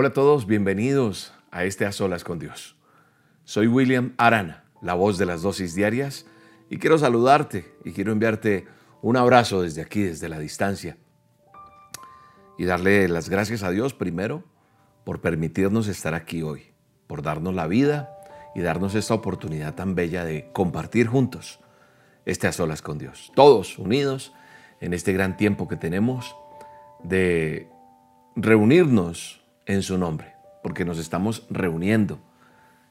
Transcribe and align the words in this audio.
Hola 0.00 0.10
a 0.10 0.12
todos, 0.12 0.46
bienvenidos 0.46 1.32
a 1.50 1.64
este 1.64 1.84
A 1.84 1.90
Solas 1.90 2.22
con 2.22 2.38
Dios. 2.38 2.76
Soy 3.42 3.66
William 3.66 4.14
Arana, 4.16 4.62
la 4.80 4.94
voz 4.94 5.18
de 5.18 5.26
las 5.26 5.42
dosis 5.42 5.74
diarias, 5.74 6.24
y 6.70 6.78
quiero 6.78 6.98
saludarte 6.98 7.74
y 7.84 7.90
quiero 7.90 8.12
enviarte 8.12 8.68
un 9.02 9.16
abrazo 9.16 9.60
desde 9.60 9.82
aquí, 9.82 10.02
desde 10.02 10.28
la 10.28 10.38
distancia, 10.38 10.98
y 12.56 12.64
darle 12.64 13.08
las 13.08 13.28
gracias 13.28 13.64
a 13.64 13.70
Dios 13.70 13.92
primero 13.92 14.44
por 15.02 15.20
permitirnos 15.20 15.88
estar 15.88 16.14
aquí 16.14 16.42
hoy, 16.42 16.70
por 17.08 17.22
darnos 17.22 17.56
la 17.56 17.66
vida 17.66 18.16
y 18.54 18.60
darnos 18.60 18.94
esta 18.94 19.14
oportunidad 19.14 19.74
tan 19.74 19.96
bella 19.96 20.24
de 20.24 20.52
compartir 20.52 21.08
juntos 21.08 21.58
este 22.24 22.46
A 22.46 22.52
Solas 22.52 22.82
con 22.82 22.98
Dios, 22.98 23.32
todos 23.34 23.80
unidos 23.80 24.32
en 24.80 24.94
este 24.94 25.12
gran 25.12 25.36
tiempo 25.36 25.66
que 25.66 25.74
tenemos 25.74 26.36
de 27.02 27.68
reunirnos 28.36 29.38
en 29.68 29.82
su 29.82 29.98
nombre, 29.98 30.34
porque 30.62 30.84
nos 30.84 30.98
estamos 30.98 31.46
reuniendo. 31.50 32.18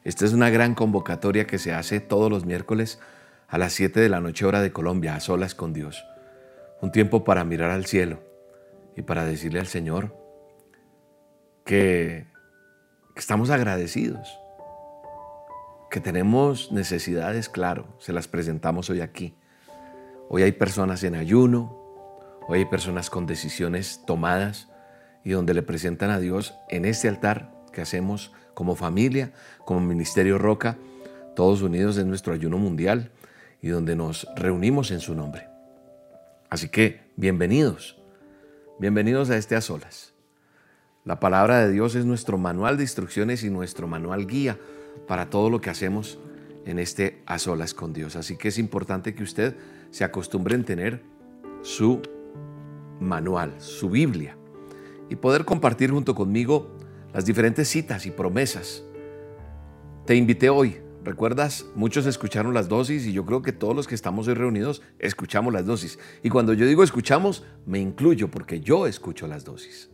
Esta 0.03 0.23
es 0.23 0.31
una 0.31 0.49
gran 0.49 0.75
convocatoria 0.75 1.47
que 1.47 1.57
se 1.57 1.73
hace 1.73 1.99
todos 1.99 2.31
los 2.31 2.45
miércoles 2.45 2.99
a 3.49 3.57
las 3.57 3.73
7 3.73 3.99
de 3.99 4.09
la 4.09 4.21
noche 4.21 4.45
hora 4.45 4.61
de 4.61 4.71
Colombia, 4.71 5.15
a 5.15 5.19
solas 5.19 5.55
con 5.55 5.73
Dios. 5.73 6.05
Un 6.79 6.91
tiempo 6.91 7.23
para 7.23 7.43
mirar 7.43 7.71
al 7.71 7.87
cielo 7.87 8.21
y 8.95 9.01
para 9.01 9.25
decirle 9.25 9.59
al 9.59 9.67
Señor 9.67 10.15
que, 11.65 12.27
estamos 13.15 13.49
agradecidos, 13.49 14.39
que 15.89 15.99
tenemos 15.99 16.71
necesidades, 16.71 17.49
claro, 17.49 17.87
se 17.97 18.13
las 18.13 18.27
presentamos 18.27 18.91
hoy 18.91 19.01
aquí. 19.01 19.35
Hoy 20.29 20.43
hay 20.43 20.51
personas 20.51 21.03
en 21.03 21.15
ayuno, 21.15 21.75
hoy 22.47 22.59
hay 22.59 22.65
personas 22.65 23.09
con 23.09 23.25
decisiones 23.25 24.03
tomadas 24.05 24.69
y 25.27 25.31
donde 25.31 25.53
le 25.53 25.61
presentan 25.61 26.09
a 26.09 26.21
Dios 26.21 26.55
en 26.69 26.85
este 26.85 27.09
altar 27.09 27.51
que 27.73 27.81
hacemos 27.81 28.31
como 28.53 28.77
familia, 28.77 29.33
como 29.65 29.81
Ministerio 29.81 30.37
Roca, 30.37 30.77
todos 31.35 31.61
unidos 31.61 31.97
en 31.97 32.07
nuestro 32.07 32.33
ayuno 32.33 32.57
mundial 32.57 33.11
y 33.61 33.67
donde 33.67 33.97
nos 33.97 34.25
reunimos 34.37 34.89
en 34.89 35.01
su 35.01 35.15
nombre. 35.15 35.49
Así 36.49 36.69
que 36.69 37.01
bienvenidos, 37.17 37.97
bienvenidos 38.79 39.29
a 39.29 39.35
este 39.35 39.57
a 39.57 39.59
solas. 39.59 40.13
La 41.03 41.19
palabra 41.19 41.59
de 41.59 41.73
Dios 41.73 41.95
es 41.95 42.05
nuestro 42.05 42.37
manual 42.37 42.77
de 42.77 42.83
instrucciones 42.83 43.43
y 43.43 43.49
nuestro 43.49 43.85
manual 43.85 44.27
guía 44.27 44.57
para 45.09 45.29
todo 45.29 45.49
lo 45.49 45.59
que 45.59 45.69
hacemos 45.69 46.19
en 46.65 46.79
este 46.79 47.21
a 47.25 47.37
solas 47.37 47.73
con 47.73 47.91
Dios. 47.91 48.15
Así 48.15 48.37
que 48.37 48.47
es 48.47 48.57
importante 48.57 49.13
que 49.13 49.23
usted 49.23 49.57
se 49.91 50.05
acostumbre 50.05 50.55
en 50.55 50.63
tener 50.63 51.03
su 51.63 52.01
manual, 53.01 53.55
su 53.59 53.89
Biblia, 53.89 54.36
y 55.09 55.15
poder 55.15 55.45
compartir 55.45 55.91
junto 55.91 56.15
conmigo 56.15 56.75
las 57.13 57.25
diferentes 57.25 57.67
citas 57.67 58.05
y 58.05 58.11
promesas. 58.11 58.83
Te 60.05 60.15
invité 60.15 60.49
hoy, 60.49 60.77
¿recuerdas? 61.03 61.65
Muchos 61.75 62.05
escucharon 62.05 62.53
las 62.53 62.69
dosis 62.69 63.05
y 63.05 63.13
yo 63.13 63.25
creo 63.25 63.41
que 63.41 63.51
todos 63.51 63.75
los 63.75 63.87
que 63.87 63.95
estamos 63.95 64.27
hoy 64.27 64.35
reunidos 64.35 64.81
escuchamos 64.99 65.53
las 65.53 65.65
dosis. 65.65 65.99
Y 66.23 66.29
cuando 66.29 66.53
yo 66.53 66.65
digo 66.65 66.83
escuchamos, 66.83 67.45
me 67.65 67.79
incluyo 67.79 68.29
porque 68.29 68.61
yo 68.61 68.87
escucho 68.87 69.27
las 69.27 69.43
dosis. 69.43 69.89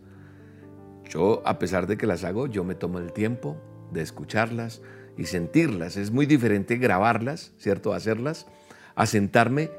Yo, 1.09 1.42
a 1.45 1.59
pesar 1.59 1.88
de 1.88 1.98
que 1.98 2.08
las 2.08 2.23
hago, 2.23 2.48
yo 2.48 2.64
me 2.64 2.75
tomo 2.75 3.00
el 3.00 3.14
tiempo 3.14 3.58
de 3.92 4.02
escucharlas 4.02 4.81
y 5.17 5.25
sentirlas. 5.25 5.98
Es 5.98 6.11
muy 6.11 6.25
diferente 6.25 6.77
grabarlas, 6.77 7.53
¿cierto? 7.58 7.94
Hacerlas, 7.94 8.48
a 8.95 9.05
sentarme 9.05 9.72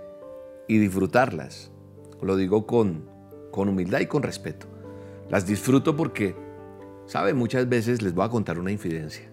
y 0.69 0.79
disfrutarlas. 0.79 1.71
Lo 2.23 2.37
digo 2.37 2.67
con, 2.67 3.09
con 3.51 3.69
humildad 3.69 4.01
y 4.01 4.07
con 4.07 4.23
respeto. 4.23 4.74
Las 5.31 5.47
disfruto 5.47 5.97
porque, 5.97 6.37
¿sabe? 7.07 7.35
Muchas 7.35 7.69
veces 7.69 8.03
les 8.03 8.15
voy 8.15 8.25
a 8.25 8.29
contar 8.29 8.59
una 8.59 8.71
infidencia. 8.71 9.31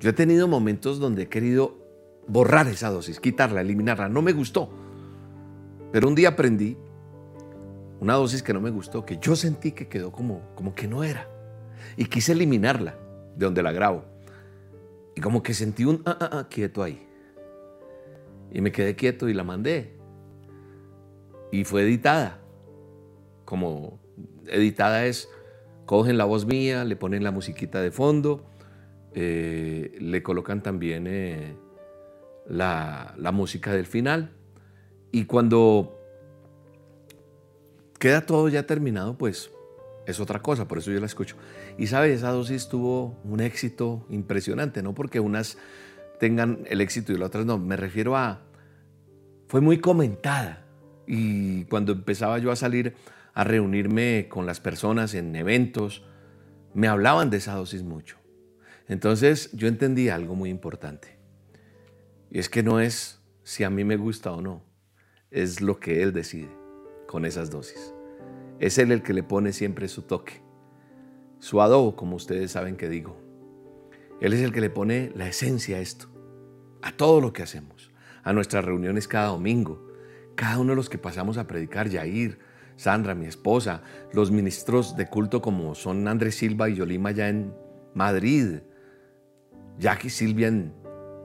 Yo 0.00 0.10
he 0.10 0.12
tenido 0.12 0.48
momentos 0.48 0.98
donde 0.98 1.22
he 1.22 1.28
querido 1.28 1.78
borrar 2.26 2.66
esa 2.68 2.90
dosis, 2.90 3.20
quitarla, 3.20 3.60
eliminarla. 3.60 4.08
No 4.08 4.22
me 4.22 4.32
gustó. 4.32 4.70
Pero 5.92 6.08
un 6.08 6.14
día 6.14 6.30
aprendí 6.30 6.76
una 8.00 8.14
dosis 8.14 8.42
que 8.42 8.52
no 8.52 8.60
me 8.60 8.70
gustó, 8.70 9.06
que 9.06 9.18
yo 9.18 9.36
sentí 9.36 9.72
que 9.72 9.88
quedó 9.88 10.10
como, 10.10 10.42
como 10.56 10.74
que 10.74 10.88
no 10.88 11.04
era. 11.04 11.28
Y 11.96 12.06
quise 12.06 12.32
eliminarla 12.32 12.96
de 13.36 13.44
donde 13.44 13.62
la 13.62 13.70
grabo. 13.70 14.04
Y 15.14 15.20
como 15.20 15.42
que 15.42 15.54
sentí 15.54 15.84
un 15.84 16.02
ah, 16.04 16.16
ah, 16.20 16.30
ah, 16.32 16.48
quieto 16.48 16.82
ahí. 16.82 17.06
Y 18.50 18.60
me 18.60 18.72
quedé 18.72 18.96
quieto 18.96 19.28
y 19.28 19.34
la 19.34 19.44
mandé. 19.44 19.96
Y 21.52 21.64
fue 21.64 21.82
editada. 21.82 22.40
Como 23.44 24.01
editada 24.46 25.06
es, 25.06 25.28
cogen 25.86 26.18
la 26.18 26.24
voz 26.24 26.46
mía, 26.46 26.84
le 26.84 26.96
ponen 26.96 27.24
la 27.24 27.30
musiquita 27.30 27.80
de 27.80 27.90
fondo, 27.90 28.44
eh, 29.14 29.96
le 30.00 30.22
colocan 30.22 30.62
también 30.62 31.06
eh, 31.06 31.56
la, 32.46 33.14
la 33.16 33.32
música 33.32 33.72
del 33.72 33.86
final. 33.86 34.30
Y 35.10 35.24
cuando 35.26 35.98
queda 37.98 38.26
todo 38.26 38.48
ya 38.48 38.66
terminado, 38.66 39.16
pues 39.16 39.50
es 40.06 40.20
otra 40.20 40.42
cosa, 40.42 40.66
por 40.66 40.78
eso 40.78 40.90
yo 40.90 41.00
la 41.00 41.06
escucho. 41.06 41.36
Y 41.78 41.86
sabe, 41.86 42.12
esa 42.12 42.30
dosis 42.30 42.68
tuvo 42.68 43.16
un 43.24 43.40
éxito 43.40 44.06
impresionante, 44.10 44.82
no 44.82 44.94
porque 44.94 45.20
unas 45.20 45.58
tengan 46.18 46.60
el 46.68 46.80
éxito 46.80 47.12
y 47.12 47.16
las 47.16 47.28
otras 47.28 47.44
no, 47.44 47.58
me 47.58 47.76
refiero 47.76 48.16
a, 48.16 48.42
fue 49.48 49.60
muy 49.60 49.78
comentada. 49.78 50.64
Y 51.06 51.64
cuando 51.64 51.92
empezaba 51.92 52.38
yo 52.38 52.50
a 52.50 52.56
salir 52.56 52.94
a 53.34 53.44
reunirme 53.44 54.28
con 54.28 54.46
las 54.46 54.60
personas 54.60 55.14
en 55.14 55.34
eventos, 55.36 56.04
me 56.74 56.88
hablaban 56.88 57.30
de 57.30 57.38
esa 57.38 57.54
dosis 57.54 57.82
mucho. 57.82 58.18
Entonces 58.88 59.50
yo 59.52 59.68
entendí 59.68 60.08
algo 60.08 60.34
muy 60.34 60.50
importante. 60.50 61.18
Y 62.30 62.38
es 62.38 62.48
que 62.48 62.62
no 62.62 62.80
es 62.80 63.22
si 63.42 63.64
a 63.64 63.70
mí 63.70 63.84
me 63.84 63.96
gusta 63.96 64.32
o 64.32 64.40
no, 64.40 64.62
es 65.30 65.60
lo 65.60 65.80
que 65.80 66.02
Él 66.02 66.12
decide 66.12 66.50
con 67.06 67.24
esas 67.24 67.50
dosis. 67.50 67.94
Es 68.58 68.78
Él 68.78 68.92
el 68.92 69.02
que 69.02 69.14
le 69.14 69.22
pone 69.22 69.52
siempre 69.52 69.88
su 69.88 70.02
toque, 70.02 70.42
su 71.38 71.60
adobo, 71.60 71.96
como 71.96 72.16
ustedes 72.16 72.52
saben 72.52 72.76
que 72.76 72.88
digo. 72.88 73.20
Él 74.20 74.32
es 74.32 74.40
el 74.40 74.52
que 74.52 74.60
le 74.60 74.70
pone 74.70 75.10
la 75.16 75.26
esencia 75.26 75.78
a 75.78 75.80
esto, 75.80 76.08
a 76.80 76.92
todo 76.92 77.20
lo 77.20 77.32
que 77.32 77.42
hacemos, 77.42 77.90
a 78.22 78.32
nuestras 78.32 78.64
reuniones 78.64 79.08
cada 79.08 79.28
domingo, 79.28 79.84
cada 80.36 80.58
uno 80.58 80.70
de 80.70 80.76
los 80.76 80.88
que 80.88 80.98
pasamos 80.98 81.38
a 81.38 81.48
predicar, 81.48 81.88
Yair, 81.88 82.38
Sandra, 82.82 83.14
mi 83.14 83.26
esposa, 83.26 83.82
los 84.12 84.32
ministros 84.32 84.96
de 84.96 85.08
culto 85.08 85.40
como 85.40 85.76
son 85.76 86.08
Andrés 86.08 86.34
Silva 86.34 86.68
y 86.68 86.74
Yolima 86.74 87.12
ya 87.12 87.28
en 87.28 87.54
Madrid, 87.94 88.58
Jackie 89.78 90.10
Silvia 90.10 90.48
en 90.48 90.74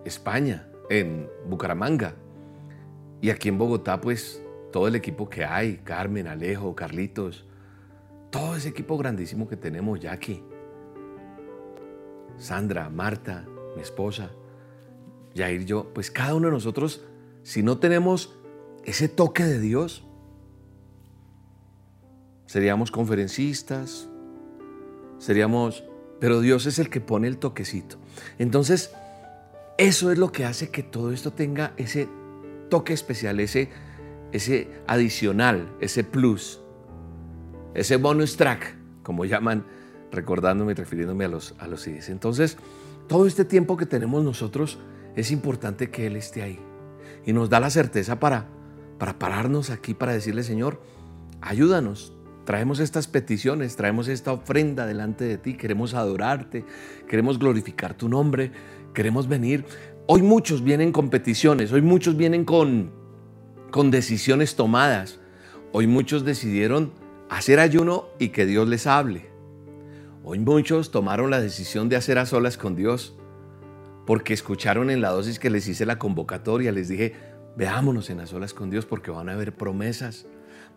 España, 0.06 0.70
en 0.92 1.28
Bucaramanga. 1.50 2.14
Y 3.22 3.32
aquí 3.32 3.50
en 3.50 3.58
Bogotá, 3.58 4.00
pues 4.00 4.40
todo 4.72 4.88
el 4.88 4.94
equipo 4.94 5.32
que 5.32 5.46
hay, 5.46 5.78
Carmen, 5.78 6.28
Alejo, 6.28 6.76
Carlitos, 6.76 7.48
todo 8.30 8.56
ese 8.56 8.70
equipo 8.70 8.96
grandísimo 8.96 9.48
que 9.48 9.58
tenemos, 9.58 10.00
Jackie, 10.00 10.44
Sandra, 12.38 12.88
Marta, 12.92 13.48
mi 13.76 13.82
esposa, 13.82 14.30
Jair, 15.36 15.66
yo, 15.66 15.92
pues 15.92 16.12
cada 16.12 16.36
uno 16.36 16.50
de 16.50 16.54
nosotros, 16.54 17.04
si 17.42 17.64
no 17.64 17.80
tenemos 17.80 18.38
ese 18.86 19.10
toque 19.10 19.44
de 19.44 19.60
Dios, 19.60 20.07
seríamos 22.48 22.90
conferencistas, 22.90 24.10
seríamos, 25.20 25.84
pero 26.20 26.42
Dios 26.42 26.66
es 26.66 26.80
el 26.80 26.90
que 26.90 27.00
pone 27.00 27.28
el 27.28 27.38
toquecito. 27.38 27.98
Entonces, 28.40 28.92
eso 29.78 30.12
es 30.12 30.18
lo 30.18 30.32
que 30.32 30.46
hace 30.46 30.72
que 30.72 30.82
todo 30.82 31.12
esto 31.12 31.32
tenga 31.32 31.74
ese 31.78 32.10
toque 32.70 32.94
especial, 32.94 33.40
ese, 33.40 33.70
ese 34.32 34.68
adicional, 34.88 35.72
ese 35.80 36.04
plus, 36.04 36.60
ese 37.76 37.98
bonus 37.98 38.38
track, 38.38 38.76
como 39.04 39.26
llaman, 39.26 39.66
recordándome 40.12 40.72
y 40.72 40.76
refiriéndome 40.76 41.26
a 41.26 41.28
los, 41.28 41.54
a 41.60 41.68
los 41.68 41.82
CDs. 41.82 42.10
Entonces, 42.10 42.58
todo 43.08 43.28
este 43.28 43.46
tiempo 43.46 43.78
que 43.78 43.86
tenemos 43.86 44.24
nosotros, 44.24 44.80
es 45.16 45.32
importante 45.32 45.90
que 45.90 46.08
Él 46.08 46.16
esté 46.16 46.44
ahí. 46.44 46.60
Y 47.26 47.34
nos 47.34 47.50
da 47.50 47.60
la 47.60 47.70
certeza 47.70 48.20
para, 48.20 48.46
para 48.98 49.20
pararnos 49.20 49.70
aquí, 49.70 49.94
para 49.94 50.14
decirle, 50.14 50.44
Señor, 50.44 50.82
ayúdanos, 51.42 52.14
Traemos 52.48 52.80
estas 52.80 53.08
peticiones, 53.08 53.76
traemos 53.76 54.08
esta 54.08 54.32
ofrenda 54.32 54.86
delante 54.86 55.26
de 55.26 55.38
ti, 55.38 55.56
queremos 55.56 55.94
adorarte, 55.94 56.64
queremos 57.06 57.40
glorificar 57.40 57.94
tu 57.94 58.08
nombre, 58.08 58.54
queremos 58.94 59.28
venir. 59.28 59.66
Hoy 60.06 60.22
muchos 60.22 60.64
vienen 60.64 60.94
con 60.94 61.10
peticiones, 61.10 61.74
hoy 61.74 61.82
muchos 61.82 62.16
vienen 62.16 62.46
con, 62.46 62.94
con 63.70 63.92
decisiones 63.92 64.56
tomadas, 64.56 65.20
hoy 65.74 65.88
muchos 65.88 66.24
decidieron 66.24 66.94
hacer 67.30 67.60
ayuno 67.60 68.06
y 68.18 68.30
que 68.30 68.46
Dios 68.46 68.66
les 68.70 68.88
hable. 68.88 69.30
Hoy 70.24 70.40
muchos 70.40 70.90
tomaron 70.90 71.30
la 71.30 71.42
decisión 71.42 71.90
de 71.90 71.98
hacer 71.98 72.18
a 72.18 72.26
solas 72.26 72.58
con 72.58 72.78
Dios 72.78 73.18
porque 74.06 74.34
escucharon 74.34 74.90
en 74.90 75.02
la 75.02 75.10
dosis 75.10 75.38
que 75.38 75.50
les 75.50 75.68
hice 75.68 75.86
la 75.86 76.00
convocatoria, 76.00 76.72
les 76.72 76.88
dije, 76.88 77.14
veámonos 77.58 78.10
en 78.10 78.22
a 78.22 78.26
solas 78.26 78.54
con 78.54 78.70
Dios 78.70 78.86
porque 78.86 79.12
van 79.12 79.28
a 79.28 79.34
haber 79.34 79.54
promesas 79.54 80.28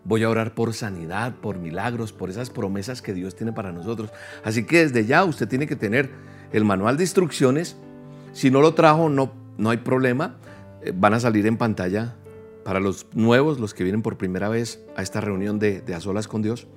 Voy 0.03 0.23
a 0.23 0.29
orar 0.29 0.53
por 0.53 0.73
sanidad, 0.73 1.35
por 1.35 1.57
milagros, 1.57 2.11
por 2.11 2.29
esas 2.29 2.49
promesas 2.49 3.01
que 3.01 3.13
Dios 3.13 3.35
tiene 3.35 3.53
para 3.53 3.71
nosotros. 3.71 4.11
Así 4.43 4.65
que 4.65 4.79
desde 4.79 5.05
ya 5.05 5.23
usted 5.23 5.47
tiene 5.47 5.67
que 5.67 5.75
tener 5.75 6.09
el 6.51 6.65
manual 6.65 6.97
de 6.97 7.03
instrucciones. 7.03 7.77
Si 8.33 8.49
no 8.49 8.61
lo 8.61 8.73
trajo, 8.73 9.09
no, 9.09 9.31
no 9.57 9.69
hay 9.69 9.77
problema. 9.77 10.37
Eh, 10.81 10.91
van 10.95 11.13
a 11.13 11.19
salir 11.19 11.45
en 11.45 11.57
pantalla 11.57 12.15
para 12.63 12.79
los 12.79 13.07
nuevos, 13.13 13.59
los 13.59 13.73
que 13.73 13.83
vienen 13.83 14.01
por 14.01 14.17
primera 14.17 14.49
vez 14.49 14.83
a 14.95 15.03
esta 15.03 15.21
reunión 15.21 15.59
de, 15.59 15.81
de 15.81 15.93
a 15.93 15.99
solas 15.99 16.27
con 16.27 16.41
Dios. 16.41 16.67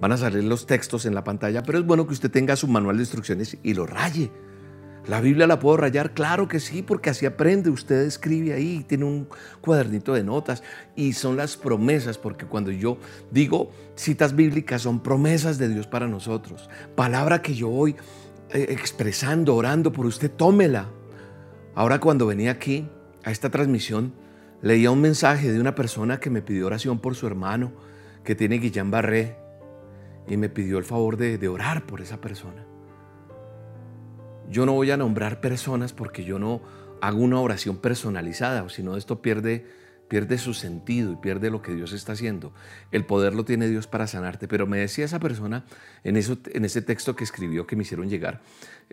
Van 0.00 0.12
a 0.12 0.16
salir 0.16 0.44
los 0.44 0.66
textos 0.66 1.06
en 1.06 1.14
la 1.14 1.24
pantalla, 1.24 1.62
pero 1.62 1.78
es 1.78 1.84
bueno 1.84 2.06
que 2.06 2.12
usted 2.12 2.30
tenga 2.30 2.56
su 2.56 2.68
manual 2.68 2.96
de 2.96 3.02
instrucciones 3.02 3.58
y 3.62 3.74
lo 3.74 3.86
raye 3.86 4.30
¿La 5.06 5.20
Biblia 5.20 5.46
la 5.46 5.58
puedo 5.58 5.78
rayar? 5.78 6.12
Claro 6.12 6.46
que 6.46 6.60
sí, 6.60 6.82
porque 6.82 7.10
así 7.10 7.24
aprende. 7.24 7.70
Usted 7.70 8.02
escribe 8.02 8.52
ahí, 8.52 8.84
tiene 8.86 9.04
un 9.04 9.28
cuadernito 9.60 10.12
de 10.12 10.22
notas 10.22 10.62
y 10.94 11.14
son 11.14 11.36
las 11.36 11.56
promesas, 11.56 12.18
porque 12.18 12.46
cuando 12.46 12.70
yo 12.70 12.98
digo 13.30 13.70
citas 13.96 14.36
bíblicas 14.36 14.82
son 14.82 15.02
promesas 15.02 15.58
de 15.58 15.68
Dios 15.68 15.86
para 15.86 16.06
nosotros. 16.06 16.68
Palabra 16.94 17.40
que 17.40 17.54
yo 17.54 17.68
voy 17.68 17.96
eh, 18.50 18.66
expresando, 18.68 19.56
orando 19.56 19.90
por 19.92 20.06
usted, 20.06 20.30
tómela. 20.30 20.90
Ahora 21.74 21.98
cuando 21.98 22.26
venía 22.26 22.50
aquí 22.50 22.88
a 23.24 23.30
esta 23.30 23.48
transmisión, 23.48 24.12
leía 24.60 24.90
un 24.90 25.00
mensaje 25.00 25.50
de 25.50 25.60
una 25.60 25.74
persona 25.74 26.20
que 26.20 26.30
me 26.30 26.42
pidió 26.42 26.66
oración 26.66 26.98
por 26.98 27.14
su 27.14 27.26
hermano, 27.26 27.72
que 28.22 28.34
tiene 28.34 28.58
Guillán 28.58 28.90
Barré, 28.90 29.36
y 30.28 30.36
me 30.36 30.50
pidió 30.50 30.78
el 30.78 30.84
favor 30.84 31.16
de 31.16 31.48
orar 31.48 31.86
por 31.86 32.02
esa 32.02 32.20
persona. 32.20 32.69
Yo 34.50 34.66
no 34.66 34.72
voy 34.72 34.90
a 34.90 34.96
nombrar 34.96 35.40
personas 35.40 35.92
porque 35.92 36.24
yo 36.24 36.38
no 36.38 36.60
hago 37.00 37.20
una 37.20 37.40
oración 37.40 37.78
personalizada, 37.78 38.68
sino 38.68 38.96
esto 38.96 39.22
pierde, 39.22 39.64
pierde 40.08 40.38
su 40.38 40.54
sentido 40.54 41.12
y 41.12 41.16
pierde 41.16 41.50
lo 41.50 41.62
que 41.62 41.72
Dios 41.72 41.92
está 41.92 42.12
haciendo. 42.12 42.52
El 42.90 43.06
poder 43.06 43.34
lo 43.34 43.44
tiene 43.44 43.68
Dios 43.68 43.86
para 43.86 44.08
sanarte. 44.08 44.48
Pero 44.48 44.66
me 44.66 44.78
decía 44.78 45.04
esa 45.04 45.20
persona 45.20 45.64
en, 46.02 46.16
eso, 46.16 46.36
en 46.46 46.64
ese 46.64 46.82
texto 46.82 47.14
que 47.14 47.22
escribió, 47.22 47.66
que 47.66 47.76
me 47.76 47.82
hicieron 47.82 48.08
llegar, 48.08 48.42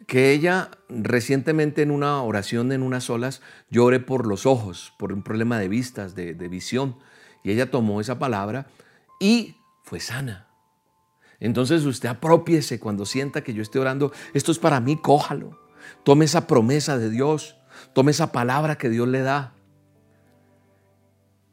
que 0.06 0.32
ella 0.32 0.70
recientemente 0.90 1.82
en 1.82 1.90
una 1.90 2.22
oración 2.22 2.72
en 2.72 2.84
unas 2.84 3.10
olas 3.10 3.42
llore 3.72 4.00
por 4.00 4.28
los 4.28 4.46
ojos, 4.46 4.94
por 5.00 5.12
un 5.12 5.24
problema 5.24 5.60
de 5.60 5.70
vistas, 5.70 6.14
de 6.14 6.34
visión. 6.48 6.98
Y 7.44 7.52
ella 7.52 7.72
tomó 7.72 8.00
esa 8.00 8.20
palabra 8.20 8.68
y 9.20 9.58
fue 9.84 10.00
sana. 10.00 10.47
Entonces 11.40 11.86
usted 11.86 12.10
apropiese 12.10 12.80
cuando 12.80 13.06
sienta 13.06 13.44
que 13.44 13.54
yo 13.54 13.62
esté 13.62 13.80
orando, 13.80 14.12
esto 14.34 14.52
es 14.52 14.60
para 14.60 14.80
mí, 14.80 14.98
cójalo. 14.98 15.60
Tome 16.04 16.26
esa 16.26 16.48
promesa 16.48 16.98
de 16.98 17.10
Dios, 17.10 17.58
tome 17.94 18.12
esa 18.12 18.32
palabra 18.32 18.78
que 18.78 18.90
Dios 18.90 19.08
le 19.08 19.22
da 19.22 19.54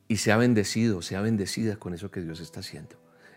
y 0.08 0.16
sea 0.16 0.36
bendecido, 0.36 1.02
sea 1.02 1.20
bendecida 1.20 1.76
con 1.76 1.94
eso 1.94 2.10
que 2.10 2.20
Dios 2.20 2.40
está 2.40 2.60
haciendo. 2.60 2.96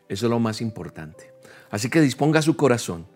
Eso 0.09 0.25
es 0.27 0.29
lo 0.29 0.39
más 0.39 0.61
importante. 0.61 1.33
Así 1.69 1.89
que 1.89 2.01
disponga 2.01 2.41
su 2.41 2.55
corazón 2.55 3.07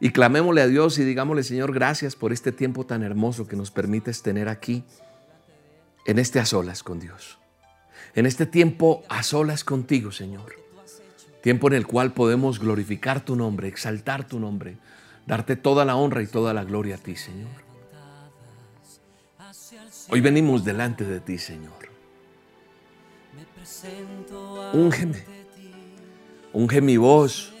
y 0.00 0.10
clamémosle 0.10 0.62
a 0.62 0.66
Dios 0.66 0.98
y 0.98 1.04
digámosle, 1.04 1.42
Señor, 1.42 1.72
gracias 1.72 2.16
por 2.16 2.32
este 2.32 2.52
tiempo 2.52 2.84
tan 2.84 3.02
hermoso 3.02 3.46
que 3.46 3.56
nos 3.56 3.70
permites 3.70 4.22
tener 4.22 4.48
aquí, 4.48 4.84
en 6.06 6.18
este 6.18 6.40
a 6.40 6.46
solas 6.46 6.82
con 6.82 7.00
Dios. 7.00 7.38
En 8.14 8.26
este 8.26 8.46
tiempo 8.46 9.02
a 9.08 9.22
solas 9.22 9.64
contigo, 9.64 10.12
Señor. 10.12 10.63
Tiempo 11.44 11.68
en 11.68 11.74
el 11.74 11.86
cual 11.86 12.14
podemos 12.14 12.58
glorificar 12.58 13.22
tu 13.22 13.36
nombre, 13.36 13.68
exaltar 13.68 14.26
tu 14.26 14.40
nombre, 14.40 14.78
darte 15.26 15.56
toda 15.56 15.84
la 15.84 15.94
honra 15.94 16.22
y 16.22 16.26
toda 16.26 16.54
la 16.54 16.64
gloria 16.64 16.94
a 16.94 16.98
ti, 16.98 17.16
Señor. 17.16 17.50
Hoy 20.08 20.22
venimos 20.22 20.64
delante 20.64 21.04
de 21.04 21.20
ti, 21.20 21.36
Señor. 21.36 21.74
Úngeme. 24.72 25.22
Unge 26.54 26.80
mi 26.80 26.96
voz. 26.96 27.52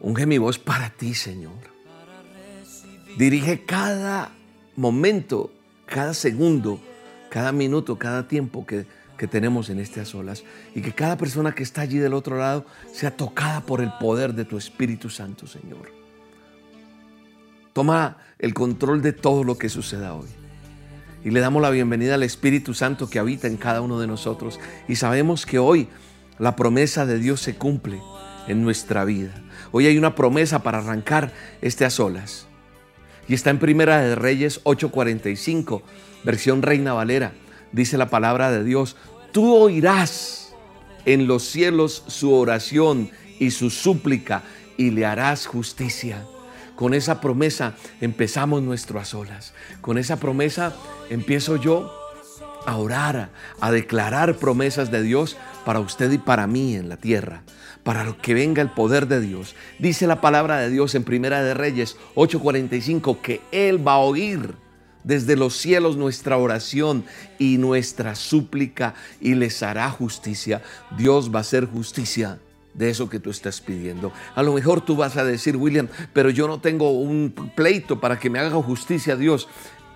Unge 0.00 0.26
mi 0.26 0.36
voz 0.36 0.58
para 0.58 0.90
ti, 0.90 1.14
Señor. 1.14 1.56
Dirige 3.16 3.64
cada 3.64 4.32
momento, 4.76 5.50
cada 5.86 6.12
segundo, 6.12 6.78
cada 7.30 7.52
minuto, 7.52 7.98
cada 7.98 8.28
tiempo 8.28 8.66
que 8.66 8.84
que 9.16 9.28
tenemos 9.28 9.70
en 9.70 9.78
estas 9.78 10.08
solas 10.08 10.44
y 10.74 10.80
que 10.80 10.92
cada 10.92 11.16
persona 11.16 11.54
que 11.54 11.62
está 11.62 11.82
allí 11.82 11.98
del 11.98 12.14
otro 12.14 12.38
lado 12.38 12.66
sea 12.92 13.16
tocada 13.16 13.60
por 13.60 13.80
el 13.80 13.92
poder 14.00 14.34
de 14.34 14.44
tu 14.44 14.56
Espíritu 14.56 15.10
Santo, 15.10 15.46
Señor. 15.46 15.92
Toma 17.72 18.18
el 18.38 18.54
control 18.54 19.02
de 19.02 19.12
todo 19.12 19.44
lo 19.44 19.58
que 19.58 19.68
suceda 19.68 20.14
hoy. 20.14 20.28
Y 21.24 21.30
le 21.30 21.40
damos 21.40 21.62
la 21.62 21.70
bienvenida 21.70 22.14
al 22.14 22.22
Espíritu 22.22 22.74
Santo 22.74 23.08
que 23.08 23.18
habita 23.18 23.46
en 23.46 23.56
cada 23.56 23.80
uno 23.80 23.98
de 23.98 24.06
nosotros. 24.06 24.60
Y 24.88 24.96
sabemos 24.96 25.46
que 25.46 25.58
hoy 25.58 25.88
la 26.38 26.54
promesa 26.54 27.06
de 27.06 27.18
Dios 27.18 27.40
se 27.40 27.56
cumple 27.56 28.00
en 28.46 28.62
nuestra 28.62 29.04
vida. 29.04 29.32
Hoy 29.72 29.86
hay 29.86 29.96
una 29.96 30.14
promesa 30.14 30.62
para 30.62 30.78
arrancar 30.78 31.32
a 31.62 31.90
solas. 31.90 32.46
Y 33.26 33.34
está 33.34 33.50
en 33.50 33.58
Primera 33.58 34.02
de 34.02 34.14
Reyes 34.14 34.60
8:45, 34.64 35.82
versión 36.24 36.62
Reina 36.62 36.92
Valera 36.92 37.32
dice 37.74 37.98
la 37.98 38.08
palabra 38.08 38.50
de 38.50 38.64
Dios, 38.64 38.96
tú 39.32 39.54
oirás 39.54 40.54
en 41.04 41.26
los 41.26 41.42
cielos 41.44 42.04
su 42.06 42.32
oración 42.32 43.10
y 43.38 43.50
su 43.50 43.68
súplica 43.70 44.42
y 44.76 44.90
le 44.90 45.04
harás 45.04 45.46
justicia. 45.46 46.24
Con 46.76 46.94
esa 46.94 47.20
promesa 47.20 47.74
empezamos 48.00 48.62
nuestro 48.62 48.98
a 48.98 49.04
solas. 49.04 49.52
Con 49.80 49.98
esa 49.98 50.16
promesa 50.16 50.74
empiezo 51.10 51.56
yo 51.56 51.92
a 52.66 52.76
orar, 52.76 53.30
a 53.60 53.70
declarar 53.70 54.36
promesas 54.36 54.90
de 54.90 55.02
Dios 55.02 55.36
para 55.64 55.80
usted 55.80 56.10
y 56.12 56.18
para 56.18 56.46
mí 56.46 56.74
en 56.76 56.88
la 56.88 56.96
tierra, 56.96 57.42
para 57.82 58.16
que 58.16 58.34
venga 58.34 58.62
el 58.62 58.70
poder 58.70 59.06
de 59.06 59.20
Dios. 59.20 59.54
Dice 59.78 60.06
la 60.06 60.20
palabra 60.20 60.58
de 60.58 60.70
Dios 60.70 60.94
en 60.94 61.04
Primera 61.04 61.42
de 61.42 61.54
Reyes 61.54 61.96
8:45 62.14 63.20
que 63.20 63.40
Él 63.52 63.86
va 63.86 63.94
a 63.94 63.98
oír 63.98 64.63
desde 65.04 65.36
los 65.36 65.56
cielos 65.56 65.96
nuestra 65.96 66.36
oración 66.36 67.04
y 67.38 67.58
nuestra 67.58 68.14
súplica 68.14 68.94
y 69.20 69.34
les 69.34 69.62
hará 69.62 69.88
justicia. 69.90 70.62
Dios 70.96 71.32
va 71.32 71.38
a 71.38 71.42
hacer 71.42 71.66
justicia 71.66 72.40
de 72.72 72.90
eso 72.90 73.08
que 73.08 73.20
tú 73.20 73.30
estás 73.30 73.60
pidiendo. 73.60 74.12
A 74.34 74.42
lo 74.42 74.52
mejor 74.52 74.80
tú 74.80 74.96
vas 74.96 75.16
a 75.16 75.24
decir, 75.24 75.56
William, 75.56 75.88
pero 76.12 76.30
yo 76.30 76.48
no 76.48 76.60
tengo 76.60 76.90
un 76.90 77.32
pleito 77.54 78.00
para 78.00 78.18
que 78.18 78.30
me 78.30 78.40
haga 78.40 78.56
justicia 78.62 79.14
a 79.14 79.16
Dios. 79.16 79.48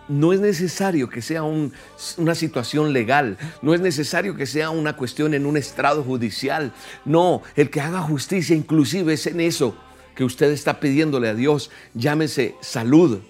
No 0.08 0.32
es 0.32 0.40
necesario 0.40 1.10
que 1.10 1.20
sea 1.20 1.42
una 1.42 2.34
situación 2.34 2.94
legal, 2.94 3.36
no 3.60 3.74
es 3.74 3.80
necesario 3.80 4.34
que 4.36 4.46
sea 4.46 4.70
una 4.70 4.96
cuestión 4.96 5.34
en 5.34 5.44
un 5.44 5.58
estrado 5.58 6.02
judicial. 6.02 6.72
No, 7.04 7.42
el 7.56 7.68
que 7.68 7.82
haga 7.82 8.00
justicia 8.00 8.56
inclusive 8.56 9.12
es 9.12 9.26
en 9.26 9.40
eso 9.40 9.76
que 10.14 10.24
usted 10.24 10.50
está 10.50 10.80
pidiéndole 10.80 11.28
a 11.28 11.34
Dios, 11.34 11.70
llámese 11.94 12.54
salud, 12.60 13.20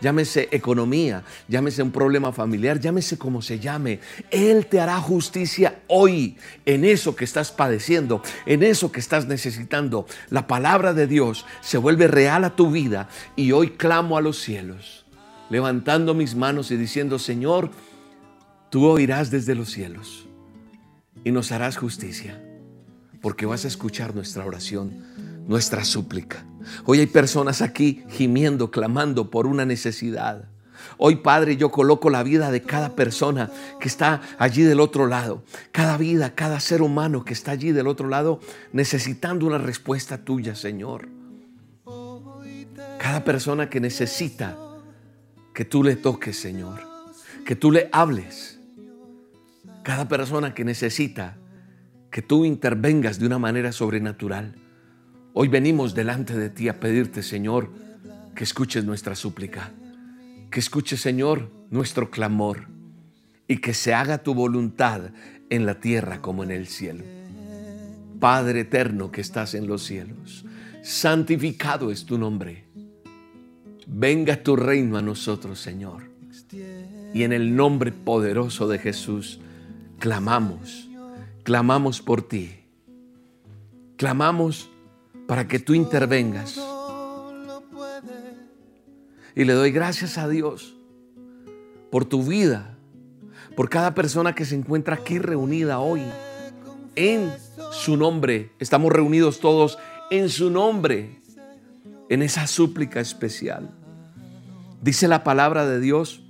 llámese 0.00 0.48
economía, 0.52 1.24
llámese 1.48 1.82
un 1.82 1.90
problema 1.90 2.32
familiar, 2.32 2.80
llámese 2.80 3.18
como 3.18 3.42
se 3.42 3.58
llame. 3.58 4.00
Él 4.30 4.66
te 4.66 4.80
hará 4.80 5.00
justicia 5.00 5.80
hoy 5.88 6.36
en 6.64 6.84
eso 6.84 7.16
que 7.16 7.24
estás 7.24 7.50
padeciendo, 7.50 8.22
en 8.46 8.62
eso 8.62 8.92
que 8.92 9.00
estás 9.00 9.26
necesitando. 9.26 10.06
La 10.30 10.46
palabra 10.46 10.94
de 10.94 11.06
Dios 11.06 11.46
se 11.60 11.78
vuelve 11.78 12.06
real 12.08 12.44
a 12.44 12.56
tu 12.56 12.70
vida 12.70 13.08
y 13.36 13.52
hoy 13.52 13.70
clamo 13.70 14.16
a 14.16 14.20
los 14.20 14.38
cielos, 14.38 15.06
levantando 15.50 16.14
mis 16.14 16.34
manos 16.34 16.70
y 16.70 16.76
diciendo, 16.76 17.18
Señor, 17.18 17.70
tú 18.70 18.86
oirás 18.86 19.30
desde 19.30 19.54
los 19.54 19.70
cielos 19.70 20.26
y 21.24 21.32
nos 21.32 21.52
harás 21.52 21.76
justicia, 21.76 22.40
porque 23.20 23.46
vas 23.46 23.64
a 23.64 23.68
escuchar 23.68 24.14
nuestra 24.14 24.44
oración, 24.44 25.04
nuestra 25.48 25.84
súplica. 25.84 26.44
Hoy 26.84 27.00
hay 27.00 27.06
personas 27.06 27.62
aquí 27.62 28.04
gimiendo, 28.10 28.70
clamando 28.70 29.30
por 29.30 29.46
una 29.46 29.64
necesidad. 29.64 30.44
Hoy, 30.98 31.16
Padre, 31.16 31.56
yo 31.56 31.70
coloco 31.70 32.10
la 32.10 32.22
vida 32.22 32.50
de 32.50 32.62
cada 32.62 32.94
persona 32.94 33.50
que 33.80 33.88
está 33.88 34.20
allí 34.38 34.62
del 34.62 34.78
otro 34.78 35.06
lado. 35.06 35.42
Cada 35.72 35.96
vida, 35.96 36.34
cada 36.34 36.60
ser 36.60 36.82
humano 36.82 37.24
que 37.24 37.32
está 37.32 37.52
allí 37.52 37.72
del 37.72 37.88
otro 37.88 38.08
lado 38.08 38.40
necesitando 38.72 39.46
una 39.46 39.58
respuesta 39.58 40.18
tuya, 40.18 40.54
Señor. 40.54 41.08
Cada 42.98 43.24
persona 43.24 43.70
que 43.70 43.80
necesita 43.80 44.56
que 45.54 45.64
tú 45.64 45.82
le 45.82 45.96
toques, 45.96 46.38
Señor. 46.38 46.80
Que 47.46 47.56
tú 47.56 47.72
le 47.72 47.88
hables. 47.90 48.60
Cada 49.82 50.08
persona 50.08 50.52
que 50.52 50.64
necesita 50.64 51.38
que 52.10 52.22
tú 52.22 52.44
intervengas 52.44 53.18
de 53.18 53.26
una 53.26 53.38
manera 53.38 53.72
sobrenatural. 53.72 54.54
Hoy 55.40 55.46
venimos 55.46 55.94
delante 55.94 56.36
de 56.36 56.50
ti 56.50 56.68
a 56.68 56.80
pedirte, 56.80 57.22
Señor, 57.22 57.70
que 58.34 58.42
escuches 58.42 58.84
nuestra 58.84 59.14
súplica, 59.14 59.70
que 60.50 60.58
escuches, 60.58 61.00
Señor, 61.00 61.48
nuestro 61.70 62.10
clamor 62.10 62.66
y 63.46 63.58
que 63.58 63.72
se 63.72 63.94
haga 63.94 64.18
tu 64.18 64.34
voluntad 64.34 65.12
en 65.48 65.64
la 65.64 65.78
tierra 65.78 66.20
como 66.20 66.42
en 66.42 66.50
el 66.50 66.66
cielo. 66.66 67.04
Padre 68.18 68.62
eterno 68.62 69.12
que 69.12 69.20
estás 69.20 69.54
en 69.54 69.68
los 69.68 69.84
cielos, 69.84 70.44
santificado 70.82 71.92
es 71.92 72.04
tu 72.04 72.18
nombre. 72.18 72.64
Venga 73.86 74.42
tu 74.42 74.56
reino 74.56 74.98
a 74.98 75.02
nosotros, 75.02 75.60
Señor. 75.60 76.10
Y 77.14 77.22
en 77.22 77.32
el 77.32 77.54
nombre 77.54 77.92
poderoso 77.92 78.66
de 78.66 78.80
Jesús 78.80 79.38
clamamos 80.00 80.88
clamamos 81.44 82.02
por 82.02 82.22
ti. 82.26 82.56
Clamamos 83.96 84.68
para 85.28 85.46
que 85.46 85.58
tú 85.58 85.74
intervengas. 85.74 86.58
Y 89.36 89.44
le 89.44 89.52
doy 89.52 89.70
gracias 89.70 90.16
a 90.16 90.26
Dios 90.26 90.74
por 91.90 92.06
tu 92.06 92.22
vida, 92.22 92.78
por 93.54 93.68
cada 93.68 93.94
persona 93.94 94.34
que 94.34 94.46
se 94.46 94.54
encuentra 94.54 94.94
aquí 94.94 95.18
reunida 95.18 95.80
hoy. 95.80 96.02
En 96.96 97.30
su 97.70 97.98
nombre, 97.98 98.52
estamos 98.58 98.90
reunidos 98.90 99.38
todos 99.38 99.78
en 100.10 100.30
su 100.30 100.48
nombre, 100.48 101.20
en 102.08 102.22
esa 102.22 102.46
súplica 102.46 102.98
especial. 102.98 103.70
Dice 104.80 105.08
la 105.08 105.24
palabra 105.24 105.66
de 105.66 105.78
Dios 105.78 106.22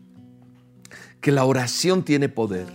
que 1.21 1.31
la 1.31 1.45
oración 1.45 2.03
tiene 2.03 2.29
poder. 2.29 2.67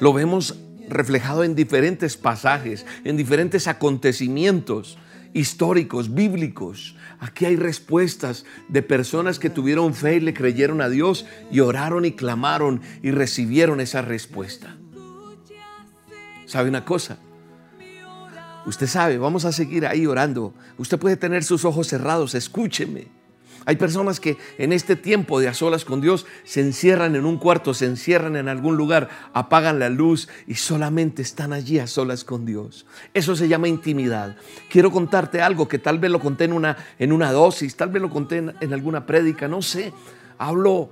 Lo 0.00 0.12
vemos 0.12 0.56
reflejado 0.88 1.44
en 1.44 1.54
diferentes 1.54 2.16
pasajes, 2.16 2.84
en 3.04 3.16
diferentes 3.16 3.68
acontecimientos 3.68 4.98
históricos, 5.34 6.14
bíblicos. 6.14 6.96
Aquí 7.20 7.44
hay 7.44 7.56
respuestas 7.56 8.44
de 8.68 8.82
personas 8.82 9.38
que 9.38 9.50
tuvieron 9.50 9.94
fe 9.94 10.16
y 10.16 10.20
le 10.20 10.34
creyeron 10.34 10.80
a 10.80 10.88
Dios 10.88 11.26
y 11.50 11.60
oraron 11.60 12.04
y 12.04 12.12
clamaron 12.12 12.80
y 13.02 13.10
recibieron 13.10 13.80
esa 13.80 14.02
respuesta. 14.02 14.76
¿Sabe 16.46 16.68
una 16.68 16.84
cosa? 16.84 17.18
Usted 18.66 18.86
sabe, 18.86 19.18
vamos 19.18 19.44
a 19.44 19.52
seguir 19.52 19.86
ahí 19.86 20.06
orando. 20.06 20.54
Usted 20.76 20.98
puede 20.98 21.16
tener 21.16 21.42
sus 21.44 21.64
ojos 21.64 21.88
cerrados, 21.88 22.34
escúcheme. 22.34 23.21
Hay 23.64 23.76
personas 23.76 24.18
que 24.18 24.38
en 24.58 24.72
este 24.72 24.96
tiempo 24.96 25.38
de 25.38 25.48
a 25.48 25.54
solas 25.54 25.84
con 25.84 26.00
Dios 26.00 26.26
se 26.44 26.60
encierran 26.60 27.14
en 27.14 27.24
un 27.24 27.38
cuarto, 27.38 27.74
se 27.74 27.86
encierran 27.86 28.36
en 28.36 28.48
algún 28.48 28.76
lugar, 28.76 29.08
apagan 29.32 29.78
la 29.78 29.88
luz 29.88 30.28
y 30.46 30.54
solamente 30.54 31.22
están 31.22 31.52
allí 31.52 31.78
a 31.78 31.86
solas 31.86 32.24
con 32.24 32.44
Dios. 32.44 32.86
Eso 33.14 33.36
se 33.36 33.48
llama 33.48 33.68
intimidad. 33.68 34.36
Quiero 34.68 34.90
contarte 34.90 35.40
algo 35.40 35.68
que 35.68 35.78
tal 35.78 35.98
vez 35.98 36.10
lo 36.10 36.18
conté 36.18 36.44
en 36.44 36.52
una, 36.52 36.76
en 36.98 37.12
una 37.12 37.30
dosis, 37.30 37.76
tal 37.76 37.90
vez 37.90 38.02
lo 38.02 38.10
conté 38.10 38.38
en, 38.38 38.54
en 38.60 38.72
alguna 38.72 39.06
prédica, 39.06 39.46
no 39.46 39.62
sé. 39.62 39.92
Hablo 40.38 40.90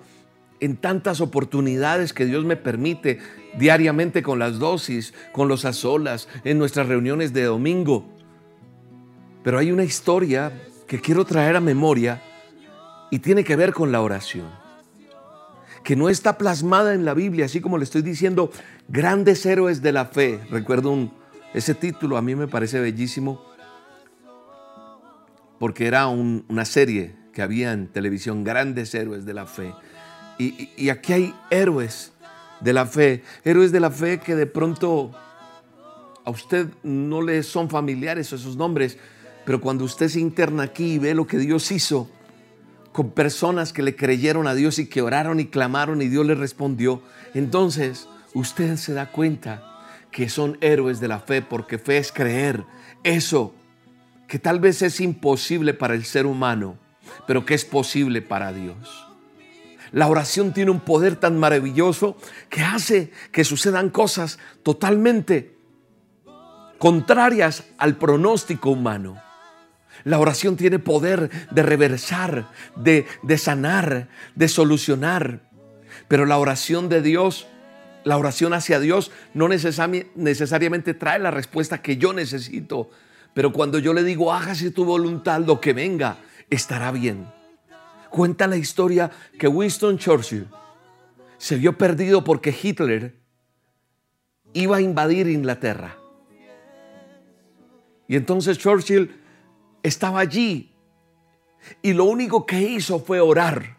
en 0.60 0.76
tantas 0.76 1.20
oportunidades 1.20 2.12
que 2.12 2.26
Dios 2.26 2.44
me 2.44 2.56
permite 2.56 3.18
diariamente 3.58 4.22
con 4.22 4.38
las 4.38 4.58
dosis, 4.58 5.12
con 5.32 5.48
los 5.48 5.64
a 5.64 5.72
solas, 5.72 6.28
en 6.44 6.58
nuestras 6.58 6.86
reuniones 6.86 7.32
de 7.32 7.44
domingo. 7.44 8.06
Pero 9.42 9.58
hay 9.58 9.72
una 9.72 9.84
historia 9.84 10.52
que 10.86 11.00
quiero 11.00 11.24
traer 11.24 11.56
a 11.56 11.60
memoria 11.60 12.22
y 13.10 13.18
tiene 13.18 13.44
que 13.44 13.56
ver 13.56 13.72
con 13.72 13.92
la 13.92 14.00
oración, 14.00 14.48
que 15.82 15.96
no 15.96 16.08
está 16.08 16.38
plasmada 16.38 16.94
en 16.94 17.04
la 17.04 17.14
Biblia, 17.14 17.46
así 17.46 17.60
como 17.60 17.78
le 17.78 17.84
estoy 17.84 18.02
diciendo, 18.02 18.50
grandes 18.88 19.44
héroes 19.46 19.82
de 19.82 19.92
la 19.92 20.06
fe. 20.06 20.40
Recuerdo 20.50 21.10
ese 21.52 21.74
título, 21.74 22.16
a 22.16 22.22
mí 22.22 22.34
me 22.34 22.46
parece 22.46 22.80
bellísimo, 22.80 23.44
porque 25.58 25.86
era 25.86 26.06
una 26.06 26.64
serie 26.64 27.16
que 27.32 27.42
había 27.42 27.72
en 27.72 27.88
televisión, 27.88 28.44
grandes 28.44 28.94
héroes 28.94 29.24
de 29.24 29.34
la 29.34 29.46
fe. 29.46 29.74
Y, 30.38 30.70
y 30.76 30.88
aquí 30.88 31.12
hay 31.12 31.34
héroes 31.50 32.12
de 32.60 32.72
la 32.72 32.86
fe, 32.86 33.22
héroes 33.44 33.72
de 33.72 33.80
la 33.80 33.90
fe 33.90 34.20
que 34.20 34.36
de 34.36 34.46
pronto 34.46 35.12
a 36.24 36.30
usted 36.30 36.68
no 36.82 37.22
le 37.22 37.42
son 37.42 37.68
familiares 37.68 38.32
esos 38.32 38.56
nombres, 38.56 38.98
pero 39.44 39.60
cuando 39.60 39.84
usted 39.84 40.08
se 40.08 40.20
interna 40.20 40.64
aquí 40.64 40.94
y 40.94 40.98
ve 40.98 41.14
lo 41.14 41.26
que 41.26 41.38
Dios 41.38 41.70
hizo, 41.72 42.08
con 42.92 43.10
personas 43.10 43.72
que 43.72 43.82
le 43.82 43.96
creyeron 43.96 44.46
a 44.46 44.54
Dios 44.54 44.78
y 44.78 44.86
que 44.86 45.02
oraron 45.02 45.40
y 45.40 45.46
clamaron 45.46 46.02
y 46.02 46.08
Dios 46.08 46.26
le 46.26 46.34
respondió, 46.34 47.02
entonces 47.34 48.08
usted 48.34 48.76
se 48.76 48.92
da 48.92 49.10
cuenta 49.10 49.62
que 50.10 50.28
son 50.28 50.58
héroes 50.60 51.00
de 51.00 51.08
la 51.08 51.20
fe, 51.20 51.42
porque 51.42 51.78
fe 51.78 51.98
es 51.98 52.12
creer 52.12 52.64
eso 53.04 53.54
que 54.26 54.38
tal 54.38 54.60
vez 54.60 54.82
es 54.82 55.00
imposible 55.00 55.74
para 55.74 55.94
el 55.94 56.04
ser 56.04 56.26
humano, 56.26 56.78
pero 57.26 57.44
que 57.44 57.54
es 57.54 57.64
posible 57.64 58.22
para 58.22 58.52
Dios. 58.52 59.06
La 59.92 60.06
oración 60.06 60.52
tiene 60.52 60.70
un 60.70 60.80
poder 60.80 61.16
tan 61.16 61.38
maravilloso 61.38 62.16
que 62.48 62.62
hace 62.62 63.10
que 63.32 63.44
sucedan 63.44 63.90
cosas 63.90 64.38
totalmente 64.62 65.56
contrarias 66.78 67.64
al 67.76 67.96
pronóstico 67.96 68.70
humano. 68.70 69.20
La 70.04 70.18
oración 70.18 70.56
tiene 70.56 70.78
poder 70.78 71.30
de 71.50 71.62
reversar, 71.62 72.50
de, 72.76 73.06
sanar, 73.38 74.08
de 74.34 74.48
solucionar. 74.48 75.40
Pero 76.08 76.26
la 76.26 76.38
oración 76.38 76.88
de 76.88 77.02
Dios, 77.02 77.46
la 78.04 78.16
oración 78.16 78.54
hacia 78.54 78.80
Dios, 78.80 79.10
no 79.34 79.48
necesariamente 79.48 80.94
trae 80.94 81.18
la 81.18 81.30
respuesta 81.30 81.82
que 81.82 81.96
yo 81.96 82.12
necesito. 82.12 82.90
Pero 83.34 83.52
cuando 83.52 83.78
yo 83.78 83.94
le 83.94 84.02
digo, 84.02 84.32
hágase 84.32 84.70
tu 84.70 84.84
voluntad, 84.84 85.40
lo 85.40 85.60
que 85.60 85.72
venga, 85.72 86.18
estará 86.48 86.90
bien. 86.90 87.26
Cuenta 88.08 88.46
la 88.46 88.56
historia 88.56 89.10
que 89.38 89.46
Winston 89.46 89.98
Churchill 89.98 90.48
se 91.38 91.56
vio 91.56 91.78
perdido 91.78 92.24
porque 92.24 92.54
Hitler 92.60 93.14
iba 94.52 94.78
a 94.78 94.80
invadir 94.80 95.28
Inglaterra. 95.28 95.96
Y 98.08 98.16
entonces 98.16 98.58
Churchill 98.58 99.19
estaba 99.82 100.20
allí 100.20 100.72
y 101.82 101.92
lo 101.92 102.04
único 102.04 102.46
que 102.46 102.60
hizo 102.60 103.00
fue 103.00 103.20
orar. 103.20 103.78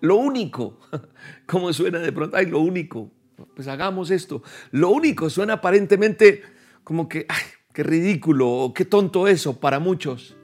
Lo 0.00 0.16
único. 0.16 0.78
¿Cómo 1.46 1.72
suena 1.72 1.98
de 1.98 2.12
pronto? 2.12 2.36
Ay, 2.36 2.46
lo 2.46 2.60
único. 2.60 3.10
Pues 3.54 3.68
hagamos 3.68 4.10
esto. 4.10 4.42
Lo 4.70 4.90
único 4.90 5.30
suena 5.30 5.54
aparentemente 5.54 6.42
como 6.84 7.08
que, 7.08 7.26
ay, 7.28 7.42
qué 7.72 7.82
ridículo, 7.82 8.72
qué 8.74 8.84
tonto 8.84 9.28
eso 9.28 9.58
para 9.58 9.78
muchos. 9.78 10.36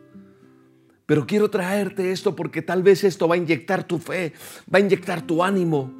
Pero 1.06 1.26
quiero 1.26 1.50
traerte 1.50 2.12
esto 2.12 2.34
porque 2.34 2.62
tal 2.62 2.82
vez 2.82 3.04
esto 3.04 3.28
va 3.28 3.34
a 3.34 3.38
inyectar 3.38 3.84
tu 3.84 3.98
fe, 3.98 4.32
va 4.72 4.78
a 4.78 4.80
inyectar 4.80 5.22
tu 5.22 5.42
ánimo. 5.42 5.92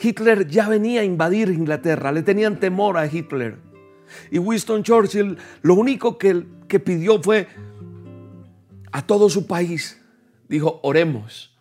Hitler 0.00 0.46
ya 0.46 0.68
venía 0.68 1.00
a 1.00 1.04
invadir 1.04 1.48
Inglaterra, 1.48 2.12
le 2.12 2.22
tenían 2.22 2.60
temor 2.60 2.96
a 2.98 3.06
Hitler. 3.06 3.67
Y 4.30 4.38
Winston 4.38 4.82
Churchill 4.82 5.36
lo 5.62 5.74
único 5.74 6.18
que, 6.18 6.46
que 6.66 6.80
pidió 6.80 7.22
fue 7.22 7.48
a 8.92 9.06
todo 9.06 9.28
su 9.28 9.46
país, 9.46 10.00
dijo, 10.48 10.80
oremos. 10.82 11.56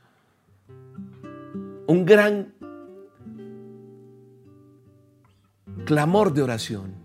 Un 1.88 2.06
gran 2.06 2.54
clamor 5.86 6.34
de 6.34 6.42
oración, 6.42 6.96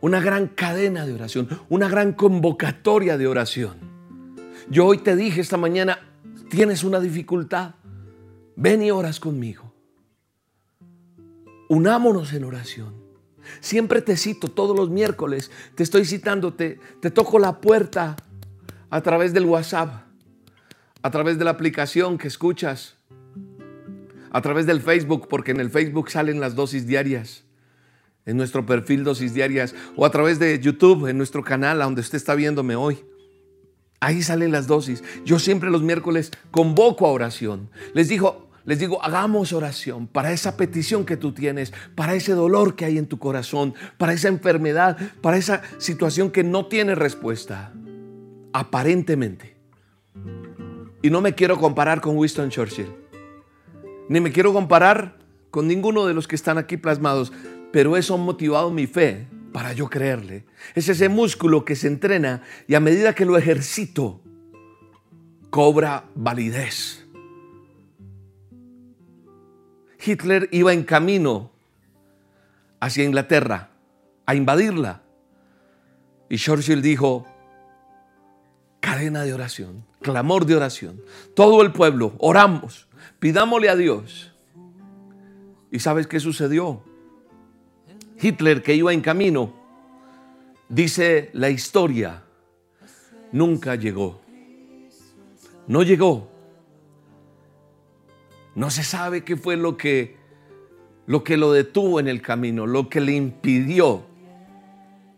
una 0.00 0.20
gran 0.20 0.48
cadena 0.48 1.04
de 1.04 1.12
oración, 1.12 1.48
una 1.68 1.88
gran 1.88 2.12
convocatoria 2.12 3.18
de 3.18 3.26
oración. 3.26 3.76
Yo 4.70 4.86
hoy 4.86 4.98
te 4.98 5.16
dije 5.16 5.40
esta 5.40 5.56
mañana, 5.56 5.98
tienes 6.48 6.84
una 6.84 7.00
dificultad, 7.00 7.74
ven 8.56 8.82
y 8.82 8.90
oras 8.90 9.20
conmigo. 9.20 9.72
Unámonos 11.68 12.32
en 12.32 12.44
oración. 12.44 12.94
Siempre 13.60 14.02
te 14.02 14.16
cito 14.16 14.48
todos 14.48 14.76
los 14.76 14.90
miércoles, 14.90 15.50
te 15.74 15.82
estoy 15.82 16.04
citando, 16.04 16.54
te, 16.54 16.78
toco 17.12 17.38
la 17.38 17.60
puerta 17.60 18.16
a 18.90 19.00
través 19.00 19.32
del 19.32 19.44
WhatsApp, 19.44 20.02
a 21.02 21.10
través 21.10 21.38
de 21.38 21.44
la 21.44 21.50
aplicación 21.50 22.18
que 22.18 22.28
escuchas, 22.28 22.96
a 24.30 24.42
través 24.42 24.66
del 24.66 24.80
Facebook, 24.80 25.28
porque 25.28 25.52
en 25.52 25.60
el 25.60 25.70
Facebook 25.70 26.10
salen 26.10 26.40
las 26.40 26.54
dosis 26.54 26.86
diarias, 26.86 27.44
en 28.26 28.36
nuestro 28.36 28.66
perfil 28.66 29.04
dosis 29.04 29.34
diarias, 29.34 29.74
o 29.96 30.04
a 30.04 30.10
través 30.10 30.38
de 30.38 30.58
YouTube, 30.60 31.06
en 31.06 31.16
nuestro 31.16 31.42
canal, 31.42 31.80
a 31.80 31.84
donde 31.84 32.02
usted 32.02 32.16
está 32.16 32.34
viéndome 32.34 32.76
hoy. 32.76 33.04
Ahí 34.00 34.22
salen 34.22 34.52
las 34.52 34.66
dosis. 34.66 35.02
Yo 35.24 35.38
siempre 35.38 35.70
los 35.70 35.82
miércoles 35.82 36.30
convoco 36.50 37.06
a 37.06 37.10
oración. 37.10 37.68
Les 37.94 38.08
digo, 38.08 38.47
les 38.68 38.78
digo, 38.78 39.02
hagamos 39.02 39.54
oración 39.54 40.06
para 40.06 40.30
esa 40.30 40.58
petición 40.58 41.06
que 41.06 41.16
tú 41.16 41.32
tienes, 41.32 41.72
para 41.94 42.14
ese 42.14 42.34
dolor 42.34 42.76
que 42.76 42.84
hay 42.84 42.98
en 42.98 43.06
tu 43.06 43.18
corazón, 43.18 43.72
para 43.96 44.12
esa 44.12 44.28
enfermedad, 44.28 44.98
para 45.22 45.38
esa 45.38 45.62
situación 45.78 46.30
que 46.30 46.44
no 46.44 46.66
tiene 46.66 46.94
respuesta, 46.94 47.72
aparentemente. 48.52 49.56
Y 51.00 51.08
no 51.08 51.22
me 51.22 51.34
quiero 51.34 51.56
comparar 51.56 52.02
con 52.02 52.18
Winston 52.18 52.50
Churchill, 52.50 52.92
ni 54.10 54.20
me 54.20 54.32
quiero 54.32 54.52
comparar 54.52 55.16
con 55.50 55.66
ninguno 55.66 56.04
de 56.04 56.12
los 56.12 56.28
que 56.28 56.36
están 56.36 56.58
aquí 56.58 56.76
plasmados, 56.76 57.32
pero 57.72 57.96
eso 57.96 58.16
ha 58.16 58.18
motivado 58.18 58.70
mi 58.70 58.86
fe 58.86 59.28
para 59.50 59.72
yo 59.72 59.88
creerle. 59.88 60.44
Es 60.74 60.90
ese 60.90 61.08
músculo 61.08 61.64
que 61.64 61.74
se 61.74 61.86
entrena 61.86 62.42
y 62.66 62.74
a 62.74 62.80
medida 62.80 63.14
que 63.14 63.24
lo 63.24 63.38
ejercito, 63.38 64.20
cobra 65.48 66.04
validez. 66.14 67.07
Hitler 70.04 70.48
iba 70.52 70.72
en 70.72 70.84
camino 70.84 71.50
hacia 72.80 73.04
Inglaterra 73.04 73.70
a 74.26 74.34
invadirla. 74.34 75.02
Y 76.28 76.36
Churchill 76.36 76.82
dijo, 76.82 77.26
cadena 78.80 79.22
de 79.22 79.34
oración, 79.34 79.84
clamor 80.02 80.46
de 80.46 80.56
oración. 80.56 81.02
Todo 81.34 81.62
el 81.62 81.72
pueblo, 81.72 82.14
oramos, 82.18 82.88
pidámosle 83.18 83.70
a 83.70 83.76
Dios 83.76 84.32
¿Y 85.70 85.80
sabes 85.80 86.06
qué 86.06 86.18
sucedió? 86.20 86.82
Hitler 88.20 88.62
que 88.62 88.74
iba 88.74 88.92
en 88.92 89.00
camino, 89.00 89.52
dice 90.68 91.30
la 91.34 91.50
historia, 91.50 92.24
nunca 93.32 93.74
llegó. 93.74 94.20
No 95.66 95.82
llegó. 95.82 96.30
No 98.54 98.70
se 98.70 98.82
sabe 98.82 99.24
qué 99.24 99.36
fue 99.36 99.56
lo 99.56 99.76
que 99.76 100.18
lo 101.08 101.24
que 101.24 101.38
lo 101.38 101.52
detuvo 101.52 102.00
en 102.00 102.06
el 102.06 102.20
camino, 102.20 102.66
lo 102.66 102.90
que 102.90 103.00
le 103.00 103.12
impidió. 103.12 104.02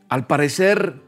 Al 0.09 0.29
parecer, 0.29 1.03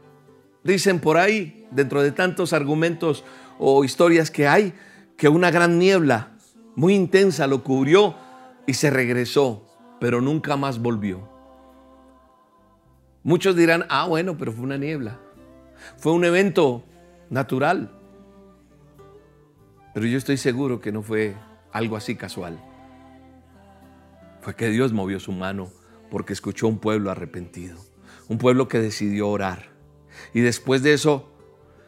dicen 0.65 0.99
por 0.99 1.15
ahí, 1.15 1.65
dentro 1.71 2.01
de 2.01 2.11
tantos 2.11 2.51
argumentos 2.51 3.23
o 3.59 3.85
historias 3.85 4.29
que 4.29 4.45
hay, 4.45 4.73
que 5.15 5.29
una 5.29 5.51
gran 5.51 5.79
niebla 5.79 6.33
muy 6.75 6.95
intensa 6.95 7.47
lo 7.47 7.63
cubrió 7.63 8.15
y 8.67 8.73
se 8.73 8.89
regresó, 8.89 9.65
pero 10.01 10.19
nunca 10.19 10.57
más 10.57 10.81
volvió. 10.81 11.29
Muchos 13.23 13.55
dirán, 13.55 13.85
ah, 13.87 14.05
bueno, 14.07 14.37
pero 14.37 14.51
fue 14.51 14.65
una 14.65 14.77
niebla. 14.77 15.17
Fue 15.95 16.11
un 16.11 16.25
evento 16.25 16.83
natural. 17.29 17.89
Pero 19.93 20.05
yo 20.07 20.17
estoy 20.17 20.35
seguro 20.35 20.81
que 20.81 20.91
no 20.91 21.03
fue 21.03 21.35
algo 21.73 21.97
así 21.97 22.15
casual. 22.15 22.63
Fue 24.41 24.55
que 24.55 24.69
Dios 24.69 24.93
movió 24.93 25.19
su 25.19 25.31
mano 25.31 25.71
porque 26.09 26.33
escuchó 26.33 26.67
un 26.67 26.77
pueblo 26.77 27.11
arrepentido. 27.11 27.77
Un 28.29 28.37
pueblo 28.37 28.67
que 28.67 28.79
decidió 28.79 29.27
orar. 29.29 29.73
Y 30.33 30.41
después 30.41 30.83
de 30.83 30.93
eso, 30.93 31.33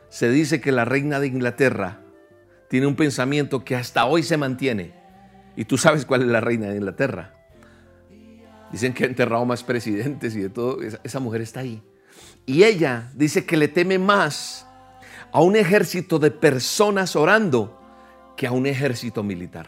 se 0.10 0.30
dice 0.30 0.60
que 0.60 0.72
la 0.72 0.84
reina 0.84 1.20
de 1.20 1.28
Inglaterra 1.28 2.02
tiene 2.70 2.88
un 2.88 2.96
pensamiento 2.96 3.64
que 3.64 3.76
hasta 3.76 4.06
hoy 4.06 4.24
se 4.24 4.38
mantiene. 4.38 4.94
Y 5.56 5.66
tú 5.66 5.78
sabes 5.78 6.06
cuál 6.06 6.24
es 6.24 6.28
la 6.28 6.42
reina 6.42 6.68
de 6.68 6.78
Inglaterra. 6.78 7.36
Dicen 8.72 8.94
que 8.94 9.04
ha 9.04 9.08
enterrado 9.08 9.46
más 9.46 9.64
presidentes 9.64 10.36
y 10.36 10.42
de 10.42 10.50
todo. 10.50 10.80
Esa, 10.82 11.20
mujer 11.20 11.42
está 11.42 11.60
ahí. 11.60 11.82
Y 12.46 12.64
ella 12.64 13.12
dice 13.14 13.46
que 13.46 13.58
le 13.58 13.68
teme 13.68 14.00
más 14.00 14.66
a 15.32 15.42
un 15.42 15.56
ejército 15.56 16.20
de 16.20 16.32
personas 16.32 17.16
orando 17.16 17.85
que 18.36 18.48
a 18.48 18.52
un 18.52 18.66
ejército 18.66 19.24
militar. 19.24 19.68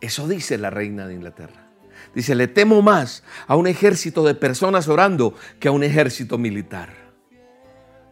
Eso 0.00 0.26
dice 0.26 0.58
la 0.58 0.70
reina 0.70 1.06
de 1.06 1.14
Inglaterra. 1.14 1.68
Dice, 2.14 2.34
le 2.34 2.48
temo 2.48 2.82
más 2.82 3.22
a 3.46 3.56
un 3.56 3.66
ejército 3.66 4.24
de 4.24 4.34
personas 4.34 4.88
orando 4.88 5.34
que 5.60 5.68
a 5.68 5.72
un 5.72 5.84
ejército 5.84 6.38
militar. 6.38 6.90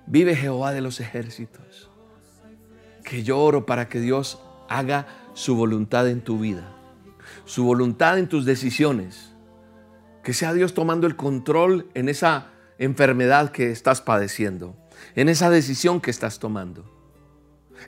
Vive 0.07 0.37
Jehová 0.37 0.73
de 0.73 0.81
los 0.81 1.01
ejércitos. 1.01 1.91
Que 3.05 3.23
yo 3.23 3.39
oro 3.39 3.67
para 3.67 3.89
que 3.89 4.01
Dios 4.01 4.41
haga 4.69 5.07
su 5.35 5.57
voluntad 5.57 6.09
en 6.09 6.21
tu 6.21 6.39
vida, 6.39 6.73
su 7.45 7.65
voluntad 7.65 8.19
en 8.19 8.29
tus 8.29 8.45
decisiones. 8.45 9.33
Que 10.23 10.33
sea 10.33 10.53
Dios 10.53 10.75
tomando 10.75 11.07
el 11.07 11.17
control 11.17 11.89
en 11.95 12.09
esa 12.09 12.51
enfermedad 12.79 13.51
que 13.51 13.71
estás 13.71 14.01
padeciendo, 14.01 14.77
en 15.15 15.29
esa 15.29 15.51
decisión 15.51 16.01
que 16.01 16.11
estás 16.11 16.39
tomando. 16.39 17.00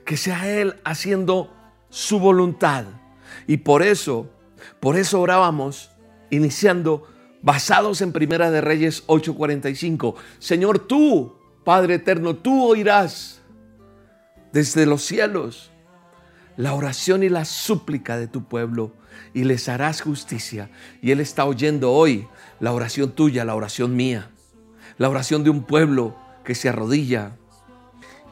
Que 0.05 0.17
sea 0.17 0.49
Él 0.49 0.79
haciendo 0.83 1.53
su 1.89 2.19
voluntad. 2.19 2.85
Y 3.47 3.57
por 3.57 3.83
eso, 3.83 4.29
por 4.79 4.97
eso 4.97 5.21
orábamos, 5.21 5.91
iniciando, 6.29 7.07
basados 7.41 8.01
en 8.01 8.11
Primera 8.11 8.49
de 8.51 8.61
Reyes 8.61 9.03
8:45. 9.07 10.15
Señor, 10.39 10.79
tú, 10.79 11.35
Padre 11.63 11.95
eterno, 11.95 12.35
tú 12.35 12.65
oirás 12.65 13.41
desde 14.51 14.85
los 14.85 15.03
cielos 15.03 15.71
la 16.57 16.73
oración 16.73 17.23
y 17.23 17.29
la 17.29 17.45
súplica 17.45 18.17
de 18.17 18.27
tu 18.27 18.43
pueblo 18.43 18.91
y 19.33 19.43
les 19.43 19.69
harás 19.69 20.01
justicia. 20.01 20.69
Y 21.01 21.11
Él 21.11 21.19
está 21.19 21.45
oyendo 21.45 21.91
hoy 21.91 22.27
la 22.59 22.71
oración 22.71 23.11
tuya, 23.11 23.45
la 23.45 23.55
oración 23.55 23.95
mía, 23.95 24.29
la 24.97 25.09
oración 25.09 25.43
de 25.43 25.49
un 25.49 25.63
pueblo 25.63 26.15
que 26.43 26.55
se 26.55 26.69
arrodilla. 26.69 27.35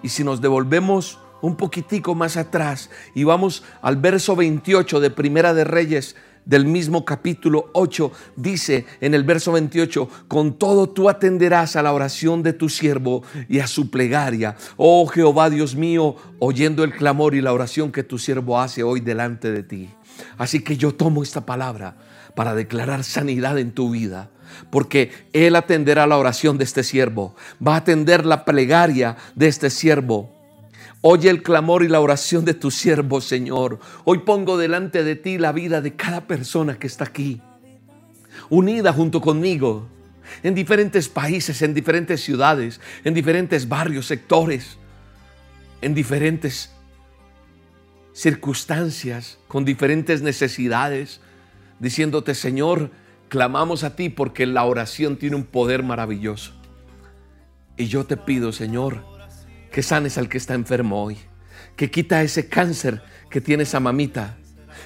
Y 0.04 0.10
si 0.10 0.24
nos 0.24 0.42
devolvemos 0.42 1.20
un 1.42 1.56
poquitico 1.56 2.16
más 2.16 2.38
atrás 2.38 2.90
y 3.14 3.24
vamos 3.24 3.64
al 3.82 3.98
verso 3.98 4.36
28 4.36 5.00
de 5.00 5.10
Primera 5.10 5.54
de 5.54 5.64
Reyes, 5.64 6.16
del 6.46 6.66
mismo 6.66 7.06
capítulo 7.06 7.70
8 7.74 8.12
dice 8.36 8.86
en 9.00 9.14
el 9.14 9.24
verso 9.24 9.52
28, 9.52 10.10
con 10.28 10.58
todo 10.58 10.90
tú 10.90 11.10
atenderás 11.10 11.76
a 11.76 11.84
la 11.84 11.94
oración 11.94 12.44
de 12.44 12.54
tu 12.54 12.70
siervo 12.70 13.24
y 13.48 13.60
a 13.60 13.68
su 13.68 13.90
plegaria. 13.90 14.56
Oh 14.78 15.06
Jehová 15.08 15.50
Dios 15.50 15.76
mío, 15.76 16.16
oyendo 16.40 16.84
el 16.84 16.94
clamor 16.94 17.36
y 17.36 17.42
la 17.42 17.54
oración 17.54 17.92
que 17.92 18.04
tu 18.04 18.18
siervo 18.18 18.60
hace 18.60 18.84
hoy 18.84 19.02
delante 19.02 19.52
de 19.52 19.64
ti. 19.64 19.90
Así 20.38 20.64
que 20.64 20.78
yo 20.78 20.94
tomo 20.94 21.24
esta 21.24 21.46
palabra 21.46 21.96
para 22.36 22.56
declarar 22.56 23.04
sanidad 23.04 23.58
en 23.60 23.72
tu 23.72 23.92
vida. 23.92 24.30
Porque 24.70 25.12
Él 25.32 25.56
atenderá 25.56 26.08
la 26.08 26.18
oración 26.18 26.58
de 26.58 26.66
este 26.66 26.84
siervo, 26.84 27.36
va 27.66 27.76
a 27.76 27.78
atender 27.78 28.26
la 28.26 28.44
plegaria 28.44 29.16
de 29.36 29.48
este 29.48 29.70
siervo 29.70 30.41
Oye 31.04 31.32
el 31.32 31.42
clamor 31.42 31.84
y 31.84 31.88
la 31.88 32.00
oración 32.00 32.46
de 32.46 32.54
tu 32.54 32.70
siervo, 32.70 33.22
Señor. 33.22 33.80
Hoy 34.04 34.20
pongo 34.20 34.58
delante 34.58 35.04
de 35.04 35.16
ti 35.16 35.40
la 35.40 35.52
vida 35.52 35.82
de 35.82 35.96
cada 35.96 36.28
persona 36.28 36.78
que 36.78 36.86
está 36.86 37.06
aquí, 37.06 37.42
unida 38.52 38.94
junto 38.94 39.20
conmigo, 39.20 39.88
en 40.44 40.54
diferentes 40.54 41.10
países, 41.10 41.64
en 41.64 41.74
diferentes 41.74 42.22
ciudades, 42.22 42.80
en 43.04 43.16
diferentes 43.16 43.68
barrios, 43.68 44.06
sectores, 44.06 44.78
en 45.82 45.96
diferentes 45.96 46.72
circunstancias, 48.14 49.40
con 49.48 49.66
diferentes 49.66 50.22
necesidades, 50.22 51.20
diciéndote, 51.80 52.36
Señor, 52.36 52.92
clamamos 53.28 53.84
a 53.84 53.96
ti 53.96 54.10
porque 54.10 54.46
la 54.46 54.66
oración 54.66 55.18
tiene 55.18 55.36
un 55.36 55.46
poder 55.46 55.82
maravilloso. 55.82 56.54
Y 57.76 57.88
yo 57.88 58.06
te 58.06 58.18
pido, 58.18 58.52
Señor, 58.52 59.11
que 59.72 59.82
sanes 59.82 60.18
al 60.18 60.30
que 60.30 60.38
está 60.38 60.54
enfermo 60.54 61.04
hoy, 61.04 61.18
que 61.76 61.90
quita 61.90 62.22
ese 62.22 62.48
cáncer 62.48 63.02
que 63.30 63.42
tiene 63.42 63.64
esa 63.64 63.80
mamita, 63.80 64.38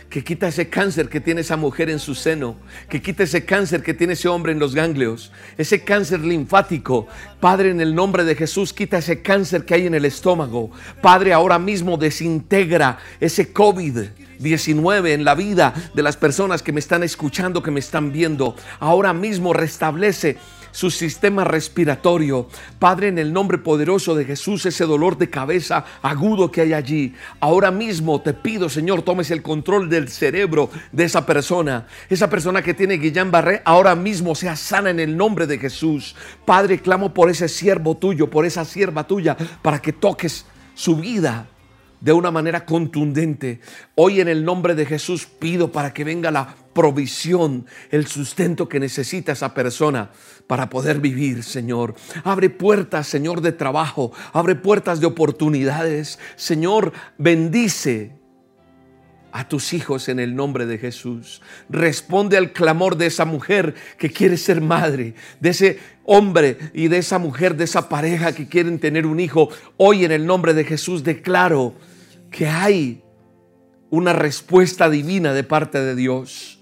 que 0.10 0.24
quita 0.24 0.48
ese 0.48 0.70
cáncer 0.70 1.10
que 1.10 1.20
tiene 1.20 1.42
esa 1.42 1.58
mujer 1.58 1.90
en 1.90 2.00
su 2.00 2.16
seno, 2.16 2.58
que 2.90 3.02
quita 3.02 3.24
ese 3.24 3.46
cáncer 3.46 3.82
que 3.82 3.94
tiene 3.94 4.14
ese 4.14 4.28
hombre 4.28 4.52
en 4.52 4.60
los 4.60 4.76
ganglios, 4.76 5.32
ese 5.58 5.84
cáncer 5.84 6.22
linfático. 6.22 7.08
Padre, 7.40 7.72
en 7.72 7.82
el 7.82 7.96
nombre 7.96 8.24
de 8.24 8.36
Jesús, 8.36 8.74
quita 8.74 9.00
ese 9.00 9.22
cáncer 9.22 9.66
que 9.66 9.74
hay 9.74 9.88
en 9.88 9.96
el 9.96 10.06
estómago. 10.06 10.72
Padre, 11.02 11.34
ahora 11.34 11.60
mismo 11.60 11.98
desintegra 11.98 13.00
ese 13.20 13.54
COVID-19 13.54 15.10
en 15.10 15.26
la 15.26 15.36
vida 15.36 15.74
de 15.94 16.04
las 16.04 16.18
personas 16.18 16.62
que 16.62 16.72
me 16.72 16.80
están 16.80 17.04
escuchando, 17.04 17.64
que 17.64 17.72
me 17.72 17.80
están 17.80 18.12
viendo. 18.12 18.56
Ahora 18.80 19.14
mismo 19.14 19.54
restablece 19.54 20.38
su 20.76 20.92
sistema 20.92 21.46
respiratorio. 21.46 22.50
Padre, 22.80 23.08
en 23.08 23.18
el 23.18 23.32
nombre 23.32 23.58
poderoso 23.58 24.14
de 24.14 24.26
Jesús, 24.26 24.66
ese 24.66 24.84
dolor 24.84 25.18
de 25.18 25.30
cabeza 25.30 25.86
agudo 26.02 26.52
que 26.52 26.60
hay 26.60 26.74
allí. 26.74 27.14
Ahora 27.40 27.72
mismo 27.72 28.20
te 28.20 28.34
pido, 28.34 28.68
Señor, 28.68 29.02
tomes 29.02 29.32
el 29.32 29.42
control 29.42 29.90
del 29.90 30.10
cerebro 30.10 30.70
de 30.92 31.06
esa 31.06 31.26
persona. 31.26 31.88
Esa 32.10 32.30
persona 32.30 32.62
que 32.62 32.74
tiene 32.74 33.00
Guillain-Barré, 33.00 33.62
ahora 33.64 33.96
mismo 33.96 34.36
sea 34.36 34.58
sana 34.58 34.90
en 34.90 35.00
el 35.00 35.16
nombre 35.16 35.48
de 35.48 35.60
Jesús. 35.60 36.14
Padre, 36.44 36.80
clamo 36.80 37.14
por 37.14 37.30
ese 37.30 37.48
siervo 37.48 37.96
tuyo, 37.96 38.30
por 38.30 38.46
esa 38.46 38.66
sierva 38.66 39.08
tuya, 39.08 39.38
para 39.62 39.82
que 39.82 39.94
toques 39.94 40.46
su 40.74 40.98
vida 40.98 41.48
de 42.02 42.14
una 42.14 42.32
manera 42.32 42.66
contundente. 42.66 43.60
Hoy 43.96 44.22
en 44.22 44.28
el 44.28 44.44
nombre 44.46 44.76
de 44.76 44.86
Jesús 44.86 45.26
pido 45.26 45.72
para 45.72 45.94
que 45.94 46.04
venga 46.04 46.32
la 46.32 46.56
provisión, 46.74 47.66
el 47.90 48.06
sustento 48.08 48.68
que 48.68 48.80
necesita 48.80 49.32
esa 49.32 49.54
persona 49.54 50.12
para 50.48 50.70
poder 50.70 51.00
vivir, 51.00 51.44
Señor. 51.44 51.96
Abre 52.24 52.50
puertas, 52.50 53.08
Señor, 53.08 53.42
de 53.42 53.54
trabajo, 53.54 54.12
abre 54.34 54.56
puertas 54.56 55.00
de 55.00 55.08
oportunidades. 55.08 56.20
Señor, 56.36 56.92
bendice 57.18 58.25
a 59.36 59.50
tus 59.50 59.74
hijos 59.74 60.08
en 60.08 60.22
el 60.22 60.34
nombre 60.34 60.66
de 60.66 60.78
Jesús. 60.78 61.42
Responde 61.68 62.38
al 62.38 62.54
clamor 62.54 62.96
de 62.96 63.08
esa 63.08 63.26
mujer 63.26 63.76
que 63.98 64.10
quiere 64.10 64.38
ser 64.38 64.62
madre, 64.62 65.14
de 65.42 65.50
ese 65.50 65.80
hombre 66.06 66.58
y 66.74 66.88
de 66.88 67.00
esa 67.00 67.20
mujer, 67.20 67.58
de 67.58 67.66
esa 67.66 67.90
pareja 67.90 68.34
que 68.34 68.48
quieren 68.48 68.80
tener 68.80 69.06
un 69.06 69.20
hijo. 69.20 69.50
Hoy 69.76 70.06
en 70.06 70.14
el 70.14 70.26
nombre 70.26 70.54
de 70.54 70.64
Jesús 70.64 71.04
declaro 71.04 71.74
que 72.32 72.48
hay 72.48 73.04
una 73.90 74.14
respuesta 74.14 74.90
divina 74.90 75.34
de 75.34 75.44
parte 75.44 75.82
de 75.82 75.96
Dios. 75.96 76.60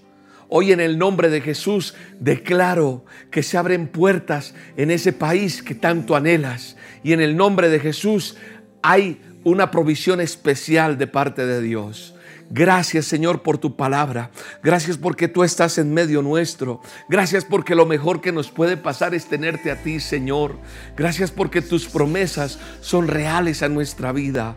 Hoy 0.48 0.72
en 0.72 0.80
el 0.80 0.98
nombre 0.98 1.30
de 1.30 1.42
Jesús 1.42 1.94
declaro 2.18 3.04
que 3.30 3.44
se 3.44 3.56
abren 3.56 3.86
puertas 3.86 4.52
en 4.76 4.90
ese 4.90 5.12
país 5.12 5.62
que 5.62 5.76
tanto 5.76 6.16
anhelas. 6.16 6.76
Y 7.04 7.12
en 7.12 7.20
el 7.20 7.36
nombre 7.36 7.68
de 7.68 7.78
Jesús 7.78 8.36
hay 8.82 9.20
una 9.44 9.70
provisión 9.70 10.20
especial 10.20 10.98
de 10.98 11.06
parte 11.06 11.46
de 11.46 11.62
Dios. 11.62 12.13
Gracias 12.50 13.06
Señor 13.06 13.42
por 13.42 13.58
tu 13.58 13.76
palabra. 13.76 14.30
Gracias 14.62 14.96
porque 14.96 15.28
tú 15.28 15.44
estás 15.44 15.78
en 15.78 15.92
medio 15.92 16.22
nuestro. 16.22 16.80
Gracias 17.08 17.44
porque 17.44 17.74
lo 17.74 17.86
mejor 17.86 18.20
que 18.20 18.32
nos 18.32 18.50
puede 18.50 18.76
pasar 18.76 19.14
es 19.14 19.26
tenerte 19.26 19.70
a 19.70 19.82
ti 19.82 20.00
Señor. 20.00 20.58
Gracias 20.96 21.30
porque 21.30 21.62
tus 21.62 21.86
promesas 21.86 22.58
son 22.80 23.08
reales 23.08 23.62
a 23.62 23.68
nuestra 23.68 24.12
vida. 24.12 24.56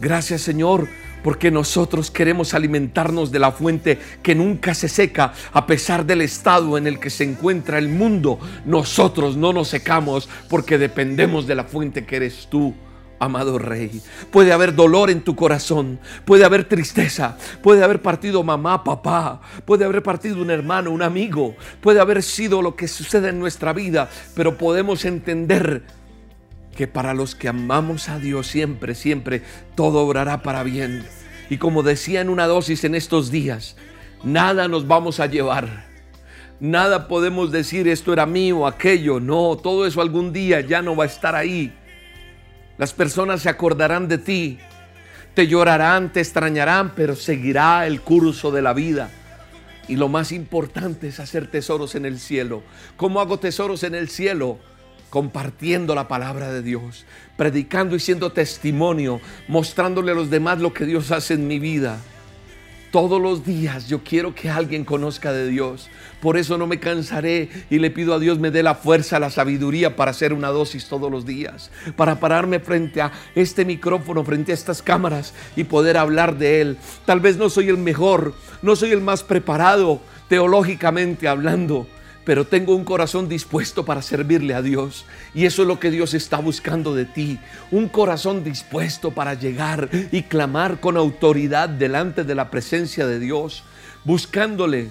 Gracias 0.00 0.42
Señor 0.42 0.88
porque 1.22 1.50
nosotros 1.50 2.10
queremos 2.10 2.52
alimentarnos 2.52 3.32
de 3.32 3.38
la 3.38 3.50
fuente 3.50 3.98
que 4.22 4.34
nunca 4.34 4.74
se 4.74 4.90
seca 4.90 5.32
a 5.52 5.66
pesar 5.66 6.04
del 6.04 6.20
estado 6.20 6.76
en 6.76 6.86
el 6.86 7.00
que 7.00 7.08
se 7.08 7.24
encuentra 7.24 7.78
el 7.78 7.88
mundo. 7.88 8.38
Nosotros 8.66 9.36
no 9.36 9.52
nos 9.52 9.68
secamos 9.68 10.28
porque 10.50 10.76
dependemos 10.76 11.46
de 11.46 11.54
la 11.54 11.64
fuente 11.64 12.04
que 12.04 12.16
eres 12.16 12.46
tú 12.50 12.74
amado 13.24 13.58
Rey. 13.58 14.00
Puede 14.30 14.52
haber 14.52 14.74
dolor 14.74 15.10
en 15.10 15.22
tu 15.22 15.34
corazón, 15.34 15.98
puede 16.24 16.44
haber 16.44 16.64
tristeza, 16.64 17.36
puede 17.62 17.82
haber 17.82 18.02
partido 18.02 18.42
mamá, 18.42 18.84
papá, 18.84 19.40
puede 19.64 19.84
haber 19.84 20.02
partido 20.02 20.40
un 20.40 20.50
hermano, 20.50 20.90
un 20.90 21.02
amigo, 21.02 21.56
puede 21.80 22.00
haber 22.00 22.22
sido 22.22 22.62
lo 22.62 22.76
que 22.76 22.88
sucede 22.88 23.30
en 23.30 23.38
nuestra 23.38 23.72
vida, 23.72 24.08
pero 24.34 24.56
podemos 24.56 25.04
entender 25.04 25.82
que 26.74 26.86
para 26.86 27.14
los 27.14 27.34
que 27.34 27.48
amamos 27.48 28.08
a 28.08 28.18
Dios 28.18 28.46
siempre, 28.46 28.94
siempre, 28.94 29.42
todo 29.74 30.00
obrará 30.00 30.42
para 30.42 30.62
bien. 30.62 31.04
Y 31.50 31.58
como 31.58 31.82
decía 31.82 32.20
en 32.20 32.28
una 32.28 32.46
dosis 32.46 32.84
en 32.84 32.94
estos 32.94 33.30
días, 33.30 33.76
nada 34.22 34.68
nos 34.68 34.86
vamos 34.86 35.20
a 35.20 35.26
llevar. 35.26 35.86
Nada 36.60 37.08
podemos 37.08 37.52
decir 37.52 37.88
esto 37.88 38.12
era 38.12 38.26
mío 38.26 38.66
aquello. 38.66 39.20
No, 39.20 39.56
todo 39.56 39.86
eso 39.86 40.00
algún 40.00 40.32
día 40.32 40.60
ya 40.60 40.82
no 40.82 40.96
va 40.96 41.04
a 41.04 41.08
estar 41.08 41.34
ahí. 41.34 41.72
Las 42.78 42.92
personas 42.92 43.42
se 43.42 43.48
acordarán 43.48 44.08
de 44.08 44.18
ti, 44.18 44.58
te 45.34 45.46
llorarán, 45.46 46.12
te 46.12 46.20
extrañarán, 46.20 46.94
pero 46.94 47.14
seguirá 47.14 47.86
el 47.86 48.00
curso 48.00 48.50
de 48.50 48.62
la 48.62 48.72
vida. 48.72 49.10
Y 49.86 49.96
lo 49.96 50.08
más 50.08 50.32
importante 50.32 51.08
es 51.08 51.20
hacer 51.20 51.50
tesoros 51.50 51.94
en 51.94 52.06
el 52.06 52.18
cielo. 52.18 52.62
¿Cómo 52.96 53.20
hago 53.20 53.38
tesoros 53.38 53.82
en 53.82 53.94
el 53.94 54.08
cielo? 54.08 54.58
Compartiendo 55.10 55.94
la 55.94 56.08
palabra 56.08 56.50
de 56.50 56.62
Dios, 56.62 57.04
predicando 57.36 57.94
y 57.94 58.00
siendo 58.00 58.32
testimonio, 58.32 59.20
mostrándole 59.46 60.12
a 60.12 60.14
los 60.14 60.30
demás 60.30 60.58
lo 60.58 60.72
que 60.72 60.86
Dios 60.86 61.10
hace 61.10 61.34
en 61.34 61.46
mi 61.46 61.58
vida. 61.58 61.98
Todos 62.94 63.20
los 63.20 63.44
días 63.44 63.88
yo 63.88 64.04
quiero 64.04 64.36
que 64.36 64.48
alguien 64.48 64.84
conozca 64.84 65.32
de 65.32 65.48
Dios. 65.48 65.90
Por 66.22 66.36
eso 66.36 66.56
no 66.58 66.68
me 66.68 66.78
cansaré 66.78 67.48
y 67.68 67.80
le 67.80 67.90
pido 67.90 68.14
a 68.14 68.20
Dios 68.20 68.38
me 68.38 68.52
dé 68.52 68.62
la 68.62 68.76
fuerza, 68.76 69.18
la 69.18 69.30
sabiduría 69.30 69.96
para 69.96 70.12
hacer 70.12 70.32
una 70.32 70.50
dosis 70.50 70.86
todos 70.86 71.10
los 71.10 71.26
días. 71.26 71.72
Para 71.96 72.20
pararme 72.20 72.60
frente 72.60 73.02
a 73.02 73.10
este 73.34 73.64
micrófono, 73.64 74.22
frente 74.22 74.52
a 74.52 74.54
estas 74.54 74.80
cámaras 74.80 75.34
y 75.56 75.64
poder 75.64 75.96
hablar 75.96 76.38
de 76.38 76.60
Él. 76.60 76.78
Tal 77.04 77.18
vez 77.18 77.36
no 77.36 77.50
soy 77.50 77.68
el 77.68 77.78
mejor, 77.78 78.32
no 78.62 78.76
soy 78.76 78.92
el 78.92 79.00
más 79.00 79.24
preparado 79.24 80.00
teológicamente 80.28 81.26
hablando 81.26 81.88
pero 82.24 82.46
tengo 82.46 82.74
un 82.74 82.84
corazón 82.84 83.28
dispuesto 83.28 83.84
para 83.84 84.02
servirle 84.02 84.54
a 84.54 84.62
Dios. 84.62 85.04
Y 85.34 85.44
eso 85.44 85.62
es 85.62 85.68
lo 85.68 85.78
que 85.78 85.90
Dios 85.90 86.14
está 86.14 86.38
buscando 86.38 86.94
de 86.94 87.04
ti. 87.04 87.38
Un 87.70 87.88
corazón 87.88 88.42
dispuesto 88.42 89.10
para 89.10 89.34
llegar 89.34 89.88
y 90.10 90.22
clamar 90.22 90.80
con 90.80 90.96
autoridad 90.96 91.68
delante 91.68 92.24
de 92.24 92.34
la 92.34 92.50
presencia 92.50 93.06
de 93.06 93.18
Dios, 93.18 93.64
buscándole 94.04 94.88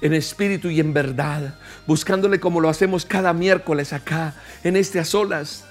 en 0.00 0.14
espíritu 0.14 0.70
y 0.70 0.80
en 0.80 0.92
verdad, 0.92 1.54
buscándole 1.86 2.38
como 2.38 2.60
lo 2.60 2.68
hacemos 2.68 3.04
cada 3.04 3.32
miércoles 3.32 3.92
acá, 3.92 4.34
en 4.62 4.76
este 4.76 5.00
a 5.00 5.04
solas 5.04 5.64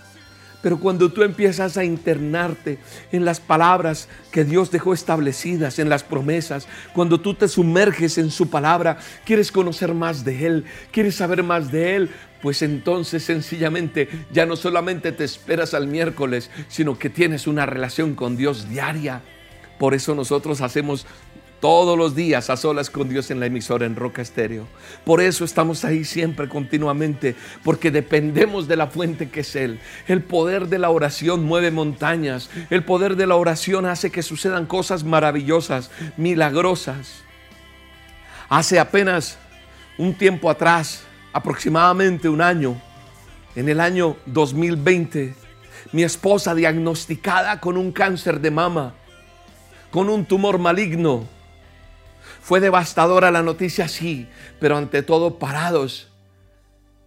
pero 0.64 0.80
cuando 0.80 1.12
tú 1.12 1.24
empiezas 1.24 1.78
a 1.78 1.84
internarte 1.84 2.80
en 3.12 3.26
las 3.26 3.42
palabras 3.42 4.08
que 4.32 4.46
Dios 4.46 4.72
dejó 4.72 4.94
establecidas, 4.94 5.78
en 5.78 5.90
las 5.90 6.04
promesas, 6.04 6.70
cuando 6.94 7.20
tú 7.20 7.34
te 7.34 7.50
sumerges 7.50 8.18
en 8.18 8.32
su 8.32 8.50
palabra, 8.50 8.98
quieres 9.26 9.52
conocer 9.52 9.94
más 9.94 10.24
de 10.24 10.46
Él, 10.46 10.66
quieres 10.92 11.16
saber 11.16 11.44
más 11.44 11.70
de 11.70 11.98
Él, 11.98 12.10
pues 12.42 12.62
entonces 12.62 13.24
sencillamente 13.26 14.08
ya 14.32 14.46
no 14.46 14.56
solamente 14.56 15.12
te 15.12 15.26
esperas 15.26 15.74
al 15.74 15.88
miércoles, 15.88 16.50
sino 16.70 16.98
que 16.98 17.10
tienes 17.10 17.46
una 17.46 17.66
relación 17.66 18.16
con 18.16 18.38
Dios 18.38 18.70
diaria. 18.70 19.22
Por 19.78 19.94
eso 19.94 20.16
nosotros 20.16 20.62
hacemos 20.62 21.06
todos 21.64 21.98
los 21.98 22.14
días 22.14 22.50
a 22.50 22.58
solas 22.58 22.90
con 22.90 23.08
Dios 23.08 23.32
en 23.32 23.40
la 23.40 23.46
emisora 23.46 23.86
en 23.86 23.96
Roca 23.96 24.22
Estéreo. 24.22 24.68
Por 25.06 25.22
eso 25.22 25.46
estamos 25.46 25.86
ahí 25.86 26.04
siempre, 26.04 26.50
continuamente, 26.50 27.38
porque 27.64 27.90
dependemos 27.90 28.68
de 28.68 28.76
la 28.76 28.88
fuente 28.88 29.30
que 29.30 29.40
es 29.40 29.56
Él. 29.56 29.80
El 30.10 30.22
poder 30.22 30.68
de 30.68 30.78
la 30.78 30.90
oración 30.90 31.46
mueve 31.46 31.72
montañas. 31.72 32.50
El 32.70 32.84
poder 32.84 33.16
de 33.16 33.28
la 33.28 33.38
oración 33.38 33.86
hace 33.86 34.12
que 34.12 34.24
sucedan 34.24 34.66
cosas 34.66 35.06
maravillosas, 35.06 35.90
milagrosas. 36.18 37.24
Hace 38.50 38.78
apenas 38.78 39.38
un 39.98 40.16
tiempo 40.16 40.50
atrás, 40.50 41.04
aproximadamente 41.32 42.28
un 42.28 42.42
año, 42.42 42.76
en 43.56 43.70
el 43.70 43.80
año 43.80 44.18
2020, 44.26 45.34
mi 45.94 46.04
esposa 46.04 46.56
diagnosticada 46.56 47.62
con 47.62 47.78
un 47.78 47.94
cáncer 47.94 48.42
de 48.42 48.52
mama, 48.52 48.96
con 49.92 50.10
un 50.10 50.26
tumor 50.26 50.58
maligno, 50.58 51.26
fue 52.44 52.60
devastadora 52.60 53.32
la 53.32 53.42
noticia, 53.42 53.88
sí, 53.88 54.28
pero 54.60 54.76
ante 54.76 55.02
todo 55.02 55.40
parados 55.40 56.10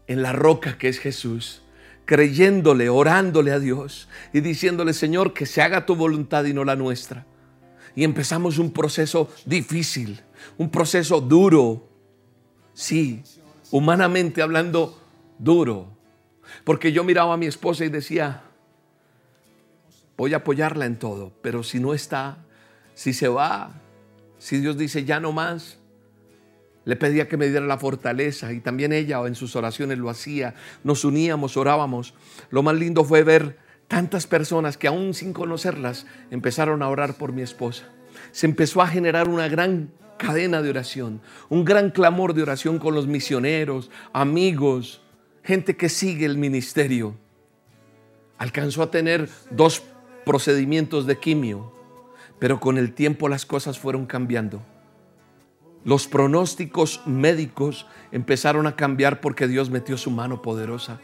en 0.07 0.23
la 0.23 0.33
roca 0.33 0.79
que 0.79 0.89
es 0.89 0.99
Jesús, 0.99 1.61
creyéndole, 2.07 2.89
orándole 2.89 3.53
a 3.53 3.59
Dios 3.59 4.09
y 4.33 4.41
diciéndole, 4.41 4.95
Señor, 4.95 5.35
que 5.35 5.45
se 5.45 5.61
haga 5.61 5.85
tu 5.85 5.95
voluntad 5.95 6.47
y 6.47 6.55
no 6.55 6.65
la 6.65 6.75
nuestra. 6.75 7.27
Y 7.95 8.03
empezamos 8.03 8.57
un 8.57 8.73
proceso 8.73 9.31
difícil, 9.45 10.23
un 10.57 10.71
proceso 10.71 11.21
duro, 11.21 11.87
sí, 12.73 13.23
humanamente 13.71 14.41
hablando, 14.41 14.99
duro. 15.39 15.99
Porque 16.65 16.93
yo 16.93 17.05
miraba 17.05 17.35
a 17.35 17.37
mi 17.37 17.45
esposa 17.45 17.85
y 17.85 17.91
decía, 17.91 18.43
voy 20.17 20.33
a 20.33 20.39
apoyarla 20.39 20.87
en 20.87 20.99
todo, 20.99 21.31
pero 21.43 21.63
si 21.63 21.79
no 21.79 21.93
está, 21.93 22.39
si 22.95 23.13
se 23.13 23.29
va, 23.29 23.83
si 24.47 24.59
Dios 24.59 24.79
dice 24.79 25.05
ya 25.05 25.19
no 25.19 25.33
más, 25.33 25.77
le 26.85 26.95
pedía 26.95 27.27
que 27.27 27.37
me 27.37 27.49
diera 27.49 27.67
la 27.67 27.79
fortaleza 27.79 28.53
y 28.53 28.61
también 28.61 28.93
ella 28.93 29.21
en 29.27 29.35
sus 29.35 29.57
oraciones 29.57 29.99
lo 29.99 30.09
hacía. 30.09 30.55
Nos 30.85 31.05
uníamos, 31.05 31.57
orábamos. 31.57 32.15
Lo 32.51 32.63
más 32.63 32.77
lindo 32.77 33.03
fue 33.03 33.25
ver 33.25 33.59
tantas 33.89 34.29
personas 34.29 34.77
que 34.77 34.87
aún 34.87 35.15
sin 35.15 35.33
conocerlas 35.33 36.07
empezaron 36.31 36.81
a 36.85 36.89
orar 36.89 37.15
por 37.15 37.33
mi 37.33 37.43
esposa. 37.43 37.89
Se 38.31 38.47
empezó 38.47 38.83
a 38.83 38.87
generar 38.87 39.29
una 39.29 39.49
gran 39.49 39.91
cadena 40.17 40.63
de 40.63 40.71
oración, 40.71 41.21
un 41.49 41.65
gran 41.65 41.91
clamor 41.91 42.33
de 42.33 42.43
oración 42.43 42.79
con 42.79 42.95
los 42.95 43.09
misioneros, 43.09 43.91
amigos, 44.13 45.03
gente 45.43 45.77
que 45.77 45.89
sigue 45.89 46.25
el 46.25 46.39
ministerio. 46.39 47.17
Alcanzó 48.39 48.85
a 48.85 48.93
tener 48.93 49.29
dos 49.51 49.83
procedimientos 50.25 51.05
de 51.09 51.19
quimio 51.19 51.76
pero 52.39 52.61
con 52.61 52.79
el 52.79 52.93
tiempo 52.93 53.29
las 53.29 53.47
cosas 53.47 53.79
fueron 53.79 54.07
cambiando. 54.07 54.63
Los 55.85 56.09
pronósticos 56.09 57.01
médicos 57.07 57.87
empezaron 58.11 58.67
a 58.67 58.75
cambiar 58.75 59.21
porque 59.21 59.47
Dios 59.47 59.71
metió 59.71 59.97
su 59.97 60.11
mano 60.11 60.43
poderosa 60.43 61.01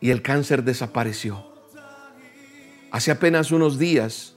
y 0.00 0.10
el 0.10 0.22
cáncer 0.22 0.62
desapareció. 0.62 1.44
Hace 2.92 3.10
apenas 3.10 3.50
unos 3.50 3.78
días, 3.78 4.36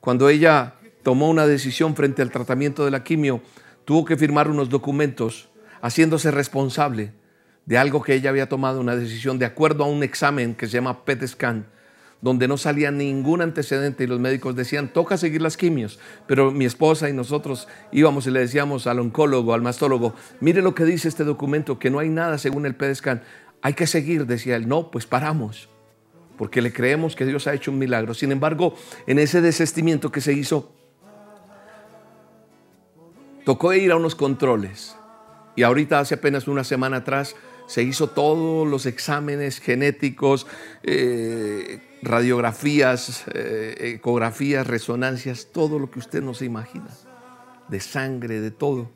cuando 0.00 0.28
ella 0.28 0.74
tomó 1.02 1.30
una 1.30 1.46
decisión 1.46 1.94
frente 1.94 2.22
al 2.22 2.32
tratamiento 2.32 2.84
de 2.84 2.90
la 2.90 3.04
quimio, 3.04 3.40
tuvo 3.84 4.04
que 4.04 4.16
firmar 4.16 4.50
unos 4.50 4.68
documentos 4.68 5.48
haciéndose 5.80 6.32
responsable 6.32 7.12
de 7.64 7.78
algo 7.78 8.02
que 8.02 8.14
ella 8.14 8.30
había 8.30 8.48
tomado 8.48 8.80
una 8.80 8.96
decisión 8.96 9.38
de 9.38 9.46
acuerdo 9.46 9.84
a 9.84 9.88
un 9.88 10.02
examen 10.02 10.54
que 10.54 10.66
se 10.66 10.72
llama 10.72 11.04
PET 11.04 11.26
scan 11.26 11.66
donde 12.20 12.48
no 12.48 12.56
salía 12.56 12.90
ningún 12.90 13.42
antecedente 13.42 14.04
y 14.04 14.06
los 14.06 14.20
médicos 14.20 14.56
decían, 14.56 14.92
toca 14.92 15.16
seguir 15.16 15.42
las 15.42 15.56
quimios. 15.56 15.98
Pero 16.26 16.50
mi 16.50 16.64
esposa 16.64 17.08
y 17.08 17.12
nosotros 17.12 17.68
íbamos 17.92 18.26
y 18.26 18.30
le 18.30 18.40
decíamos 18.40 18.86
al 18.86 19.00
oncólogo, 19.00 19.54
al 19.54 19.62
mastólogo, 19.62 20.14
mire 20.40 20.62
lo 20.62 20.74
que 20.74 20.84
dice 20.84 21.08
este 21.08 21.24
documento, 21.24 21.78
que 21.78 21.90
no 21.90 21.98
hay 21.98 22.08
nada 22.08 22.38
según 22.38 22.66
el 22.66 22.74
PEDESCAN. 22.74 23.22
Hay 23.62 23.74
que 23.74 23.86
seguir, 23.86 24.26
decía 24.26 24.56
él. 24.56 24.68
No, 24.68 24.90
pues 24.90 25.06
paramos, 25.06 25.68
porque 26.38 26.62
le 26.62 26.72
creemos 26.72 27.16
que 27.16 27.26
Dios 27.26 27.46
ha 27.46 27.54
hecho 27.54 27.70
un 27.70 27.78
milagro. 27.78 28.14
Sin 28.14 28.32
embargo, 28.32 28.74
en 29.06 29.18
ese 29.18 29.40
desestimiento 29.40 30.10
que 30.10 30.20
se 30.20 30.32
hizo, 30.32 30.72
tocó 33.44 33.72
ir 33.72 33.92
a 33.92 33.96
unos 33.96 34.14
controles. 34.14 34.96
Y 35.54 35.62
ahorita, 35.62 36.00
hace 36.00 36.16
apenas 36.16 36.48
una 36.48 36.64
semana 36.64 36.98
atrás, 36.98 37.34
se 37.66 37.82
hizo 37.82 38.08
todos 38.08 38.66
los 38.66 38.86
exámenes 38.86 39.58
genéticos, 39.58 40.46
eh, 40.82 41.80
radiografías, 42.06 43.24
eh, 43.34 43.94
ecografías, 43.96 44.66
resonancias, 44.66 45.48
todo 45.52 45.78
lo 45.78 45.90
que 45.90 45.98
usted 45.98 46.22
no 46.22 46.34
se 46.34 46.44
imagina, 46.44 46.88
de 47.68 47.80
sangre, 47.80 48.40
de 48.40 48.50
todo. 48.50 48.90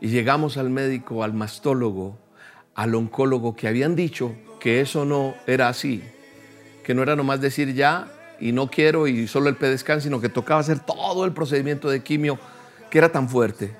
Y 0.00 0.08
llegamos 0.08 0.56
al 0.56 0.70
médico, 0.70 1.22
al 1.22 1.34
mastólogo, 1.34 2.18
al 2.74 2.94
oncólogo, 2.94 3.54
que 3.56 3.68
habían 3.68 3.94
dicho 3.94 4.34
que 4.60 4.80
eso 4.80 5.04
no 5.04 5.34
era 5.46 5.68
así, 5.68 6.02
que 6.84 6.94
no 6.94 7.02
era 7.02 7.14
nomás 7.16 7.40
decir 7.40 7.74
ya 7.74 8.08
y 8.40 8.52
no 8.52 8.70
quiero 8.70 9.06
y 9.06 9.26
solo 9.26 9.48
el 9.48 9.56
pedescan, 9.56 10.00
sino 10.00 10.20
que 10.20 10.28
tocaba 10.28 10.60
hacer 10.60 10.80
todo 10.80 11.24
el 11.24 11.32
procedimiento 11.32 11.88
de 11.88 12.02
quimio 12.02 12.38
que 12.90 12.98
era 12.98 13.10
tan 13.10 13.28
fuerte. 13.28 13.76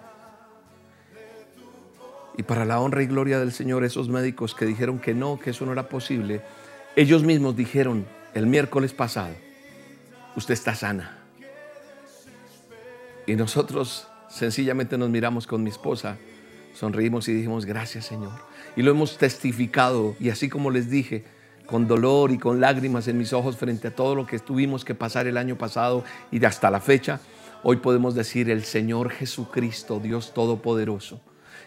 Y 2.38 2.42
para 2.42 2.66
la 2.66 2.80
honra 2.80 3.02
y 3.02 3.06
gloria 3.06 3.38
del 3.38 3.52
Señor, 3.52 3.84
esos 3.84 4.10
médicos 4.10 4.54
que 4.54 4.66
dijeron 4.66 4.98
que 4.98 5.14
no, 5.14 5.38
que 5.38 5.50
eso 5.50 5.64
no 5.64 5.72
era 5.72 5.88
posible, 5.88 6.42
ellos 6.94 7.22
mismos 7.22 7.56
dijeron, 7.56 8.06
el 8.36 8.46
miércoles 8.46 8.92
pasado, 8.92 9.34
usted 10.36 10.52
está 10.52 10.74
sana. 10.74 11.16
Y 13.26 13.34
nosotros 13.34 14.08
sencillamente 14.28 14.98
nos 14.98 15.08
miramos 15.08 15.46
con 15.46 15.62
mi 15.62 15.70
esposa, 15.70 16.18
sonreímos 16.74 17.28
y 17.28 17.32
dijimos, 17.32 17.64
gracias 17.64 18.04
Señor. 18.04 18.34
Y 18.76 18.82
lo 18.82 18.90
hemos 18.90 19.16
testificado. 19.16 20.14
Y 20.20 20.28
así 20.28 20.50
como 20.50 20.70
les 20.70 20.90
dije, 20.90 21.24
con 21.64 21.88
dolor 21.88 22.30
y 22.30 22.36
con 22.36 22.60
lágrimas 22.60 23.08
en 23.08 23.16
mis 23.16 23.32
ojos 23.32 23.56
frente 23.56 23.88
a 23.88 23.94
todo 23.94 24.14
lo 24.14 24.26
que 24.26 24.38
tuvimos 24.38 24.84
que 24.84 24.94
pasar 24.94 25.26
el 25.26 25.38
año 25.38 25.56
pasado 25.56 26.04
y 26.30 26.44
hasta 26.44 26.70
la 26.70 26.80
fecha, 26.80 27.20
hoy 27.62 27.76
podemos 27.76 28.14
decir 28.14 28.50
el 28.50 28.64
Señor 28.64 29.12
Jesucristo, 29.12 29.98
Dios 29.98 30.34
Todopoderoso, 30.34 31.22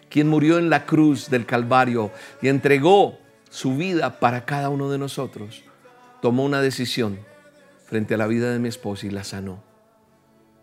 quien 0.07 0.27
murió 0.27 0.59
en 0.59 0.69
la 0.69 0.85
cruz 0.85 1.31
del 1.31 1.47
Calvario 1.47 2.11
y 2.43 2.47
entregó 2.47 3.17
su 3.49 3.75
vida 3.75 4.19
para 4.19 4.45
cada 4.45 4.69
uno 4.69 4.91
de 4.91 4.99
nosotros, 4.99 5.63
tomó 6.21 6.43
una 6.43 6.61
decisión 6.61 7.19
frente 7.85 8.13
a 8.13 8.17
la 8.17 8.27
vida 8.27 8.51
de 8.51 8.59
mi 8.59 8.67
esposa 8.69 9.07
y 9.07 9.09
la 9.09 9.23
sanó 9.23 9.63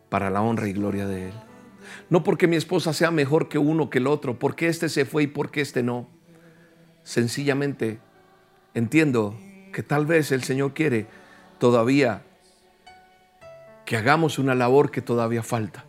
para 0.09 0.31
la 0.31 0.43
honra 0.43 0.69
y 0.69 0.73
gloria 0.73 1.07
de 1.07 1.29
Él. 1.29 1.35
No 2.11 2.23
porque 2.23 2.47
mi 2.47 2.57
esposa 2.57 2.93
sea 2.93 3.11
mejor 3.11 3.49
que 3.49 3.59
uno 3.59 3.91
que 3.91 3.99
el 3.99 4.07
otro, 4.07 4.39
porque 4.39 4.69
este 4.69 4.89
se 4.89 5.05
fue 5.05 5.25
y 5.25 5.27
porque 5.27 5.61
este 5.61 5.83
no. 5.83 6.09
Sencillamente 7.03 8.01
entiendo 8.75 9.39
que 9.73 9.83
tal 9.83 10.07
vez 10.07 10.33
el 10.33 10.43
Señor 10.43 10.75
quiere 10.75 11.07
todavía 11.59 12.23
que 13.85 13.97
hagamos 13.97 14.39
una 14.39 14.55
labor 14.55 14.91
que 14.91 15.01
todavía 15.01 15.43
falta. 15.43 15.86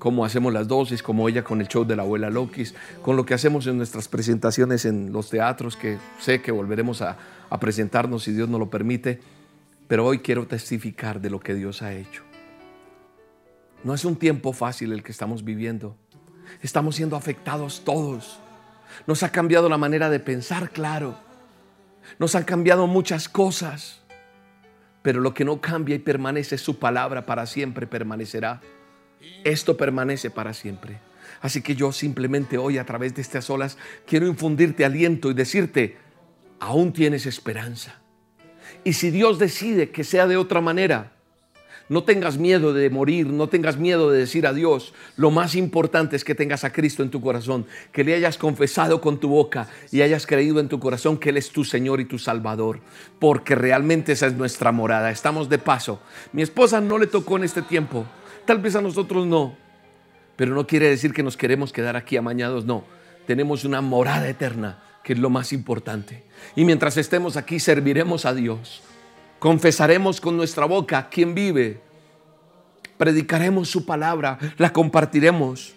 Como 0.00 0.24
hacemos 0.24 0.50
las 0.52 0.66
dosis, 0.66 1.02
como 1.02 1.28
ella 1.28 1.44
con 1.44 1.60
el 1.60 1.68
show 1.68 1.84
de 1.84 1.94
la 1.94 2.04
abuela 2.04 2.30
Lokis, 2.30 2.74
con 3.02 3.16
lo 3.16 3.26
que 3.26 3.34
hacemos 3.34 3.66
en 3.66 3.76
nuestras 3.76 4.08
presentaciones 4.08 4.86
en 4.86 5.12
los 5.12 5.28
teatros, 5.28 5.76
que 5.76 5.98
sé 6.18 6.40
que 6.40 6.50
volveremos 6.50 7.02
a, 7.02 7.18
a 7.50 7.60
presentarnos 7.60 8.24
si 8.24 8.32
Dios 8.32 8.48
nos 8.48 8.58
lo 8.58 8.70
permite. 8.70 9.20
Pero 9.88 10.06
hoy 10.06 10.20
quiero 10.20 10.46
testificar 10.46 11.20
de 11.20 11.28
lo 11.28 11.38
que 11.38 11.54
Dios 11.54 11.82
ha 11.82 11.92
hecho. 11.92 12.22
No 13.84 13.92
es 13.92 14.06
un 14.06 14.16
tiempo 14.16 14.54
fácil 14.54 14.92
el 14.92 15.02
que 15.02 15.12
estamos 15.12 15.44
viviendo. 15.44 15.96
Estamos 16.62 16.96
siendo 16.96 17.14
afectados 17.14 17.82
todos. 17.84 18.40
Nos 19.06 19.22
ha 19.22 19.30
cambiado 19.30 19.68
la 19.68 19.76
manera 19.76 20.08
de 20.08 20.18
pensar, 20.18 20.70
claro. 20.70 21.14
Nos 22.18 22.34
han 22.34 22.44
cambiado 22.44 22.86
muchas 22.86 23.28
cosas. 23.28 24.00
Pero 25.02 25.20
lo 25.20 25.34
que 25.34 25.44
no 25.44 25.60
cambia 25.60 25.94
y 25.94 25.98
permanece 25.98 26.54
es 26.54 26.62
su 26.62 26.78
palabra 26.78 27.26
para 27.26 27.44
siempre 27.44 27.86
permanecerá. 27.86 28.62
Esto 29.44 29.76
permanece 29.76 30.30
para 30.30 30.54
siempre. 30.54 30.98
Así 31.40 31.62
que 31.62 31.74
yo 31.74 31.92
simplemente 31.92 32.58
hoy 32.58 32.78
a 32.78 32.84
través 32.84 33.14
de 33.14 33.22
estas 33.22 33.48
olas 33.50 33.78
quiero 34.06 34.26
infundirte 34.26 34.84
aliento 34.84 35.30
y 35.30 35.34
decirte, 35.34 35.96
aún 36.58 36.92
tienes 36.92 37.26
esperanza. 37.26 38.00
Y 38.84 38.92
si 38.94 39.10
Dios 39.10 39.38
decide 39.38 39.90
que 39.90 40.04
sea 40.04 40.26
de 40.26 40.36
otra 40.36 40.60
manera, 40.60 41.12
no 41.90 42.04
tengas 42.04 42.38
miedo 42.38 42.72
de 42.72 42.88
morir, 42.88 43.26
no 43.26 43.48
tengas 43.48 43.76
miedo 43.76 44.12
de 44.12 44.20
decir 44.20 44.46
adiós. 44.46 44.94
Lo 45.16 45.32
más 45.32 45.56
importante 45.56 46.14
es 46.14 46.22
que 46.22 46.36
tengas 46.36 46.62
a 46.62 46.72
Cristo 46.72 47.02
en 47.02 47.10
tu 47.10 47.20
corazón, 47.20 47.66
que 47.90 48.04
le 48.04 48.14
hayas 48.14 48.38
confesado 48.38 49.00
con 49.00 49.18
tu 49.18 49.28
boca 49.28 49.68
y 49.90 50.02
hayas 50.02 50.24
creído 50.24 50.60
en 50.60 50.68
tu 50.68 50.78
corazón 50.78 51.18
que 51.18 51.30
Él 51.30 51.36
es 51.36 51.50
tu 51.50 51.64
Señor 51.64 52.00
y 52.00 52.04
tu 52.04 52.16
Salvador, 52.16 52.78
porque 53.18 53.56
realmente 53.56 54.12
esa 54.12 54.28
es 54.28 54.34
nuestra 54.34 54.70
morada. 54.70 55.10
Estamos 55.10 55.48
de 55.48 55.58
paso. 55.58 56.00
Mi 56.32 56.42
esposa 56.42 56.80
no 56.80 56.96
le 56.96 57.08
tocó 57.08 57.38
en 57.38 57.44
este 57.44 57.62
tiempo, 57.62 58.06
tal 58.50 58.58
vez 58.58 58.74
a 58.74 58.82
nosotros 58.82 59.26
no, 59.26 59.56
pero 60.34 60.54
no 60.54 60.66
quiere 60.66 60.88
decir 60.88 61.12
que 61.12 61.22
nos 61.22 61.36
queremos 61.36 61.72
quedar 61.72 61.94
aquí 61.94 62.16
amañados, 62.16 62.64
no. 62.64 62.82
Tenemos 63.24 63.64
una 63.64 63.80
morada 63.80 64.28
eterna, 64.28 64.82
que 65.04 65.12
es 65.12 65.20
lo 65.20 65.30
más 65.30 65.52
importante. 65.52 66.24
Y 66.56 66.64
mientras 66.64 66.96
estemos 66.96 67.36
aquí, 67.36 67.60
serviremos 67.60 68.24
a 68.24 68.34
Dios 68.34 68.82
confesaremos 69.40 70.20
con 70.20 70.36
nuestra 70.36 70.66
boca 70.66 71.08
quién 71.10 71.34
vive, 71.34 71.80
predicaremos 72.96 73.68
su 73.70 73.86
palabra, 73.86 74.38
la 74.58 74.72
compartiremos. 74.72 75.72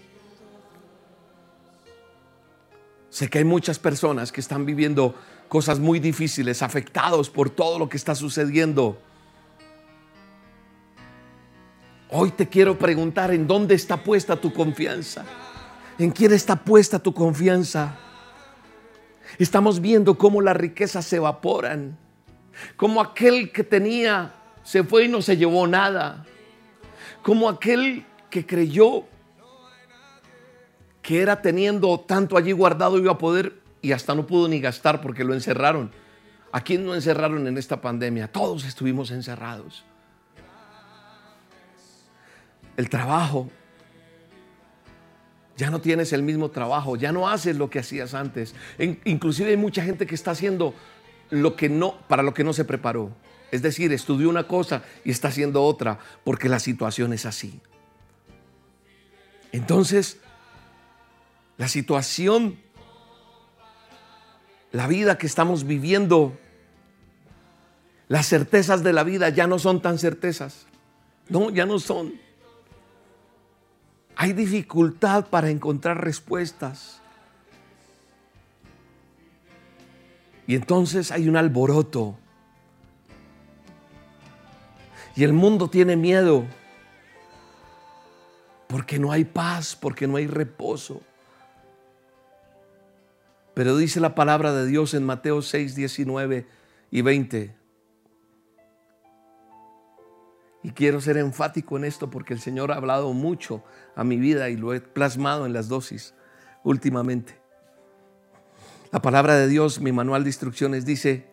Sé 3.09 3.29
que 3.29 3.37
hay 3.37 3.45
muchas 3.45 3.79
personas 3.79 4.31
que 4.31 4.41
están 4.41 4.65
viviendo 4.65 5.15
cosas 5.47 5.79
muy 5.79 5.99
difíciles, 5.99 6.61
afectados 6.61 7.29
por 7.29 7.49
todo 7.49 7.79
lo 7.79 7.87
que 7.87 7.95
está 7.95 8.15
sucediendo. 8.15 8.99
Hoy 12.15 12.29
te 12.29 12.47
quiero 12.47 12.77
preguntar 12.77 13.33
en 13.33 13.47
dónde 13.47 13.73
está 13.73 13.97
puesta 13.97 14.35
tu 14.35 14.53
confianza. 14.53 15.25
¿En 15.97 16.11
quién 16.11 16.31
está 16.31 16.55
puesta 16.55 16.99
tu 16.99 17.11
confianza? 17.11 17.95
Estamos 19.39 19.81
viendo 19.81 20.15
cómo 20.15 20.39
las 20.39 20.55
riquezas 20.55 21.05
se 21.05 21.15
evaporan. 21.15 21.97
Como 22.75 23.01
aquel 23.01 23.51
que 23.51 23.63
tenía 23.63 24.31
se 24.61 24.83
fue 24.83 25.05
y 25.05 25.07
no 25.07 25.23
se 25.23 25.37
llevó 25.37 25.65
nada. 25.65 26.23
Como 27.23 27.49
aquel 27.49 28.05
que 28.29 28.45
creyó 28.45 29.05
que 31.01 31.19
era 31.19 31.41
teniendo 31.41 31.99
tanto 31.99 32.37
allí 32.37 32.51
guardado 32.51 32.99
iba 32.99 33.13
a 33.13 33.17
poder 33.17 33.59
y 33.81 33.91
hasta 33.91 34.13
no 34.13 34.27
pudo 34.27 34.47
ni 34.47 34.59
gastar 34.59 35.01
porque 35.01 35.23
lo 35.23 35.33
encerraron. 35.33 35.91
¿A 36.51 36.61
quién 36.61 36.85
no 36.85 36.93
encerraron 36.93 37.47
en 37.47 37.57
esta 37.57 37.81
pandemia? 37.81 38.31
Todos 38.31 38.65
estuvimos 38.65 39.09
encerrados. 39.09 39.83
El 42.77 42.89
trabajo. 42.89 43.49
Ya 45.55 45.69
no 45.69 45.81
tienes 45.81 46.13
el 46.13 46.23
mismo 46.23 46.49
trabajo, 46.49 46.95
ya 46.95 47.11
no 47.11 47.29
haces 47.29 47.57
lo 47.57 47.69
que 47.69 47.79
hacías 47.79 48.13
antes. 48.15 48.55
inclusive 49.05 49.51
hay 49.51 49.57
mucha 49.57 49.83
gente 49.83 50.07
que 50.07 50.15
está 50.15 50.31
haciendo 50.31 50.73
lo 51.29 51.55
que 51.55 51.69
no, 51.69 51.95
para 52.07 52.23
lo 52.23 52.33
que 52.33 52.43
no 52.43 52.53
se 52.53 52.65
preparó. 52.65 53.11
Es 53.51 53.61
decir, 53.61 53.93
estudió 53.93 54.29
una 54.29 54.47
cosa 54.47 54.81
y 55.05 55.11
está 55.11 55.27
haciendo 55.27 55.63
otra 55.63 55.99
porque 56.23 56.49
la 56.49 56.59
situación 56.59 57.13
es 57.13 57.27
así. 57.27 57.61
Entonces, 59.51 60.17
la 61.57 61.67
situación, 61.67 62.57
la 64.71 64.87
vida 64.87 65.19
que 65.19 65.27
estamos 65.27 65.65
viviendo, 65.65 66.35
las 68.07 68.27
certezas 68.27 68.83
de 68.83 68.91
la 68.91 69.03
vida 69.03 69.29
ya 69.29 69.45
no 69.45 69.59
son 69.59 69.81
tan 69.81 69.99
certezas. 69.99 70.65
No, 71.29 71.51
ya 71.51 71.67
no 71.67 71.77
son. 71.77 72.13
Hay 74.23 74.31
dificultad 74.31 75.25
para 75.25 75.49
encontrar 75.49 76.01
respuestas. 76.01 77.01
Y 80.47 80.55
entonces 80.55 81.11
hay 81.11 81.27
un 81.27 81.35
alboroto. 81.35 82.15
Y 85.17 85.25
el 85.25 85.33
mundo 85.33 85.69
tiene 85.69 85.97
miedo. 85.97 86.45
Porque 88.67 88.97
no 88.97 89.11
hay 89.11 89.25
paz, 89.25 89.75
porque 89.75 90.07
no 90.07 90.15
hay 90.15 90.27
reposo. 90.27 91.01
Pero 93.53 93.75
dice 93.75 93.99
la 93.99 94.15
palabra 94.15 94.53
de 94.53 94.65
Dios 94.65 94.93
en 94.93 95.03
Mateo 95.03 95.41
6, 95.41 95.75
19 95.75 96.47
y 96.91 97.01
20. 97.01 97.62
Y 100.63 100.71
quiero 100.71 101.01
ser 101.01 101.17
enfático 101.17 101.75
en 101.75 101.83
esto 101.83 102.09
porque 102.09 102.33
el 102.33 102.39
Señor 102.39 102.71
ha 102.71 102.75
hablado 102.75 103.11
mucho 103.11 103.63
a 103.95 104.05
mi 104.05 104.17
vida 104.17 104.49
y 104.49 104.55
lo 104.55 104.73
he 104.73 104.79
plasmado 104.79 105.45
en 105.45 105.51
las 105.51 105.67
dosis 105.67 106.15
últimamente. 106.63 107.37
La 108.91 109.01
palabra 109.01 109.35
de 109.35 109.49
Dios, 109.49 109.81
mi 109.81 109.91
manual 109.91 110.23
de 110.23 110.29
instrucciones 110.29 110.85
dice 110.85 111.27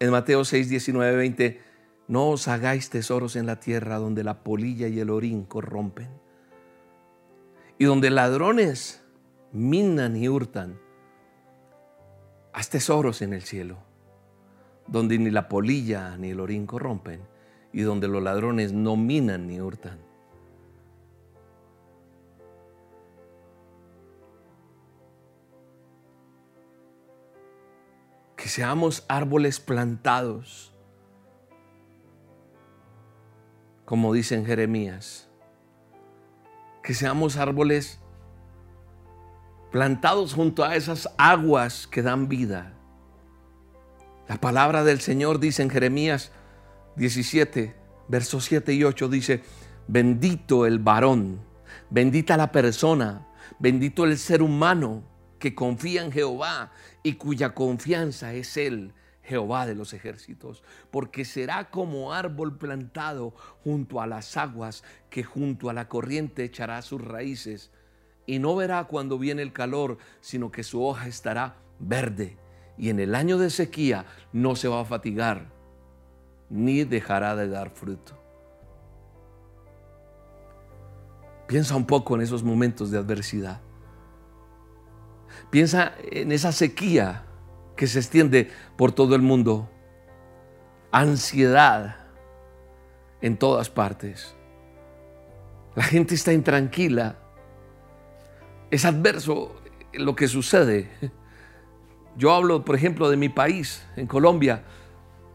en 0.00 0.10
Mateo 0.10 0.44
6, 0.44 0.68
19, 0.68 1.16
20, 1.16 1.62
no 2.08 2.30
os 2.30 2.48
hagáis 2.48 2.90
tesoros 2.90 3.36
en 3.36 3.46
la 3.46 3.60
tierra 3.60 3.98
donde 3.98 4.24
la 4.24 4.42
polilla 4.42 4.88
y 4.88 4.98
el 4.98 5.10
orín 5.10 5.44
corrompen 5.44 6.08
y 7.78 7.84
donde 7.84 8.10
ladrones 8.10 9.00
minan 9.52 10.16
y 10.16 10.28
hurtan. 10.28 10.80
Haz 12.52 12.70
tesoros 12.70 13.22
en 13.22 13.32
el 13.32 13.42
cielo, 13.42 13.78
donde 14.88 15.16
ni 15.18 15.30
la 15.30 15.48
polilla 15.48 16.16
ni 16.16 16.30
el 16.30 16.40
orín 16.40 16.66
corrompen 16.66 17.37
y 17.78 17.82
donde 17.82 18.08
los 18.08 18.20
ladrones 18.20 18.72
no 18.72 18.96
minan 18.96 19.46
ni 19.46 19.60
hurtan. 19.60 20.00
que 28.34 28.48
seamos 28.48 29.04
árboles 29.08 29.60
plantados, 29.60 30.72
como 33.84 34.12
dice 34.12 34.34
en 34.34 34.44
Jeremías, 34.44 35.28
que 36.82 36.94
seamos 36.94 37.36
árboles 37.36 38.00
plantados 39.70 40.34
junto 40.34 40.64
a 40.64 40.74
esas 40.74 41.08
aguas 41.16 41.86
que 41.86 42.02
dan 42.02 42.28
vida. 42.28 42.72
La 44.28 44.40
palabra 44.40 44.82
del 44.82 45.00
Señor 45.00 45.38
dice 45.38 45.62
en 45.62 45.70
Jeremías 45.70 46.32
17, 46.98 47.74
versos 48.08 48.44
7 48.44 48.74
y 48.74 48.82
8, 48.82 49.08
dice, 49.08 49.42
bendito 49.86 50.66
el 50.66 50.80
varón, 50.80 51.40
bendita 51.90 52.36
la 52.36 52.50
persona, 52.50 53.28
bendito 53.60 54.04
el 54.04 54.18
ser 54.18 54.42
humano 54.42 55.04
que 55.38 55.54
confía 55.54 56.02
en 56.02 56.10
Jehová 56.10 56.72
y 57.04 57.14
cuya 57.14 57.54
confianza 57.54 58.34
es 58.34 58.56
Él, 58.56 58.92
Jehová 59.22 59.64
de 59.64 59.76
los 59.76 59.92
ejércitos, 59.92 60.64
porque 60.90 61.24
será 61.24 61.70
como 61.70 62.12
árbol 62.12 62.58
plantado 62.58 63.32
junto 63.62 64.00
a 64.00 64.06
las 64.08 64.36
aguas, 64.36 64.82
que 65.08 65.22
junto 65.22 65.70
a 65.70 65.74
la 65.74 65.88
corriente 65.88 66.42
echará 66.42 66.82
sus 66.82 67.00
raíces, 67.00 67.70
y 68.26 68.40
no 68.40 68.56
verá 68.56 68.84
cuando 68.84 69.18
viene 69.18 69.42
el 69.42 69.52
calor, 69.52 69.98
sino 70.20 70.50
que 70.50 70.64
su 70.64 70.82
hoja 70.82 71.06
estará 71.06 71.56
verde, 71.78 72.36
y 72.76 72.88
en 72.88 72.98
el 72.98 73.14
año 73.14 73.38
de 73.38 73.50
sequía 73.50 74.06
no 74.32 74.56
se 74.56 74.66
va 74.66 74.80
a 74.80 74.84
fatigar, 74.84 75.57
ni 76.50 76.84
dejará 76.84 77.36
de 77.36 77.48
dar 77.48 77.70
fruto. 77.70 78.18
Piensa 81.46 81.76
un 81.76 81.86
poco 81.86 82.14
en 82.14 82.20
esos 82.20 82.42
momentos 82.42 82.90
de 82.90 82.98
adversidad. 82.98 83.60
Piensa 85.50 85.94
en 86.10 86.32
esa 86.32 86.52
sequía 86.52 87.24
que 87.76 87.86
se 87.86 88.00
extiende 88.00 88.50
por 88.76 88.92
todo 88.92 89.14
el 89.14 89.22
mundo. 89.22 89.70
Ansiedad 90.92 91.96
en 93.20 93.36
todas 93.36 93.70
partes. 93.70 94.34
La 95.74 95.82
gente 95.82 96.14
está 96.14 96.32
intranquila. 96.32 97.16
Es 98.70 98.84
adverso 98.84 99.54
lo 99.92 100.14
que 100.14 100.28
sucede. 100.28 100.90
Yo 102.16 102.34
hablo, 102.34 102.64
por 102.64 102.74
ejemplo, 102.74 103.08
de 103.08 103.16
mi 103.16 103.28
país, 103.28 103.86
en 103.96 104.06
Colombia. 104.06 104.64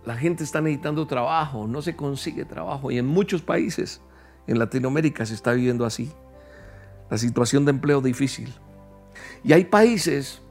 La 0.05 0.15
gente 0.15 0.43
está 0.43 0.59
necesitando 0.61 1.07
trabajo, 1.07 1.67
no 1.67 1.81
se 1.81 1.95
consigue 1.95 2.45
trabajo. 2.45 2.91
Y 2.91 2.97
en 2.97 3.07
muchos 3.07 3.41
países 3.41 4.01
en 4.47 4.59
Latinoamérica 4.59 5.25
se 5.25 5.33
está 5.33 5.53
viviendo 5.53 5.85
así. 5.85 6.11
La 7.09 7.17
situación 7.17 7.65
de 7.65 7.71
empleo 7.71 8.01
difícil. 8.01 8.53
Y 9.43 9.53
hay 9.53 9.65
países 9.65 10.41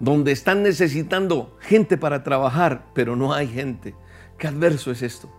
donde 0.00 0.32
están 0.32 0.62
necesitando 0.62 1.56
gente 1.60 1.96
para 1.96 2.22
trabajar, 2.22 2.86
pero 2.94 3.16
no 3.16 3.32
hay 3.32 3.48
gente. 3.48 3.94
Qué 4.38 4.46
adverso 4.46 4.90
es 4.90 5.02
esto. 5.02 5.30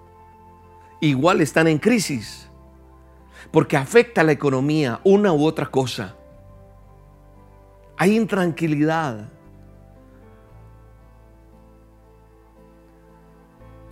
Igual 1.01 1.39
están 1.41 1.67
en 1.67 1.79
crisis, 1.79 2.49
porque 3.51 3.77
afecta 3.77 4.21
a 4.21 4.23
la 4.25 4.33
economía, 4.33 4.99
una 5.03 5.31
u 5.31 5.45
otra 5.45 5.67
cosa. 5.67 6.15
Hay 7.97 8.15
intranquilidad. 8.15 9.31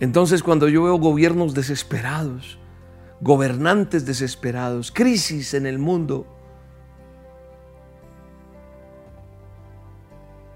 Entonces 0.00 0.42
cuando 0.42 0.68
yo 0.68 0.84
veo 0.84 0.98
gobiernos 0.98 1.54
desesperados, 1.54 2.58
gobernantes 3.20 4.06
desesperados, 4.06 4.92
crisis 4.92 5.54
en 5.54 5.66
el 5.66 5.78
mundo, 5.78 6.26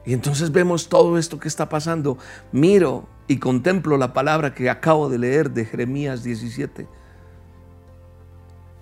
Y 0.04 0.14
entonces 0.14 0.50
vemos 0.50 0.88
todo 0.88 1.16
esto 1.16 1.38
que 1.38 1.48
está 1.48 1.68
pasando. 1.68 2.18
Miro 2.50 3.08
y 3.28 3.38
contemplo 3.38 3.96
la 3.96 4.12
palabra 4.12 4.54
que 4.54 4.68
acabo 4.68 5.08
de 5.08 5.18
leer 5.18 5.50
de 5.50 5.64
Jeremías 5.64 6.24
17. 6.24 6.88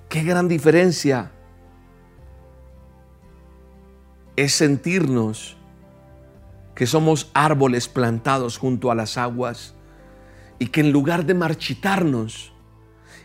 Qué 0.08 0.22
gran 0.22 0.48
diferencia 0.48 1.30
es 4.36 4.54
sentirnos 4.54 5.56
que 6.74 6.86
somos 6.86 7.30
árboles 7.34 7.88
plantados 7.88 8.56
junto 8.56 8.90
a 8.90 8.94
las 8.94 9.18
aguas 9.18 9.74
y 10.60 10.68
que 10.68 10.82
en 10.82 10.92
lugar 10.92 11.26
de 11.26 11.34
marchitarnos, 11.34 12.52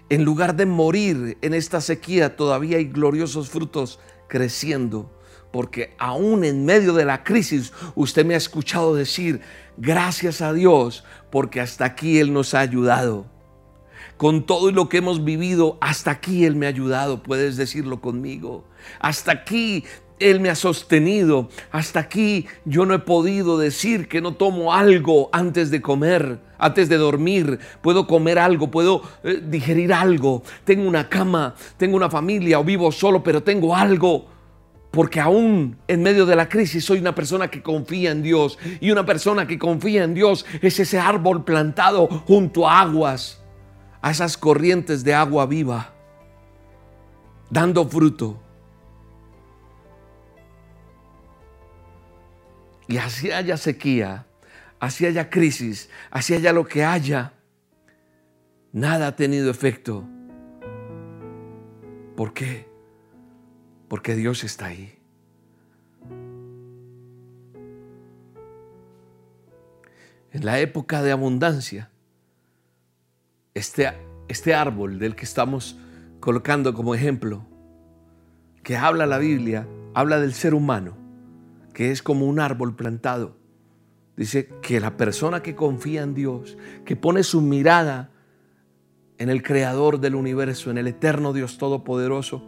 en 0.10 0.24
lugar 0.24 0.56
de 0.56 0.66
morir 0.66 1.38
en 1.44 1.54
esta 1.54 1.82
sequía, 1.82 2.36
todavía 2.36 2.78
hay 2.78 2.86
gloriosos 2.86 3.50
frutos 3.50 4.00
creciendo 4.28 5.12
porque 5.56 5.96
aún 5.98 6.44
en 6.44 6.66
medio 6.66 6.92
de 6.92 7.06
la 7.06 7.24
crisis 7.24 7.72
usted 7.96 8.26
me 8.26 8.34
ha 8.34 8.38
escuchado 8.38 8.94
decir, 8.94 9.40
gracias 9.78 10.42
a 10.42 10.52
Dios, 10.52 11.06
porque 11.32 11.62
hasta 11.62 11.86
aquí 11.86 12.20
Él 12.20 12.34
nos 12.34 12.54
ha 12.54 12.60
ayudado. 12.60 13.26
Con 14.18 14.46
todo 14.46 14.74
lo 14.74 14.90
que 14.90 14.98
hemos 14.98 15.24
vivido, 15.24 15.78
hasta 15.80 16.12
aquí 16.12 16.44
Él 16.44 16.58
me 16.58 16.66
ha 16.66 16.70
ayudado, 16.70 17.24
puedes 17.24 17.56
decirlo 17.56 18.02
conmigo. 18.02 18.66
Hasta 19.00 19.32
aquí 19.32 19.86
Él 20.20 20.42
me 20.42 20.50
ha 20.50 20.56
sostenido. 20.56 21.48
Hasta 21.72 22.02
aquí 22.02 22.48
yo 22.66 22.86
no 22.86 22.94
he 22.94 23.00
podido 23.00 23.58
decir 23.58 24.10
que 24.10 24.20
no 24.20 24.36
tomo 24.36 24.74
algo 24.74 25.30
antes 25.32 25.72
de 25.72 25.82
comer, 25.82 26.42
antes 26.58 26.90
de 26.90 26.98
dormir. 26.98 27.60
Puedo 27.82 28.08
comer 28.08 28.40
algo, 28.40 28.72
puedo 28.72 29.02
eh, 29.24 29.42
digerir 29.44 29.94
algo. 29.94 30.44
Tengo 30.64 30.88
una 30.88 31.10
cama, 31.10 31.56
tengo 31.78 31.96
una 31.96 32.10
familia 32.10 32.60
o 32.60 32.64
vivo 32.64 32.92
solo, 32.92 33.24
pero 33.24 33.44
tengo 33.44 33.76
algo 33.76 34.36
porque 34.96 35.20
aún 35.20 35.78
en 35.90 36.02
medio 36.02 36.26
de 36.26 36.38
la 36.38 36.48
crisis 36.48 36.86
soy 36.86 37.00
una 37.00 37.14
persona 37.14 37.50
que 37.50 37.62
confía 37.62 38.12
en 38.12 38.24
Dios. 38.24 38.58
Y 38.80 38.92
una 38.92 39.06
persona 39.06 39.46
que 39.46 39.60
confía 39.60 40.06
en 40.06 40.14
Dios 40.14 40.46
es 40.62 40.80
ese 40.80 40.98
árbol 40.98 41.44
plantado 41.44 42.08
junto 42.08 42.68
a 42.68 42.80
aguas, 42.80 43.44
a 44.02 44.12
esas 44.12 44.38
corrientes 44.38 45.04
de 45.04 45.14
agua 45.14 45.46
viva, 45.48 45.94
dando 47.50 47.86
fruto. 47.90 48.40
Y 52.88 52.96
así 52.96 53.32
haya 53.32 53.58
sequía, 53.58 54.26
así 54.80 55.06
haya 55.06 55.30
crisis, 55.30 55.90
así 56.12 56.34
haya 56.34 56.54
lo 56.54 56.66
que 56.66 56.84
haya, 56.84 57.34
nada 58.72 59.08
ha 59.08 59.16
tenido 59.16 59.50
efecto. 59.50 60.08
¿Por 62.16 62.34
qué? 62.34 62.76
porque 63.88 64.16
Dios 64.16 64.44
está 64.44 64.66
ahí. 64.68 64.98
En 70.32 70.44
la 70.44 70.60
época 70.60 71.02
de 71.02 71.12
abundancia, 71.12 71.90
este, 73.54 73.94
este 74.28 74.54
árbol 74.54 75.00
del 75.00 75.16
que 75.16 75.24
estamos 75.24 75.80
colocando 76.20 76.74
como 76.74 76.94
ejemplo, 76.94 77.46
que 78.64 78.76
habla 78.76 79.06
la 79.06 79.18
Biblia, 79.18 79.68
habla 79.94 80.20
del 80.20 80.34
ser 80.34 80.54
humano, 80.54 80.98
que 81.74 81.92
es 81.92 82.04
como 82.04 82.26
un 82.26 82.40
árbol 82.40 82.76
plantado. 82.76 83.38
Dice 84.18 84.48
que 84.62 84.80
la 84.80 84.96
persona 84.96 85.44
que 85.44 85.56
confía 85.56 86.02
en 86.02 86.14
Dios, 86.14 86.58
que 86.86 86.96
pone 86.96 87.24
su 87.24 87.42
mirada 87.42 88.12
en 89.18 89.30
el 89.30 89.44
creador 89.44 90.00
del 90.00 90.16
universo, 90.16 90.72
en 90.72 90.78
el 90.78 90.88
eterno 90.88 91.34
Dios 91.34 91.58
Todopoderoso, 91.58 92.42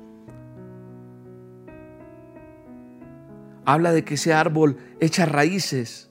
habla 3.66 3.92
de 3.92 4.06
que 4.06 4.14
ese 4.14 4.34
árbol 4.34 4.78
echa 5.02 5.26
raíces. 5.26 6.10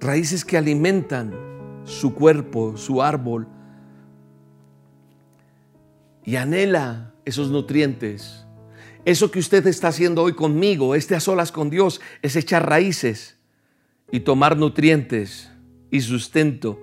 Raíces 0.00 0.44
que 0.44 0.58
alimentan 0.58 1.32
su 1.84 2.14
cuerpo, 2.14 2.76
su 2.76 3.00
árbol. 3.00 3.46
Y 6.24 6.34
anhela 6.34 7.14
esos 7.24 7.50
nutrientes. 7.50 8.47
Eso 9.08 9.30
que 9.30 9.38
usted 9.38 9.66
está 9.66 9.88
haciendo 9.88 10.22
hoy 10.22 10.34
conmigo, 10.34 10.94
este 10.94 11.16
a 11.16 11.20
solas 11.20 11.50
con 11.50 11.70
Dios, 11.70 12.02
es 12.20 12.36
echar 12.36 12.68
raíces 12.68 13.38
y 14.12 14.20
tomar 14.20 14.58
nutrientes 14.58 15.50
y 15.90 16.02
sustento. 16.02 16.78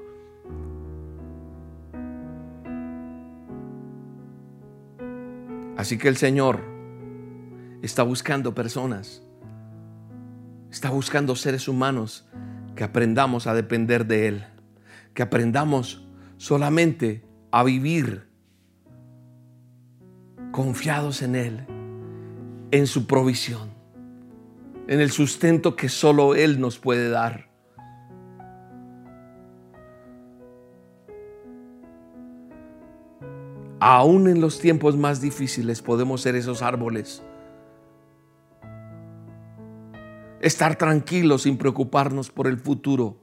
Así 5.78 6.00
que 6.00 6.08
el 6.08 6.18
Señor 6.18 6.62
está 7.84 8.02
buscando 8.02 8.56
personas, 8.56 9.22
está 10.72 10.90
buscando 10.90 11.36
seres 11.36 11.68
humanos 11.68 12.28
que 12.76 12.84
aprendamos 12.84 13.46
a 13.46 13.54
depender 13.54 14.08
de 14.08 14.30
Él, 14.30 14.46
que 15.14 15.22
aprendamos 15.22 16.08
solamente 16.38 17.24
a 17.52 17.64
vivir 17.64 18.28
confiados 20.52 21.22
en 21.22 21.36
Él, 21.36 21.75
en 22.76 22.88
su 22.88 23.08
provisión, 23.08 23.70
en 24.90 25.00
el 25.00 25.10
sustento 25.10 25.78
que 25.78 25.88
solo 25.88 26.36
Él 26.36 26.60
nos 26.60 26.78
puede 26.78 27.08
dar. 27.08 27.50
Aún 33.80 34.28
en 34.28 34.41
los 34.41 34.60
tiempos 34.60 34.97
más 34.97 35.22
difíciles 35.22 35.82
podemos 35.82 36.20
ser 36.20 36.36
esos 36.36 36.62
árboles. 36.62 37.24
Estar 40.41 40.76
tranquilos 40.76 41.43
sin 41.43 41.58
preocuparnos 41.58 42.30
por 42.30 42.47
el 42.47 42.58
futuro. 42.58 43.16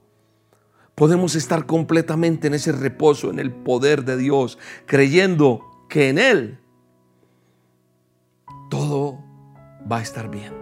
Podemos 0.95 1.35
estar 1.35 1.67
completamente 1.67 2.47
en 2.47 2.55
ese 2.55 2.71
reposo, 2.71 3.29
en 3.29 3.37
el 3.37 3.51
poder 3.51 4.03
de 4.03 4.17
Dios, 4.17 4.57
creyendo 4.87 5.61
que 5.89 6.09
en 6.09 6.17
Él 6.17 6.62
va 9.91 9.97
a 9.97 10.01
estar 10.01 10.29
bien. 10.29 10.53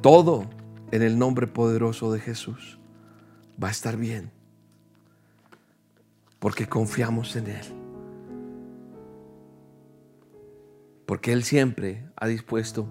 Todo 0.00 0.44
en 0.90 1.02
el 1.02 1.18
nombre 1.18 1.46
poderoso 1.46 2.12
de 2.12 2.20
Jesús 2.20 2.78
va 3.62 3.68
a 3.68 3.70
estar 3.70 3.96
bien 3.96 4.30
porque 6.44 6.66
confiamos 6.66 7.36
en 7.36 7.46
Él. 7.46 7.64
Porque 11.06 11.32
Él 11.32 11.42
siempre 11.42 12.06
ha 12.16 12.26
dispuesto 12.26 12.86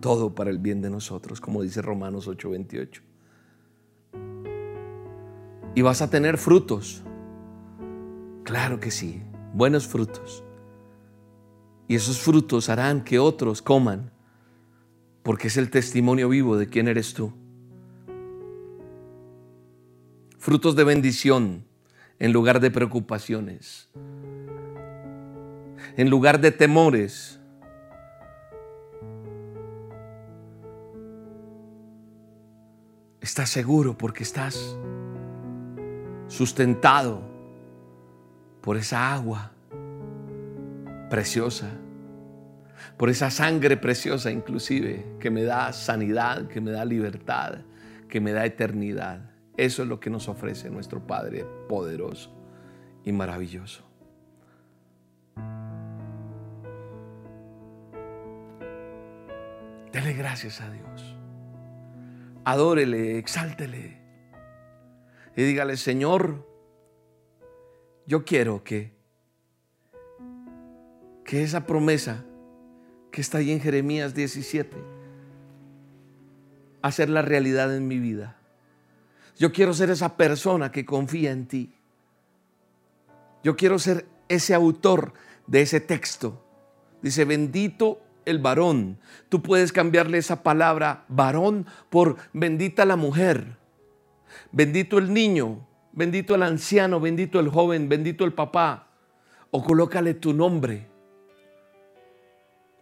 todo 0.00 0.34
para 0.34 0.50
el 0.50 0.58
bien 0.58 0.82
de 0.82 0.90
nosotros, 0.90 1.40
como 1.40 1.62
dice 1.62 1.80
Romanos 1.80 2.28
8:28. 2.28 3.02
Y 5.74 5.80
vas 5.80 6.02
a 6.02 6.10
tener 6.10 6.36
frutos. 6.36 7.02
Claro 8.44 8.78
que 8.78 8.90
sí, 8.90 9.22
buenos 9.54 9.86
frutos. 9.86 10.44
Y 11.88 11.94
esos 11.94 12.20
frutos 12.20 12.68
harán 12.68 13.02
que 13.02 13.18
otros 13.18 13.62
coman, 13.62 14.10
porque 15.22 15.48
es 15.48 15.56
el 15.56 15.70
testimonio 15.70 16.28
vivo 16.28 16.58
de 16.58 16.68
quién 16.68 16.86
eres 16.86 17.14
tú. 17.14 17.32
Frutos 20.38 20.76
de 20.76 20.84
bendición 20.84 21.64
en 22.18 22.32
lugar 22.32 22.60
de 22.60 22.70
preocupaciones, 22.70 23.88
en 25.96 26.10
lugar 26.10 26.40
de 26.42 26.52
temores. 26.52 27.40
Estás 33.22 33.48
seguro 33.48 33.96
porque 33.96 34.24
estás 34.24 34.76
sustentado 36.28 37.22
por 38.60 38.76
esa 38.76 39.14
agua 39.14 39.52
preciosa, 41.08 41.70
por 42.96 43.10
esa 43.10 43.30
sangre 43.30 43.76
preciosa 43.76 44.30
inclusive, 44.30 45.04
que 45.20 45.30
me 45.30 45.44
da 45.44 45.72
sanidad, 45.72 46.48
que 46.48 46.60
me 46.60 46.70
da 46.70 46.84
libertad, 46.84 47.60
que 48.08 48.20
me 48.20 48.32
da 48.32 48.44
eternidad. 48.44 49.30
Eso 49.56 49.82
es 49.82 49.88
lo 49.88 50.00
que 50.00 50.10
nos 50.10 50.28
ofrece 50.28 50.70
nuestro 50.70 51.06
Padre 51.06 51.44
poderoso 51.68 52.32
y 53.04 53.12
maravilloso. 53.12 53.84
Dele 59.92 60.12
gracias 60.12 60.60
a 60.60 60.70
Dios. 60.70 61.16
Adórele, 62.44 63.18
exáltele. 63.18 63.98
Y 65.36 65.42
dígale, 65.42 65.76
Señor, 65.76 66.46
yo 68.06 68.24
quiero 68.24 68.64
que, 68.64 68.97
que 71.28 71.42
esa 71.42 71.66
promesa 71.66 72.24
que 73.10 73.20
está 73.20 73.36
ahí 73.36 73.52
en 73.52 73.60
Jeremías 73.60 74.14
17, 74.14 74.74
hacer 76.80 77.10
la 77.10 77.20
realidad 77.20 77.76
en 77.76 77.86
mi 77.86 77.98
vida. 77.98 78.38
Yo 79.36 79.52
quiero 79.52 79.74
ser 79.74 79.90
esa 79.90 80.16
persona 80.16 80.72
que 80.72 80.86
confía 80.86 81.32
en 81.32 81.46
ti. 81.46 81.74
Yo 83.44 83.56
quiero 83.56 83.78
ser 83.78 84.06
ese 84.28 84.54
autor 84.54 85.12
de 85.46 85.60
ese 85.60 85.80
texto. 85.80 86.42
Dice, 87.02 87.26
bendito 87.26 88.00
el 88.24 88.38
varón. 88.38 88.98
Tú 89.28 89.42
puedes 89.42 89.70
cambiarle 89.70 90.16
esa 90.16 90.42
palabra 90.42 91.04
varón 91.08 91.66
por 91.90 92.16
bendita 92.32 92.86
la 92.86 92.96
mujer. 92.96 93.58
Bendito 94.50 94.96
el 94.96 95.12
niño, 95.12 95.68
bendito 95.92 96.34
el 96.34 96.42
anciano, 96.42 97.00
bendito 97.00 97.38
el 97.38 97.50
joven, 97.50 97.90
bendito 97.90 98.24
el 98.24 98.32
papá. 98.32 98.88
O 99.50 99.62
colócale 99.62 100.14
tu 100.14 100.32
nombre. 100.32 100.96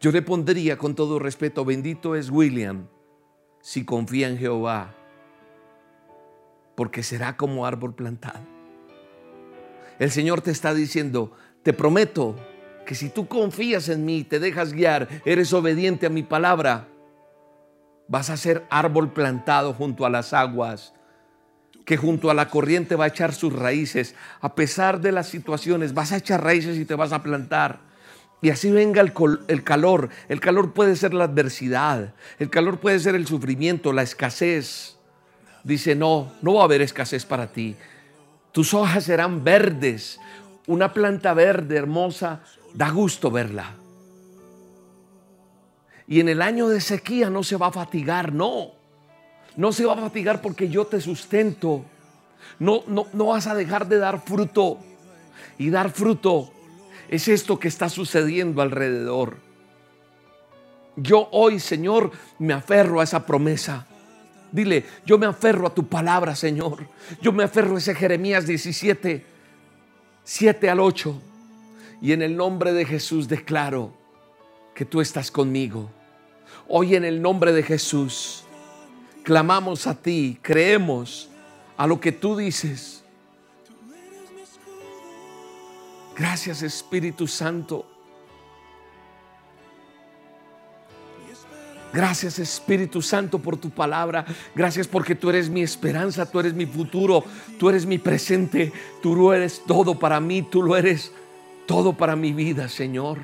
Yo 0.00 0.12
le 0.12 0.22
pondría 0.22 0.76
con 0.76 0.94
todo 0.94 1.18
respeto, 1.18 1.64
bendito 1.64 2.14
es 2.14 2.30
William 2.30 2.88
si 3.60 3.84
confía 3.84 4.28
en 4.28 4.38
Jehová, 4.38 4.94
porque 6.76 7.02
será 7.02 7.36
como 7.36 7.66
árbol 7.66 7.94
plantado. 7.94 8.40
El 9.98 10.10
Señor 10.10 10.42
te 10.42 10.50
está 10.50 10.74
diciendo, 10.74 11.32
te 11.62 11.72
prometo 11.72 12.36
que 12.84 12.94
si 12.94 13.08
tú 13.08 13.26
confías 13.26 13.88
en 13.88 14.04
mí, 14.04 14.22
te 14.22 14.38
dejas 14.38 14.72
guiar, 14.72 15.08
eres 15.24 15.52
obediente 15.52 16.06
a 16.06 16.10
mi 16.10 16.22
palabra, 16.22 16.88
vas 18.06 18.30
a 18.30 18.36
ser 18.36 18.66
árbol 18.70 19.12
plantado 19.12 19.72
junto 19.72 20.06
a 20.06 20.10
las 20.10 20.32
aguas, 20.32 20.94
que 21.84 21.96
junto 21.96 22.30
a 22.30 22.34
la 22.34 22.48
corriente 22.48 22.96
va 22.96 23.04
a 23.04 23.08
echar 23.08 23.32
sus 23.32 23.52
raíces. 23.52 24.14
A 24.40 24.54
pesar 24.54 25.00
de 25.00 25.12
las 25.12 25.28
situaciones, 25.28 25.94
vas 25.94 26.12
a 26.12 26.18
echar 26.18 26.44
raíces 26.44 26.76
y 26.78 26.84
te 26.84 26.94
vas 26.94 27.12
a 27.12 27.22
plantar. 27.22 27.85
Y 28.42 28.50
así 28.50 28.70
venga 28.70 29.00
el, 29.00 29.12
el, 29.48 29.64
calor. 29.64 30.10
El 30.28 30.40
calor 30.40 30.72
puede 30.72 30.96
ser 30.96 31.14
la 31.14 31.24
adversidad. 31.24 32.14
El 32.38 32.50
calor 32.50 32.78
puede 32.78 33.00
ser 33.00 33.14
el 33.14 33.26
sufrimiento, 33.26 33.92
la 33.92 34.02
escasez. 34.02 34.96
Dice, 35.64 35.94
no, 35.94 36.32
no 36.42 36.54
va 36.54 36.62
a 36.62 36.64
haber 36.64 36.82
escasez 36.82 37.24
para 37.24 37.52
ti. 37.52 37.76
Tus 38.52 38.74
hojas 38.74 39.04
serán 39.04 39.42
verdes. 39.42 40.20
Una 40.66 40.92
planta 40.92 41.32
verde 41.34 41.76
hermosa 41.76 42.42
da 42.74 42.90
gusto 42.90 43.30
verla. 43.30 43.74
Y 46.06 46.20
en 46.20 46.28
el 46.28 46.42
año 46.42 46.68
de 46.68 46.80
sequía 46.80 47.30
no 47.30 47.42
se 47.42 47.56
va 47.56 47.68
a 47.68 47.72
fatigar, 47.72 48.32
no. 48.32 48.72
No 49.56 49.72
se 49.72 49.86
va 49.86 49.94
a 49.94 49.96
fatigar 49.96 50.42
porque 50.42 50.68
yo 50.68 50.86
te 50.86 51.00
sustento. 51.00 51.84
No, 52.58 52.84
no, 52.86 53.06
no 53.12 53.26
vas 53.26 53.46
a 53.46 53.54
dejar 53.54 53.88
de 53.88 53.98
dar 53.98 54.20
fruto. 54.20 54.78
Y 55.58 55.70
dar 55.70 55.90
fruto 55.90 56.52
es 57.08 57.28
esto 57.28 57.58
que 57.58 57.68
está 57.68 57.88
sucediendo 57.88 58.62
alrededor. 58.62 59.36
Yo 60.96 61.28
hoy, 61.32 61.60
Señor, 61.60 62.10
me 62.38 62.54
aferro 62.54 63.00
a 63.00 63.04
esa 63.04 63.26
promesa. 63.26 63.86
Dile, 64.50 64.84
yo 65.04 65.18
me 65.18 65.26
aferro 65.26 65.66
a 65.66 65.74
tu 65.74 65.86
palabra, 65.86 66.34
Señor. 66.34 66.86
Yo 67.20 67.32
me 67.32 67.44
aferro 67.44 67.74
a 67.74 67.78
ese 67.78 67.94
Jeremías 67.94 68.46
17, 68.46 69.24
7 70.24 70.70
al 70.70 70.80
8. 70.80 71.22
Y 72.00 72.12
en 72.12 72.22
el 72.22 72.36
nombre 72.36 72.72
de 72.72 72.84
Jesús 72.84 73.28
declaro 73.28 73.92
que 74.74 74.84
tú 74.84 75.00
estás 75.00 75.30
conmigo. 75.30 75.90
Hoy 76.68 76.94
en 76.94 77.04
el 77.04 77.20
nombre 77.20 77.52
de 77.52 77.62
Jesús 77.62 78.44
clamamos 79.22 79.86
a 79.86 79.94
ti, 79.94 80.38
creemos 80.40 81.28
a 81.76 81.86
lo 81.86 82.00
que 82.00 82.12
tú 82.12 82.36
dices. 82.36 82.95
Gracias 86.16 86.62
Espíritu 86.62 87.26
Santo. 87.26 87.86
Gracias 91.92 92.38
Espíritu 92.38 93.00
Santo 93.02 93.38
por 93.38 93.56
tu 93.56 93.70
palabra. 93.70 94.24
Gracias 94.54 94.86
porque 94.86 95.14
tú 95.14 95.30
eres 95.30 95.48
mi 95.48 95.62
esperanza, 95.62 96.30
tú 96.30 96.40
eres 96.40 96.54
mi 96.54 96.66
futuro, 96.66 97.24
tú 97.58 97.68
eres 97.68 97.86
mi 97.86 97.98
presente, 97.98 98.72
tú 99.02 99.14
lo 99.14 99.32
eres 99.32 99.62
todo 99.66 99.98
para 99.98 100.20
mí, 100.20 100.42
tú 100.42 100.62
lo 100.62 100.76
eres 100.76 101.12
todo 101.66 101.92
para 101.92 102.16
mi 102.16 102.32
vida, 102.32 102.68
Señor. 102.68 103.18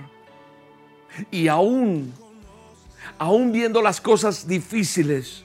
Y 1.30 1.48
aún, 1.48 2.12
aún 3.18 3.52
viendo 3.52 3.80
las 3.82 4.00
cosas 4.00 4.46
difíciles, 4.46 5.44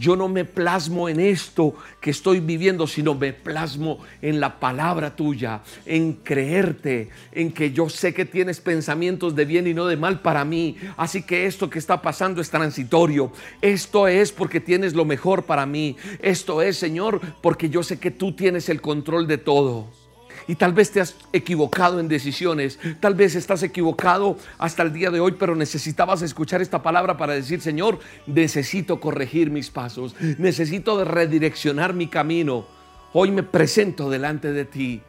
yo 0.00 0.16
no 0.16 0.28
me 0.28 0.46
plasmo 0.46 1.10
en 1.10 1.20
esto 1.20 1.74
que 2.00 2.10
estoy 2.10 2.40
viviendo, 2.40 2.86
sino 2.86 3.14
me 3.14 3.34
plasmo 3.34 3.98
en 4.22 4.40
la 4.40 4.58
palabra 4.58 5.14
tuya, 5.14 5.60
en 5.84 6.14
creerte, 6.14 7.10
en 7.32 7.52
que 7.52 7.70
yo 7.70 7.90
sé 7.90 8.14
que 8.14 8.24
tienes 8.24 8.60
pensamientos 8.60 9.36
de 9.36 9.44
bien 9.44 9.66
y 9.66 9.74
no 9.74 9.86
de 9.86 9.98
mal 9.98 10.20
para 10.22 10.42
mí. 10.46 10.78
Así 10.96 11.22
que 11.22 11.44
esto 11.44 11.68
que 11.68 11.78
está 11.78 12.00
pasando 12.00 12.40
es 12.40 12.48
transitorio. 12.48 13.30
Esto 13.60 14.08
es 14.08 14.32
porque 14.32 14.58
tienes 14.58 14.94
lo 14.94 15.04
mejor 15.04 15.44
para 15.44 15.66
mí. 15.66 15.98
Esto 16.22 16.62
es, 16.62 16.78
Señor, 16.78 17.20
porque 17.42 17.68
yo 17.68 17.82
sé 17.82 17.98
que 17.98 18.10
tú 18.10 18.32
tienes 18.32 18.70
el 18.70 18.80
control 18.80 19.26
de 19.26 19.36
todo. 19.36 19.99
Y 20.50 20.56
tal 20.56 20.72
vez 20.72 20.90
te 20.90 21.00
has 21.00 21.14
equivocado 21.32 22.00
en 22.00 22.08
decisiones, 22.08 22.80
tal 22.98 23.14
vez 23.14 23.36
estás 23.36 23.62
equivocado 23.62 24.36
hasta 24.58 24.82
el 24.82 24.92
día 24.92 25.12
de 25.12 25.20
hoy, 25.20 25.36
pero 25.38 25.54
necesitabas 25.54 26.22
escuchar 26.22 26.60
esta 26.60 26.82
palabra 26.82 27.16
para 27.16 27.34
decir, 27.34 27.60
Señor, 27.60 28.00
necesito 28.26 28.98
corregir 28.98 29.48
mis 29.48 29.70
pasos, 29.70 30.16
necesito 30.38 31.04
redireccionar 31.04 31.94
mi 31.94 32.08
camino. 32.08 32.66
Hoy 33.12 33.30
me 33.30 33.44
presento 33.44 34.10
delante 34.10 34.52
de 34.52 34.64
ti. 34.64 35.00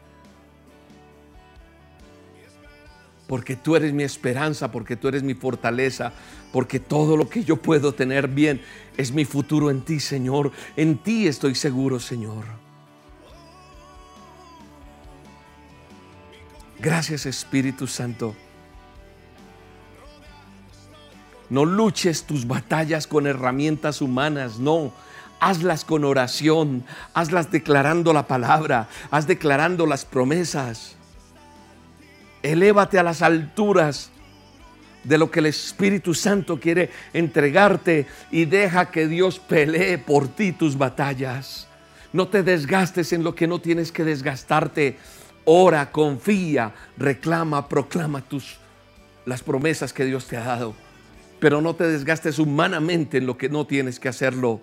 Porque 3.26 3.56
tú 3.56 3.76
eres 3.76 3.94
mi 3.94 4.04
esperanza, 4.04 4.72
porque 4.72 4.96
tú 4.96 5.08
eres 5.08 5.24
mi 5.24 5.34
fortaleza, 5.34 6.14
porque 6.54 6.80
todo 6.80 7.18
lo 7.18 7.28
que 7.28 7.44
yo 7.44 7.56
puedo 7.56 7.96
tener 7.96 8.28
bien 8.28 8.62
es 8.96 9.12
mi 9.12 9.26
futuro 9.26 9.72
en 9.72 9.82
ti, 9.82 10.00
Señor. 10.00 10.52
En 10.76 11.00
ti 11.00 11.26
estoy 11.26 11.56
seguro, 11.56 12.00
Señor. 12.00 12.71
Gracias 16.82 17.28
Espíritu 17.28 17.86
Santo. 17.86 18.36
No 21.50 21.64
luches 21.64 22.24
tus 22.24 22.48
batallas 22.48 23.06
con 23.06 23.28
herramientas 23.28 24.02
humanas, 24.02 24.58
no. 24.58 24.92
Hazlas 25.40 25.86
con 25.86 26.06
oración, 26.06 26.84
hazlas 27.14 27.52
declarando 27.52 28.14
la 28.14 28.26
palabra, 28.26 28.88
haz 29.12 29.28
declarando 29.28 29.86
las 29.86 30.06
promesas. 30.06 30.96
Elévate 32.42 32.98
a 32.98 33.04
las 33.04 33.22
alturas 33.22 34.10
de 35.04 35.18
lo 35.18 35.30
que 35.30 35.40
el 35.40 35.48
Espíritu 35.48 36.16
Santo 36.16 36.60
quiere 36.60 36.90
entregarte 37.14 38.08
y 38.32 38.46
deja 38.46 38.90
que 38.90 39.08
Dios 39.08 39.40
pelee 39.40 40.00
por 40.00 40.30
ti 40.30 40.52
tus 40.52 40.78
batallas. 40.78 41.68
No 42.14 42.28
te 42.28 42.44
desgastes 42.44 43.14
en 43.14 43.24
lo 43.24 43.36
que 43.36 43.48
no 43.48 43.60
tienes 43.60 43.92
que 43.92 44.04
desgastarte 44.04 44.98
ora, 45.46 45.92
confía, 45.92 46.74
reclama, 46.98 47.68
proclama 47.68 48.22
tus, 48.22 48.58
las 49.26 49.44
promesas 49.44 49.94
que 49.94 50.06
Dios 50.06 50.28
te 50.28 50.38
ha 50.38 50.44
dado, 50.44 50.74
pero 51.40 51.62
no 51.62 51.76
te 51.76 51.86
desgastes 51.86 52.40
humanamente 52.40 53.18
en 53.18 53.26
lo 53.26 53.38
que 53.38 53.50
no 53.50 53.66
tienes 53.66 54.00
que 54.00 54.10
hacerlo. 54.10 54.62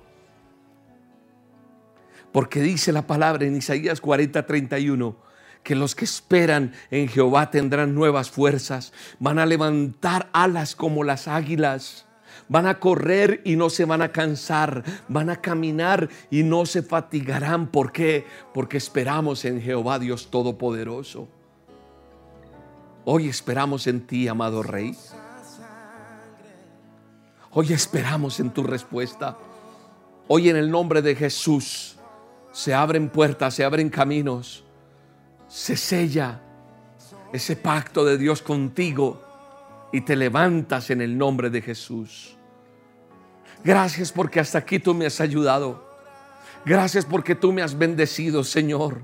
Porque 2.33 2.61
dice 2.61 2.93
la 2.93 3.07
palabra 3.07 3.47
en 3.47 3.57
Isaías 3.57 4.01
40, 4.01 4.47
31, 4.47 5.17
que 5.63 5.75
los 5.75 5.95
que 5.95 6.05
esperan 6.05 6.73
en 6.91 7.09
Jehová 7.09 7.51
tendrán 7.51 7.95
nuevas 7.95 8.31
fuerzas, 8.31 8.93
van 9.19 9.39
a 9.39 9.47
levantar 9.47 10.29
alas 10.33 10.75
como 10.75 11.05
las 11.05 11.29
águilas, 11.29 12.08
van 12.49 12.67
a 12.67 12.81
correr 12.81 13.43
y 13.45 13.57
no 13.57 13.71
se 13.71 13.85
van 13.85 14.03
a 14.03 14.11
cansar, 14.11 14.83
van 15.09 15.31
a 15.31 15.41
caminar 15.41 16.09
y 16.31 16.43
no 16.43 16.67
se 16.67 16.83
fatigarán. 16.83 17.69
¿Por 17.69 17.93
qué? 17.93 18.27
Porque 18.55 18.77
esperamos 18.77 19.45
en 19.45 19.61
Jehová 19.61 19.99
Dios 19.99 20.31
Todopoderoso. 20.31 21.29
Hoy 23.05 23.29
esperamos 23.29 23.87
en 23.87 24.07
ti, 24.07 24.29
amado 24.29 24.63
Rey. 24.63 24.97
Hoy 27.51 27.73
esperamos 27.73 28.41
en 28.41 28.51
tu 28.51 28.63
respuesta. 28.63 29.37
Hoy 30.27 30.51
en 30.51 30.57
el 30.57 30.71
nombre 30.71 31.01
de 31.01 31.15
Jesús 31.15 31.97
se 32.53 32.75
abren 32.75 33.09
puertas, 33.09 33.55
se 33.55 33.65
abren 33.65 33.89
caminos, 33.89 34.65
se 35.49 35.77
sella 35.77 36.43
ese 37.33 37.57
pacto 37.57 38.05
de 38.05 38.19
Dios 38.19 38.43
contigo 38.43 39.23
y 39.93 40.03
te 40.03 40.17
levantas 40.17 40.91
en 40.91 41.01
el 41.01 41.17
nombre 41.17 41.51
de 41.51 41.63
Jesús. 41.63 42.38
Gracias 43.65 44.13
porque 44.13 44.41
hasta 44.41 44.59
aquí 44.59 44.79
tú 44.79 44.95
me 44.95 45.07
has 45.07 45.21
ayudado. 45.21 45.87
Gracias 46.65 47.05
porque 47.05 47.35
tú 47.35 47.53
me 47.53 47.63
has 47.63 47.77
bendecido, 47.77 48.45
Señor. 48.45 49.01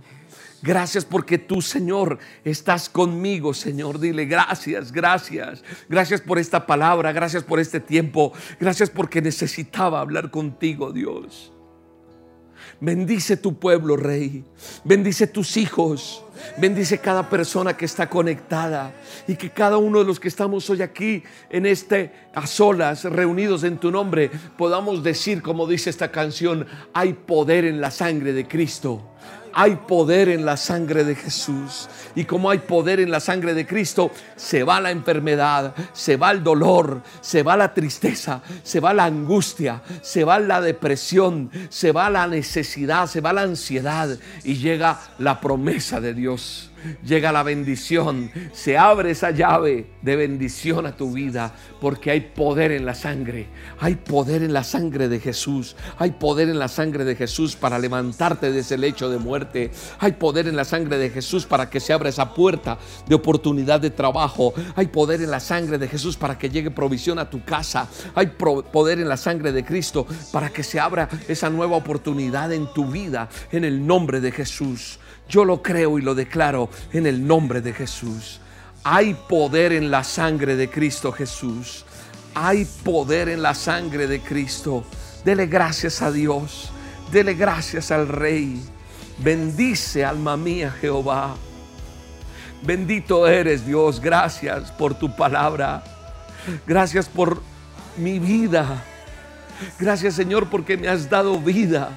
Gracias 0.63 1.05
porque 1.05 1.37
tú, 1.39 1.61
Señor, 1.61 2.19
estás 2.45 2.89
conmigo, 2.89 3.53
Señor. 3.53 4.01
Dile 4.01 4.25
gracias, 4.25 4.93
gracias. 4.93 5.63
Gracias 5.89 6.23
por 6.23 6.39
esta 6.39 6.67
palabra, 6.67 7.13
gracias 7.13 7.45
por 7.45 7.61
este 7.61 7.81
tiempo. 7.81 8.33
Gracias 8.59 8.89
porque 8.89 9.21
necesitaba 9.21 10.01
hablar 10.01 10.31
contigo, 10.31 10.91
Dios. 10.91 11.54
Bendice 12.81 13.37
tu 13.37 13.59
pueblo, 13.59 13.97
Rey. 13.97 14.45
Bendice 14.85 15.27
tus 15.27 15.57
hijos. 15.57 16.25
Bendice 16.59 16.99
cada 16.99 17.31
persona 17.31 17.77
que 17.77 17.85
está 17.85 18.09
conectada 18.09 18.93
y 19.27 19.37
que 19.37 19.51
cada 19.51 19.79
uno 19.79 20.01
de 20.01 20.05
los 20.05 20.21
que 20.21 20.29
estamos 20.29 20.69
hoy 20.69 20.83
aquí 20.83 21.23
en 21.49 21.65
este 21.65 22.13
a 22.35 22.47
solas, 22.47 23.05
reunidos 23.05 23.65
en 23.65 23.79
tu 23.79 23.91
nombre, 23.91 24.31
podamos 24.59 25.03
decir 25.03 25.43
como 25.43 25.67
dice 25.67 25.91
esta 25.91 26.11
canción, 26.11 26.67
hay 26.93 27.13
poder 27.13 27.65
en 27.65 27.81
la 27.81 27.91
sangre 27.91 28.33
de 28.33 28.47
Cristo 28.47 29.11
hay 29.55 29.77
poder 29.77 30.29
en 30.29 30.45
la 30.45 30.57
sangre 30.57 31.05
de 31.05 31.15
Jesús. 31.15 31.89
Y 32.15 32.25
como 32.25 32.51
hay 32.51 32.59
poder 32.59 33.01
en 33.01 33.11
la 33.11 33.21
sangre 33.21 33.55
de 33.55 33.67
Cristo, 33.67 34.11
se 34.37 34.65
va 34.65 34.81
la 34.81 34.91
enfermedad, 34.91 35.75
se 35.93 36.17
va 36.17 36.31
el 36.31 36.43
dolor, 36.43 37.03
se 37.21 37.43
va 37.43 37.57
la 37.57 37.73
tristeza, 37.73 38.43
se 38.63 38.81
va 38.81 38.93
la 38.93 39.05
angustia, 39.05 39.83
se 40.03 40.25
va 40.25 40.39
la 40.39 40.61
depresión, 40.61 41.51
se 41.71 41.93
va 41.93 42.11
la 42.11 42.27
necesidad, 42.27 43.07
se 43.07 43.21
va 43.21 43.33
la 43.33 43.43
ansiedad 43.43 44.19
y 44.43 44.57
llega 44.57 45.01
la 45.19 45.41
promesa 45.41 46.01
de 46.01 46.15
Dios 46.15 46.71
llega 47.05 47.33
la 47.33 47.43
bendición, 47.43 48.31
se 48.53 48.79
abre 48.79 49.11
esa 49.11 49.31
llave 49.31 49.87
de 50.03 50.17
bendición 50.17 50.87
a 50.87 50.97
tu 50.97 51.13
vida, 51.13 51.55
porque 51.81 52.11
hay 52.11 52.21
poder 52.21 52.73
en 52.73 52.87
la 52.87 52.95
sangre, 52.95 53.49
hay 53.79 53.97
poder 53.97 54.43
en 54.43 54.53
la 54.53 54.65
sangre 54.65 55.09
de 55.09 55.21
Jesús, 55.21 55.77
hay 55.99 56.13
poder 56.13 56.49
en 56.49 56.59
la 56.59 56.69
sangre 56.69 57.05
de 57.05 57.17
Jesús 57.17 57.57
para 57.57 57.79
levantarte 57.79 58.53
de 58.53 58.61
ese 58.61 58.79
lecho 58.79 59.11
de 59.11 59.19
muerte, 59.19 59.71
hay 59.99 60.13
poder 60.13 60.49
en 60.49 60.57
la 60.57 60.65
sangre 60.65 60.99
de 60.99 61.11
Jesús 61.11 61.47
para 61.47 61.71
que 61.71 61.81
se 61.81 61.93
abra 61.93 62.09
esa 62.09 62.35
puerta 62.35 62.79
de 63.07 63.15
oportunidad 63.15 63.81
de 63.81 63.91
trabajo, 63.91 64.55
hay 64.77 64.87
poder 64.89 65.21
en 65.21 65.31
la 65.31 65.41
sangre 65.41 65.79
de 65.79 65.89
Jesús 65.89 66.17
para 66.17 66.39
que 66.39 66.51
llegue 66.51 66.71
provisión 66.71 67.19
a 67.19 67.31
tu 67.31 67.45
casa, 67.45 67.89
hay 68.15 68.27
poder 68.27 68.99
en 68.99 69.09
la 69.09 69.17
sangre 69.17 69.53
de 69.53 69.65
Cristo 69.65 70.07
para 70.33 70.51
que 70.51 70.63
se 70.63 70.81
abra 70.81 71.09
esa 71.29 71.51
nueva 71.51 71.77
oportunidad 71.77 72.53
en 72.53 72.67
tu 72.73 72.87
vida, 72.87 73.29
en 73.53 73.65
el 73.65 73.87
nombre 73.87 74.21
de 74.21 74.33
Jesús. 74.33 74.99
Yo 75.29 75.45
lo 75.45 75.63
creo 75.63 75.99
y 75.99 76.03
lo 76.03 76.15
declaro 76.15 76.69
en 76.93 77.07
el 77.07 77.27
nombre 77.27 77.61
de 77.61 77.73
Jesús. 77.73 78.41
Hay 78.85 79.15
poder 79.15 79.73
en 79.73 79.91
la 79.91 80.05
sangre 80.05 80.57
de 80.57 80.69
Cristo 80.69 81.11
Jesús. 81.11 81.85
Hay 82.35 82.65
poder 82.65 83.29
en 83.29 83.43
la 83.43 83.55
sangre 83.55 84.07
de 84.07 84.21
Cristo. 84.21 84.85
Dele 85.25 85.47
gracias 85.47 86.03
a 86.03 86.11
Dios. 86.11 86.71
Dele 87.11 87.35
gracias 87.35 87.91
al 87.91 88.09
Rey. 88.09 88.63
Bendice 89.19 90.05
alma 90.05 90.37
mía 90.37 90.71
Jehová. 90.81 91.35
Bendito 92.63 93.27
eres 93.27 93.67
Dios. 93.67 94.01
Gracias 94.01 94.71
por 94.73 94.95
tu 94.95 95.15
palabra. 95.15 95.83
Gracias 96.67 97.09
por 97.09 97.41
mi 97.97 98.19
vida. 98.19 98.83
Gracias 99.79 100.15
Señor 100.15 100.51
porque 100.51 100.77
me 100.77 100.89
has 100.89 101.09
dado 101.09 101.39
vida. 101.39 101.91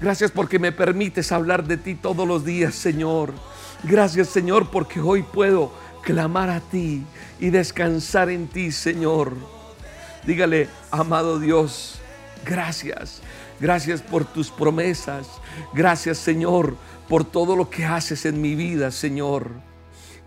Gracias 0.00 0.30
porque 0.30 0.58
me 0.58 0.72
permites 0.72 1.32
hablar 1.32 1.64
de 1.66 1.76
ti 1.76 1.94
todos 1.94 2.26
los 2.26 2.44
días, 2.44 2.74
Señor. 2.74 3.32
Gracias, 3.84 4.28
Señor, 4.28 4.70
porque 4.70 5.00
hoy 5.00 5.22
puedo 5.22 5.72
clamar 6.02 6.50
a 6.50 6.60
ti 6.60 7.04
y 7.38 7.50
descansar 7.50 8.30
en 8.30 8.48
ti, 8.48 8.72
Señor. 8.72 9.34
Dígale, 10.26 10.68
amado 10.90 11.38
Dios, 11.38 12.00
gracias. 12.44 13.20
Gracias 13.60 14.02
por 14.02 14.24
tus 14.24 14.50
promesas. 14.50 15.26
Gracias, 15.72 16.18
Señor, 16.18 16.76
por 17.08 17.24
todo 17.24 17.56
lo 17.56 17.70
que 17.70 17.84
haces 17.84 18.24
en 18.24 18.40
mi 18.40 18.54
vida, 18.54 18.90
Señor. 18.90 19.50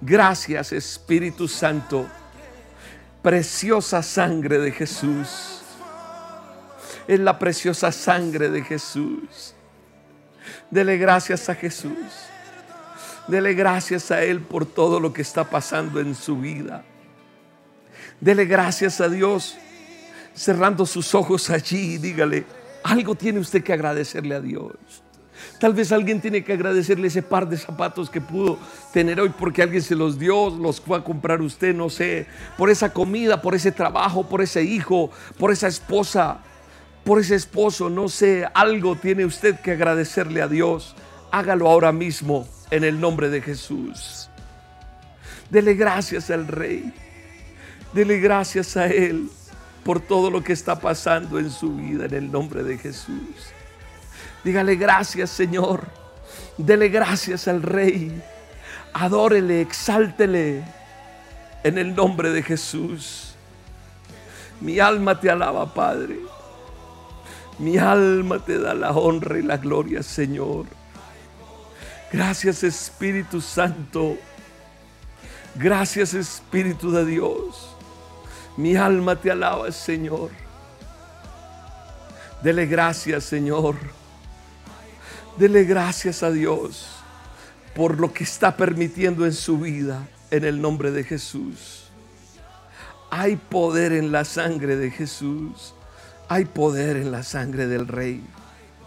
Gracias, 0.01 0.71
Espíritu 0.71 1.47
Santo. 1.47 2.05
Preciosa 3.21 4.01
sangre 4.01 4.57
de 4.59 4.71
Jesús 4.71 5.60
es 7.11 7.19
la 7.19 7.37
preciosa 7.37 7.91
sangre 7.91 8.49
de 8.49 8.63
Jesús. 8.63 9.53
Dele 10.69 10.97
gracias 10.97 11.49
a 11.49 11.55
Jesús. 11.55 11.97
Dele 13.27 13.53
gracias 13.53 14.11
a 14.11 14.23
Él 14.23 14.39
por 14.39 14.65
todo 14.65 14.97
lo 14.97 15.11
que 15.11 15.21
está 15.21 15.43
pasando 15.43 15.99
en 15.99 16.15
su 16.15 16.37
vida. 16.37 16.85
Dele 18.21 18.45
gracias 18.45 19.01
a 19.01 19.09
Dios 19.09 19.57
cerrando 20.33 20.85
sus 20.85 21.13
ojos 21.13 21.49
allí 21.49 21.97
dígale, 21.97 22.45
algo 22.81 23.13
tiene 23.15 23.39
usted 23.39 23.61
que 23.61 23.73
agradecerle 23.73 24.35
a 24.35 24.39
Dios. 24.39 24.71
Tal 25.59 25.73
vez 25.73 25.91
alguien 25.91 26.21
tiene 26.21 26.45
que 26.45 26.53
agradecerle 26.53 27.09
ese 27.09 27.23
par 27.23 27.49
de 27.49 27.57
zapatos 27.57 28.09
que 28.09 28.21
pudo 28.21 28.57
tener 28.93 29.19
hoy 29.19 29.33
porque 29.37 29.61
alguien 29.61 29.81
se 29.81 29.95
los 29.95 30.17
dio, 30.17 30.49
los 30.49 30.79
fue 30.79 30.97
a 30.97 31.03
comprar 31.03 31.41
usted, 31.41 31.75
no 31.75 31.89
sé, 31.89 32.25
por 32.57 32.69
esa 32.69 32.93
comida, 32.93 33.41
por 33.41 33.53
ese 33.53 33.73
trabajo, 33.73 34.29
por 34.29 34.41
ese 34.41 34.63
hijo, 34.63 35.11
por 35.37 35.51
esa 35.51 35.67
esposa, 35.67 36.39
por 37.03 37.19
ese 37.19 37.35
esposo, 37.35 37.89
no 37.89 38.09
sé, 38.09 38.47
algo 38.53 38.95
tiene 38.95 39.25
usted 39.25 39.59
que 39.59 39.71
agradecerle 39.71 40.41
a 40.41 40.47
Dios. 40.47 40.95
Hágalo 41.31 41.67
ahora 41.67 41.91
mismo 41.91 42.47
en 42.69 42.83
el 42.83 42.99
nombre 42.99 43.29
de 43.29 43.41
Jesús. 43.41 44.29
Dele 45.49 45.73
gracias 45.73 46.29
al 46.29 46.47
Rey. 46.47 46.93
Dele 47.93 48.19
gracias 48.19 48.77
a 48.77 48.87
Él 48.87 49.29
por 49.83 49.99
todo 49.99 50.29
lo 50.29 50.43
que 50.43 50.53
está 50.53 50.79
pasando 50.79 51.39
en 51.39 51.49
su 51.49 51.75
vida 51.75 52.05
en 52.05 52.13
el 52.13 52.31
nombre 52.31 52.63
de 52.63 52.77
Jesús. 52.77 53.35
Dígale 54.43 54.75
gracias 54.75 55.29
Señor. 55.31 55.85
Dele 56.57 56.89
gracias 56.89 57.47
al 57.47 57.63
Rey. 57.63 58.21
Adórele, 58.93 59.61
exáltele 59.61 60.63
en 61.63 61.77
el 61.77 61.95
nombre 61.95 62.31
de 62.31 62.43
Jesús. 62.43 63.35
Mi 64.59 64.79
alma 64.79 65.19
te 65.19 65.29
alaba, 65.29 65.73
Padre. 65.73 66.30
Mi 67.61 67.77
alma 67.77 68.43
te 68.43 68.57
da 68.57 68.73
la 68.73 68.91
honra 68.91 69.37
y 69.37 69.43
la 69.43 69.57
gloria, 69.57 70.01
Señor. 70.01 70.65
Gracias 72.11 72.63
Espíritu 72.63 73.39
Santo. 73.39 74.17
Gracias 75.53 76.15
Espíritu 76.15 76.91
de 76.91 77.05
Dios. 77.05 77.75
Mi 78.57 78.75
alma 78.75 79.15
te 79.15 79.29
alaba, 79.29 79.71
Señor. 79.71 80.31
Dele 82.41 82.65
gracias, 82.65 83.25
Señor. 83.25 83.75
Dele 85.37 85.63
gracias 85.63 86.23
a 86.23 86.31
Dios 86.31 86.87
por 87.75 87.99
lo 87.99 88.11
que 88.11 88.23
está 88.23 88.57
permitiendo 88.57 89.23
en 89.23 89.33
su 89.33 89.59
vida 89.59 90.07
en 90.31 90.45
el 90.45 90.59
nombre 90.59 90.89
de 90.89 91.03
Jesús. 91.03 91.91
Hay 93.11 93.35
poder 93.35 93.91
en 93.91 94.11
la 94.11 94.25
sangre 94.25 94.77
de 94.77 94.89
Jesús. 94.89 95.75
Hay 96.31 96.45
poder 96.45 96.95
en 96.95 97.11
la 97.11 97.23
sangre 97.23 97.67
del 97.67 97.89
Rey, 97.89 98.23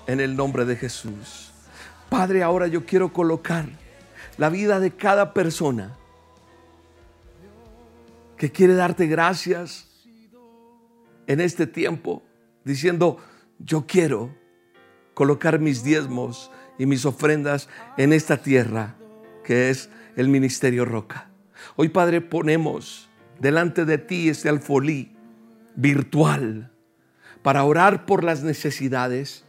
en 0.07 0.19
el 0.19 0.35
nombre 0.35 0.65
de 0.65 0.77
Jesús. 0.77 1.53
Padre, 2.09 2.43
ahora 2.43 2.69
yo 2.69 2.87
quiero 2.87 3.13
colocar 3.13 3.67
la 4.39 4.49
vida 4.49 4.81
de 4.81 4.93
cada 4.93 5.35
persona 5.35 5.95
que 8.39 8.51
quiere 8.51 8.73
darte 8.73 9.09
gracias 9.09 9.87
en 11.27 11.43
este 11.43 11.67
tiempo, 11.67 12.23
diciendo, 12.65 13.19
yo 13.59 13.85
quiero 13.87 14.35
colocar 15.13 15.59
mis 15.59 15.85
diezmos 15.85 16.51
y 16.79 16.87
mis 16.87 17.05
ofrendas 17.05 17.69
en 17.99 18.15
esta 18.15 18.39
tierra 18.39 18.95
que 19.45 19.69
es 19.69 19.91
el 20.17 20.29
ministerio 20.29 20.87
Roca. 20.87 21.29
Hoy, 21.77 21.91
Padre, 21.91 22.23
ponemos 22.23 23.11
delante 23.39 23.85
de 23.85 23.99
ti 23.99 24.31
este 24.31 24.49
alfolí 24.49 25.15
virtual 25.77 26.71
para 27.45 27.63
orar 27.65 28.07
por 28.07 28.25
las 28.25 28.43
necesidades 28.43 29.45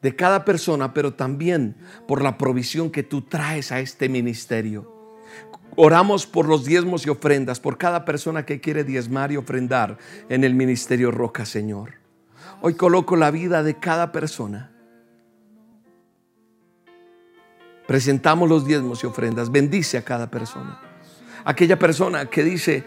de 0.00 0.16
cada 0.16 0.46
persona, 0.46 0.94
pero 0.94 1.12
también 1.12 1.76
por 2.08 2.22
la 2.22 2.38
provisión 2.38 2.90
que 2.90 3.02
tú 3.02 3.20
traes 3.20 3.72
a 3.72 3.80
este 3.80 4.08
ministerio. 4.08 4.90
Oramos 5.76 6.26
por 6.26 6.48
los 6.48 6.64
diezmos 6.64 7.06
y 7.06 7.10
ofrendas, 7.10 7.60
por 7.60 7.76
cada 7.76 8.06
persona 8.06 8.46
que 8.46 8.62
quiere 8.62 8.84
diezmar 8.84 9.32
y 9.32 9.36
ofrendar 9.36 9.98
en 10.30 10.44
el 10.44 10.54
ministerio 10.54 11.10
Roca, 11.10 11.44
Señor. 11.44 11.96
Hoy 12.62 12.72
coloco 12.72 13.16
la 13.16 13.30
vida 13.30 13.62
de 13.62 13.74
cada 13.74 14.12
persona. 14.12 14.72
Presentamos 17.86 18.48
los 18.48 18.66
diezmos 18.66 19.04
y 19.04 19.08
ofrendas. 19.08 19.52
Bendice 19.52 19.98
a 19.98 20.02
cada 20.02 20.30
persona. 20.30 20.80
Aquella 21.44 21.78
persona 21.78 22.30
que 22.30 22.42
dice, 22.42 22.82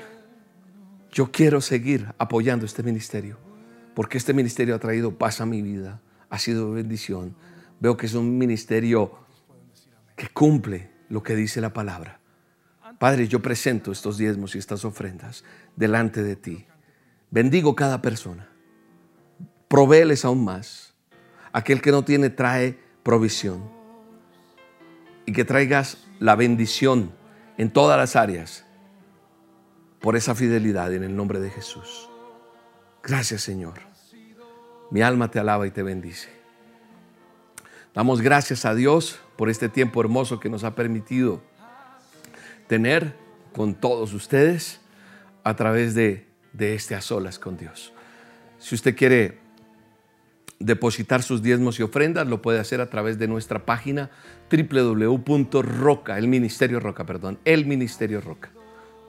yo 1.12 1.32
quiero 1.32 1.62
seguir 1.62 2.08
apoyando 2.18 2.66
este 2.66 2.82
ministerio, 2.82 3.38
porque 4.00 4.18
este 4.18 4.34
ministerio 4.34 4.76
ha 4.76 4.80
traído 4.80 5.18
paz 5.18 5.42
a 5.42 5.46
mi 5.46 5.62
vida, 5.62 6.00
ha 6.30 6.40
sido 6.40 6.72
bendición. 6.72 7.36
Veo 7.82 7.98
que 7.98 8.06
es 8.06 8.14
un 8.14 8.38
ministerio 8.38 9.12
que 10.16 10.30
cumple 10.30 10.90
lo 11.10 11.22
que 11.22 11.36
dice 11.36 11.60
la 11.60 11.74
palabra. 11.74 12.22
Padre, 12.98 13.28
yo 13.28 13.42
presento 13.42 13.92
estos 13.92 14.18
diezmos 14.18 14.56
y 14.56 14.58
estas 14.58 14.86
ofrendas 14.86 15.44
delante 15.76 16.24
de 16.24 16.38
ti. 16.38 16.66
Bendigo 17.30 17.76
cada 17.76 18.02
persona. 18.02 18.48
Provéeles 19.68 20.24
aún 20.24 20.46
más. 20.46 20.94
Aquel 21.52 21.82
que 21.82 21.92
no 21.92 22.06
tiene 22.06 22.30
trae 22.30 22.80
provisión. 23.04 23.70
Y 25.26 25.34
que 25.34 25.44
traigas 25.44 26.08
la 26.20 26.38
bendición 26.38 27.12
en 27.58 27.70
todas 27.70 27.98
las 27.98 28.16
áreas 28.16 28.64
por 30.00 30.16
esa 30.16 30.36
fidelidad 30.36 30.94
en 30.94 31.04
el 31.04 31.18
nombre 31.18 31.42
de 31.42 31.50
Jesús. 31.50 32.10
Gracias 33.04 33.42
Señor. 33.42 33.89
Mi 34.92 35.02
alma 35.02 35.30
te 35.30 35.40
alaba 35.40 35.68
y 35.68 35.72
te 35.72 35.84
bendice. 35.84 36.30
Damos 37.94 38.22
gracias 38.22 38.66
a 38.66 38.76
Dios 38.76 39.20
por 39.36 39.50
este 39.50 39.70
tiempo 39.70 40.02
hermoso 40.02 40.40
que 40.40 40.50
nos 40.50 40.64
ha 40.64 40.76
permitido 40.76 41.42
tener 42.68 43.16
con 43.54 43.76
todos 43.76 44.14
ustedes 44.14 44.80
a 45.44 45.56
través 45.56 45.96
de, 45.96 46.28
de 46.54 46.76
este 46.76 46.96
a 46.96 47.02
solas 47.02 47.40
con 47.40 47.58
Dios. 47.58 47.94
Si 48.60 48.76
usted 48.76 48.96
quiere 48.96 49.40
depositar 50.60 51.24
sus 51.24 51.42
diezmos 51.42 51.80
y 51.80 51.84
ofrendas, 51.84 52.28
lo 52.28 52.42
puede 52.42 52.60
hacer 52.60 52.82
a 52.82 52.90
través 52.90 53.18
de 53.18 53.28
nuestra 53.28 53.66
página 53.66 54.12
www.roca, 54.52 56.18
el 56.18 56.28
Ministerio 56.28 56.80
Roca, 56.80 57.06
perdón, 57.06 57.40
el 57.46 57.66
Ministerio 57.66 58.22
Roca 58.22 58.52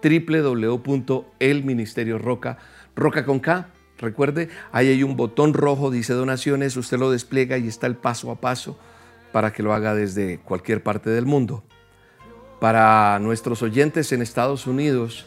www.elministerioroca, 0.02 2.58
roca 2.96 3.24
con 3.24 3.38
K. 3.40 3.68
Recuerde, 4.00 4.48
ahí 4.72 4.88
hay 4.88 5.02
un 5.02 5.14
botón 5.16 5.52
rojo, 5.52 5.90
dice 5.90 6.14
donaciones, 6.14 6.76
usted 6.76 6.98
lo 6.98 7.10
despliega 7.10 7.58
y 7.58 7.68
está 7.68 7.86
el 7.86 7.96
paso 7.96 8.30
a 8.30 8.40
paso 8.40 8.78
para 9.30 9.52
que 9.52 9.62
lo 9.62 9.74
haga 9.74 9.94
desde 9.94 10.38
cualquier 10.38 10.82
parte 10.82 11.10
del 11.10 11.26
mundo. 11.26 11.62
Para 12.60 13.18
nuestros 13.18 13.62
oyentes 13.62 14.10
en 14.12 14.22
Estados 14.22 14.66
Unidos 14.66 15.26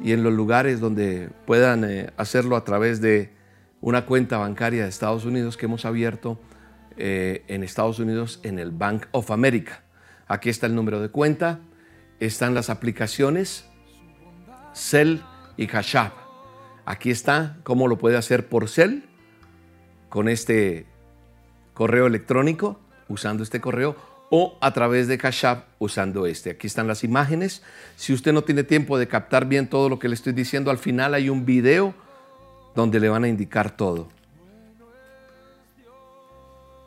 y 0.00 0.12
en 0.12 0.24
los 0.24 0.32
lugares 0.32 0.80
donde 0.80 1.30
puedan 1.46 1.84
eh, 1.84 2.10
hacerlo 2.16 2.56
a 2.56 2.64
través 2.64 3.00
de 3.00 3.32
una 3.80 4.04
cuenta 4.04 4.36
bancaria 4.38 4.82
de 4.82 4.88
Estados 4.88 5.24
Unidos 5.24 5.56
que 5.56 5.66
hemos 5.66 5.84
abierto 5.84 6.40
eh, 6.96 7.44
en 7.46 7.62
Estados 7.62 8.00
Unidos 8.00 8.40
en 8.42 8.58
el 8.58 8.72
Bank 8.72 9.06
of 9.12 9.30
America. 9.30 9.82
Aquí 10.26 10.50
está 10.50 10.66
el 10.66 10.74
número 10.74 11.00
de 11.00 11.08
cuenta, 11.08 11.60
están 12.18 12.52
las 12.54 12.68
aplicaciones 12.68 13.64
Cell 14.74 15.18
y 15.56 15.68
Hashab. 15.68 16.27
Aquí 16.88 17.10
está 17.10 17.58
cómo 17.64 17.86
lo 17.86 17.98
puede 17.98 18.16
hacer 18.16 18.48
por 18.48 18.66
Cell 18.66 19.00
con 20.08 20.26
este 20.26 20.86
correo 21.74 22.06
electrónico, 22.06 22.80
usando 23.08 23.42
este 23.42 23.60
correo, 23.60 23.94
o 24.30 24.56
a 24.62 24.72
través 24.72 25.06
de 25.06 25.18
Hashab 25.18 25.64
usando 25.78 26.24
este. 26.24 26.48
Aquí 26.48 26.66
están 26.66 26.86
las 26.86 27.04
imágenes. 27.04 27.62
Si 27.96 28.14
usted 28.14 28.32
no 28.32 28.40
tiene 28.40 28.64
tiempo 28.64 28.96
de 28.96 29.06
captar 29.06 29.44
bien 29.44 29.68
todo 29.68 29.90
lo 29.90 29.98
que 29.98 30.08
le 30.08 30.14
estoy 30.14 30.32
diciendo, 30.32 30.70
al 30.70 30.78
final 30.78 31.12
hay 31.12 31.28
un 31.28 31.44
video 31.44 31.92
donde 32.74 33.00
le 33.00 33.10
van 33.10 33.24
a 33.24 33.28
indicar 33.28 33.76
todo. 33.76 34.08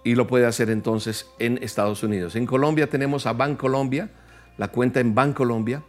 Y 0.03 0.15
lo 0.15 0.25
puede 0.25 0.47
hacer 0.47 0.71
entonces 0.71 1.27
en 1.37 1.59
Estados 1.61 2.01
Unidos. 2.01 2.35
En 2.35 2.47
Colombia 2.47 2.89
tenemos 2.89 3.27
a 3.27 3.33
Bancolombia, 3.33 4.09
la 4.57 4.69
cuenta 4.69 4.99
en 4.99 5.13
Bancolombia. 5.13 5.83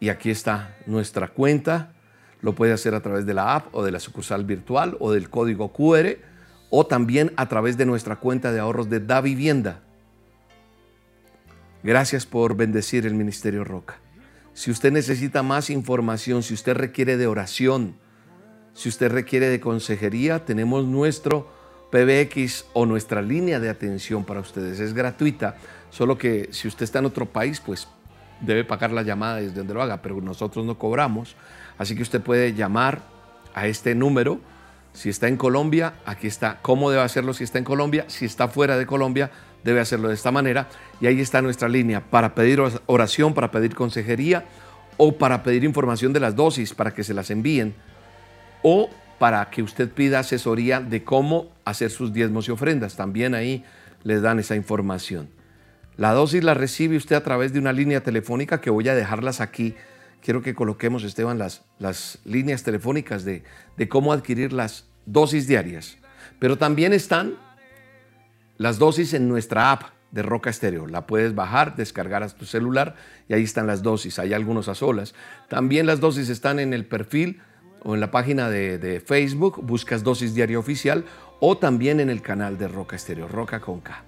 Y 0.00 0.08
aquí 0.08 0.30
está 0.30 0.76
nuestra 0.86 1.28
cuenta. 1.28 1.92
Lo 2.42 2.54
puede 2.54 2.72
hacer 2.72 2.94
a 2.94 3.02
través 3.02 3.26
de 3.26 3.34
la 3.34 3.54
app 3.54 3.74
o 3.74 3.84
de 3.84 3.92
la 3.92 4.00
sucursal 4.00 4.44
virtual 4.44 4.96
o 5.00 5.12
del 5.12 5.28
código 5.28 5.72
QR 5.72 6.16
o 6.70 6.86
también 6.86 7.32
a 7.36 7.48
través 7.48 7.76
de 7.76 7.86
nuestra 7.86 8.16
cuenta 8.16 8.52
de 8.52 8.60
ahorros 8.60 8.88
de 8.88 9.00
Da 9.00 9.20
Vivienda. 9.20 9.80
Gracias 11.82 12.26
por 12.26 12.56
bendecir 12.56 13.06
el 13.06 13.14
Ministerio 13.14 13.64
Roca. 13.64 13.98
Si 14.52 14.70
usted 14.70 14.92
necesita 14.92 15.42
más 15.42 15.70
información, 15.70 16.42
si 16.42 16.54
usted 16.54 16.76
requiere 16.76 17.16
de 17.16 17.26
oración, 17.26 17.96
si 18.74 18.88
usted 18.88 19.10
requiere 19.10 19.48
de 19.48 19.60
consejería, 19.60 20.44
tenemos 20.44 20.84
nuestro 20.84 21.48
PBX 21.90 22.66
o 22.72 22.86
nuestra 22.86 23.22
línea 23.22 23.58
de 23.58 23.68
atención 23.68 24.24
para 24.24 24.40
ustedes. 24.40 24.78
Es 24.80 24.94
gratuita, 24.94 25.56
solo 25.90 26.16
que 26.18 26.48
si 26.52 26.68
usted 26.68 26.84
está 26.84 27.00
en 27.00 27.06
otro 27.06 27.26
país, 27.26 27.60
pues 27.60 27.88
debe 28.40 28.64
pagar 28.64 28.92
la 28.92 29.02
llamada 29.02 29.36
desde 29.36 29.54
donde 29.54 29.74
lo 29.74 29.82
haga, 29.82 30.02
pero 30.02 30.20
nosotros 30.20 30.64
no 30.64 30.78
cobramos. 30.78 31.36
Así 31.80 31.96
que 31.96 32.02
usted 32.02 32.20
puede 32.20 32.52
llamar 32.52 33.00
a 33.54 33.66
este 33.66 33.94
número. 33.94 34.38
Si 34.92 35.08
está 35.08 35.28
en 35.28 35.38
Colombia, 35.38 35.94
aquí 36.04 36.26
está 36.26 36.58
cómo 36.60 36.90
debe 36.90 37.02
hacerlo 37.02 37.32
si 37.32 37.44
está 37.44 37.56
en 37.56 37.64
Colombia. 37.64 38.04
Si 38.08 38.26
está 38.26 38.48
fuera 38.48 38.76
de 38.76 38.84
Colombia, 38.84 39.30
debe 39.64 39.80
hacerlo 39.80 40.08
de 40.08 40.14
esta 40.14 40.30
manera. 40.30 40.68
Y 41.00 41.06
ahí 41.06 41.22
está 41.22 41.40
nuestra 41.40 41.70
línea 41.70 42.02
para 42.02 42.34
pedir 42.34 42.60
oración, 42.84 43.32
para 43.32 43.50
pedir 43.50 43.74
consejería 43.74 44.44
o 44.98 45.16
para 45.16 45.42
pedir 45.42 45.64
información 45.64 46.12
de 46.12 46.20
las 46.20 46.36
dosis 46.36 46.74
para 46.74 46.92
que 46.92 47.02
se 47.02 47.14
las 47.14 47.30
envíen 47.30 47.74
o 48.60 48.90
para 49.18 49.48
que 49.48 49.62
usted 49.62 49.88
pida 49.90 50.18
asesoría 50.18 50.80
de 50.80 51.02
cómo 51.02 51.48
hacer 51.64 51.90
sus 51.90 52.12
diezmos 52.12 52.46
y 52.48 52.50
ofrendas. 52.50 52.94
También 52.94 53.34
ahí 53.34 53.64
les 54.04 54.20
dan 54.20 54.38
esa 54.38 54.54
información. 54.54 55.30
La 55.96 56.12
dosis 56.12 56.44
la 56.44 56.52
recibe 56.52 56.98
usted 56.98 57.16
a 57.16 57.24
través 57.24 57.54
de 57.54 57.58
una 57.58 57.72
línea 57.72 58.02
telefónica 58.02 58.60
que 58.60 58.68
voy 58.68 58.86
a 58.90 58.94
dejarlas 58.94 59.40
aquí. 59.40 59.74
Quiero 60.22 60.42
que 60.42 60.54
coloquemos, 60.54 61.02
Esteban, 61.04 61.38
las, 61.38 61.64
las 61.78 62.18
líneas 62.24 62.62
telefónicas 62.62 63.24
de, 63.24 63.42
de 63.76 63.88
cómo 63.88 64.12
adquirir 64.12 64.52
las 64.52 64.86
dosis 65.06 65.46
diarias. 65.46 65.98
Pero 66.38 66.58
también 66.58 66.92
están 66.92 67.36
las 68.56 68.78
dosis 68.78 69.14
en 69.14 69.28
nuestra 69.28 69.72
app 69.72 69.84
de 70.10 70.22
Roca 70.22 70.50
Estéreo. 70.50 70.86
La 70.86 71.06
puedes 71.06 71.34
bajar, 71.34 71.76
descargar 71.76 72.22
a 72.22 72.28
tu 72.28 72.44
celular 72.44 72.96
y 73.28 73.34
ahí 73.34 73.44
están 73.44 73.66
las 73.66 73.82
dosis. 73.82 74.18
Hay 74.18 74.34
algunos 74.34 74.68
a 74.68 74.74
solas. 74.74 75.14
También 75.48 75.86
las 75.86 76.00
dosis 76.00 76.28
están 76.28 76.58
en 76.58 76.74
el 76.74 76.84
perfil 76.84 77.40
o 77.82 77.94
en 77.94 78.00
la 78.00 78.10
página 78.10 78.50
de, 78.50 78.78
de 78.78 79.00
Facebook. 79.00 79.62
Buscas 79.62 80.02
dosis 80.02 80.34
diaria 80.34 80.58
oficial 80.58 81.04
o 81.40 81.56
también 81.56 82.00
en 82.00 82.10
el 82.10 82.22
canal 82.22 82.58
de 82.58 82.68
Roca 82.68 82.96
Estéreo, 82.96 83.28
Roca 83.28 83.60
con 83.60 83.80
K. 83.80 84.04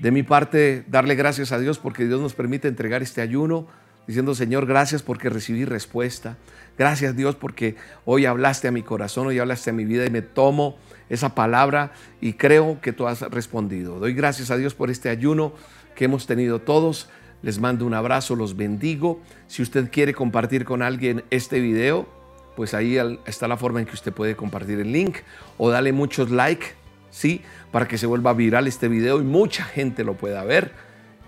De 0.00 0.10
mi 0.10 0.22
parte, 0.22 0.84
darle 0.88 1.14
gracias 1.14 1.52
a 1.52 1.58
Dios 1.58 1.78
porque 1.78 2.06
Dios 2.06 2.20
nos 2.20 2.34
permite 2.34 2.68
entregar 2.68 3.02
este 3.02 3.20
ayuno, 3.20 3.68
diciendo, 4.06 4.34
Señor, 4.34 4.66
gracias 4.66 5.02
porque 5.02 5.30
recibí 5.30 5.64
respuesta. 5.64 6.36
Gracias 6.78 7.14
Dios 7.16 7.36
porque 7.36 7.76
hoy 8.04 8.24
hablaste 8.24 8.68
a 8.68 8.72
mi 8.72 8.82
corazón, 8.82 9.26
hoy 9.26 9.38
hablaste 9.38 9.70
a 9.70 9.72
mi 9.72 9.84
vida 9.84 10.06
y 10.06 10.10
me 10.10 10.22
tomo 10.22 10.78
esa 11.10 11.34
palabra 11.34 11.92
y 12.20 12.32
creo 12.32 12.80
que 12.80 12.92
tú 12.92 13.06
has 13.06 13.20
respondido. 13.20 13.98
Doy 13.98 14.14
gracias 14.14 14.50
a 14.50 14.56
Dios 14.56 14.74
por 14.74 14.90
este 14.90 15.10
ayuno 15.10 15.52
que 15.94 16.06
hemos 16.06 16.26
tenido 16.26 16.60
todos. 16.60 17.10
Les 17.42 17.58
mando 17.58 17.84
un 17.84 17.94
abrazo, 17.94 18.36
los 18.36 18.56
bendigo. 18.56 19.20
Si 19.48 19.62
usted 19.62 19.90
quiere 19.90 20.14
compartir 20.14 20.64
con 20.64 20.80
alguien 20.80 21.24
este 21.30 21.60
video, 21.60 22.08
pues 22.56 22.72
ahí 22.72 22.98
está 23.26 23.48
la 23.48 23.56
forma 23.56 23.80
en 23.80 23.86
que 23.86 23.94
usted 23.94 24.12
puede 24.12 24.36
compartir 24.36 24.78
el 24.80 24.92
link 24.92 25.18
o 25.58 25.70
dale 25.70 25.92
muchos 25.92 26.30
like 26.30 26.82
¿sí? 27.12 27.42
Para 27.70 27.86
que 27.86 27.98
se 27.98 28.06
vuelva 28.06 28.32
viral 28.32 28.66
este 28.66 28.88
video 28.88 29.20
y 29.20 29.24
mucha 29.24 29.64
gente 29.64 30.02
lo 30.02 30.14
pueda 30.14 30.42
ver 30.42 30.72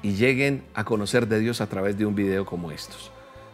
y 0.04 0.12
lleguen 0.12 0.62
a 0.74 0.84
conocer 0.84 1.26
de 1.26 1.40
Dios 1.40 1.62
a 1.62 1.66
través 1.66 1.96
de 1.96 2.04
un 2.04 2.14
video 2.14 2.44
como 2.44 2.70
estos. 2.70 3.10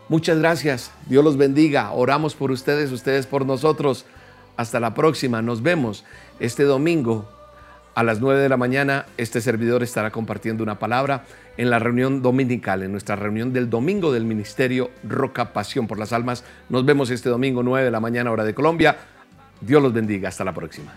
Muchas 0.09 0.39
gracias, 0.39 0.91
Dios 1.07 1.25
los 1.25 1.37
bendiga, 1.37 1.93
oramos 1.93 2.35
por 2.35 2.51
ustedes, 2.51 2.91
ustedes 2.91 3.27
por 3.27 3.47
nosotros. 3.47 4.05
Hasta 4.57 4.81
la 4.81 4.93
próxima, 4.93 5.41
nos 5.41 5.63
vemos 5.63 6.05
este 6.41 6.65
domingo 6.65 7.27
a 7.95 8.03
las 8.03 8.21
9 8.21 8.41
de 8.41 8.49
la 8.49 8.57
mañana. 8.57 9.07
Este 9.17 9.41
servidor 9.41 9.85
estará 9.85 10.11
compartiendo 10.11 10.65
una 10.65 10.81
palabra 10.81 11.25
en 11.57 11.71
la 11.71 11.79
reunión 11.79 12.21
dominical, 12.21 12.83
en 12.83 12.91
nuestra 12.91 13.15
reunión 13.15 13.53
del 13.53 13.71
domingo 13.71 14.13
del 14.13 14.25
Ministerio 14.25 14.91
Roca 15.05 15.53
Pasión 15.53 15.87
por 15.87 16.01
las 16.01 16.13
Almas. 16.13 16.45
Nos 16.69 16.85
vemos 16.85 17.11
este 17.11 17.29
domingo 17.29 17.63
9 17.63 17.85
de 17.85 17.91
la 17.93 18.01
mañana 18.01 18.33
hora 18.33 18.45
de 18.45 18.55
Colombia. 18.55 18.97
Dios 19.61 19.81
los 19.81 19.93
bendiga, 19.93 20.29
hasta 20.29 20.45
la 20.45 20.53
próxima. 20.53 20.93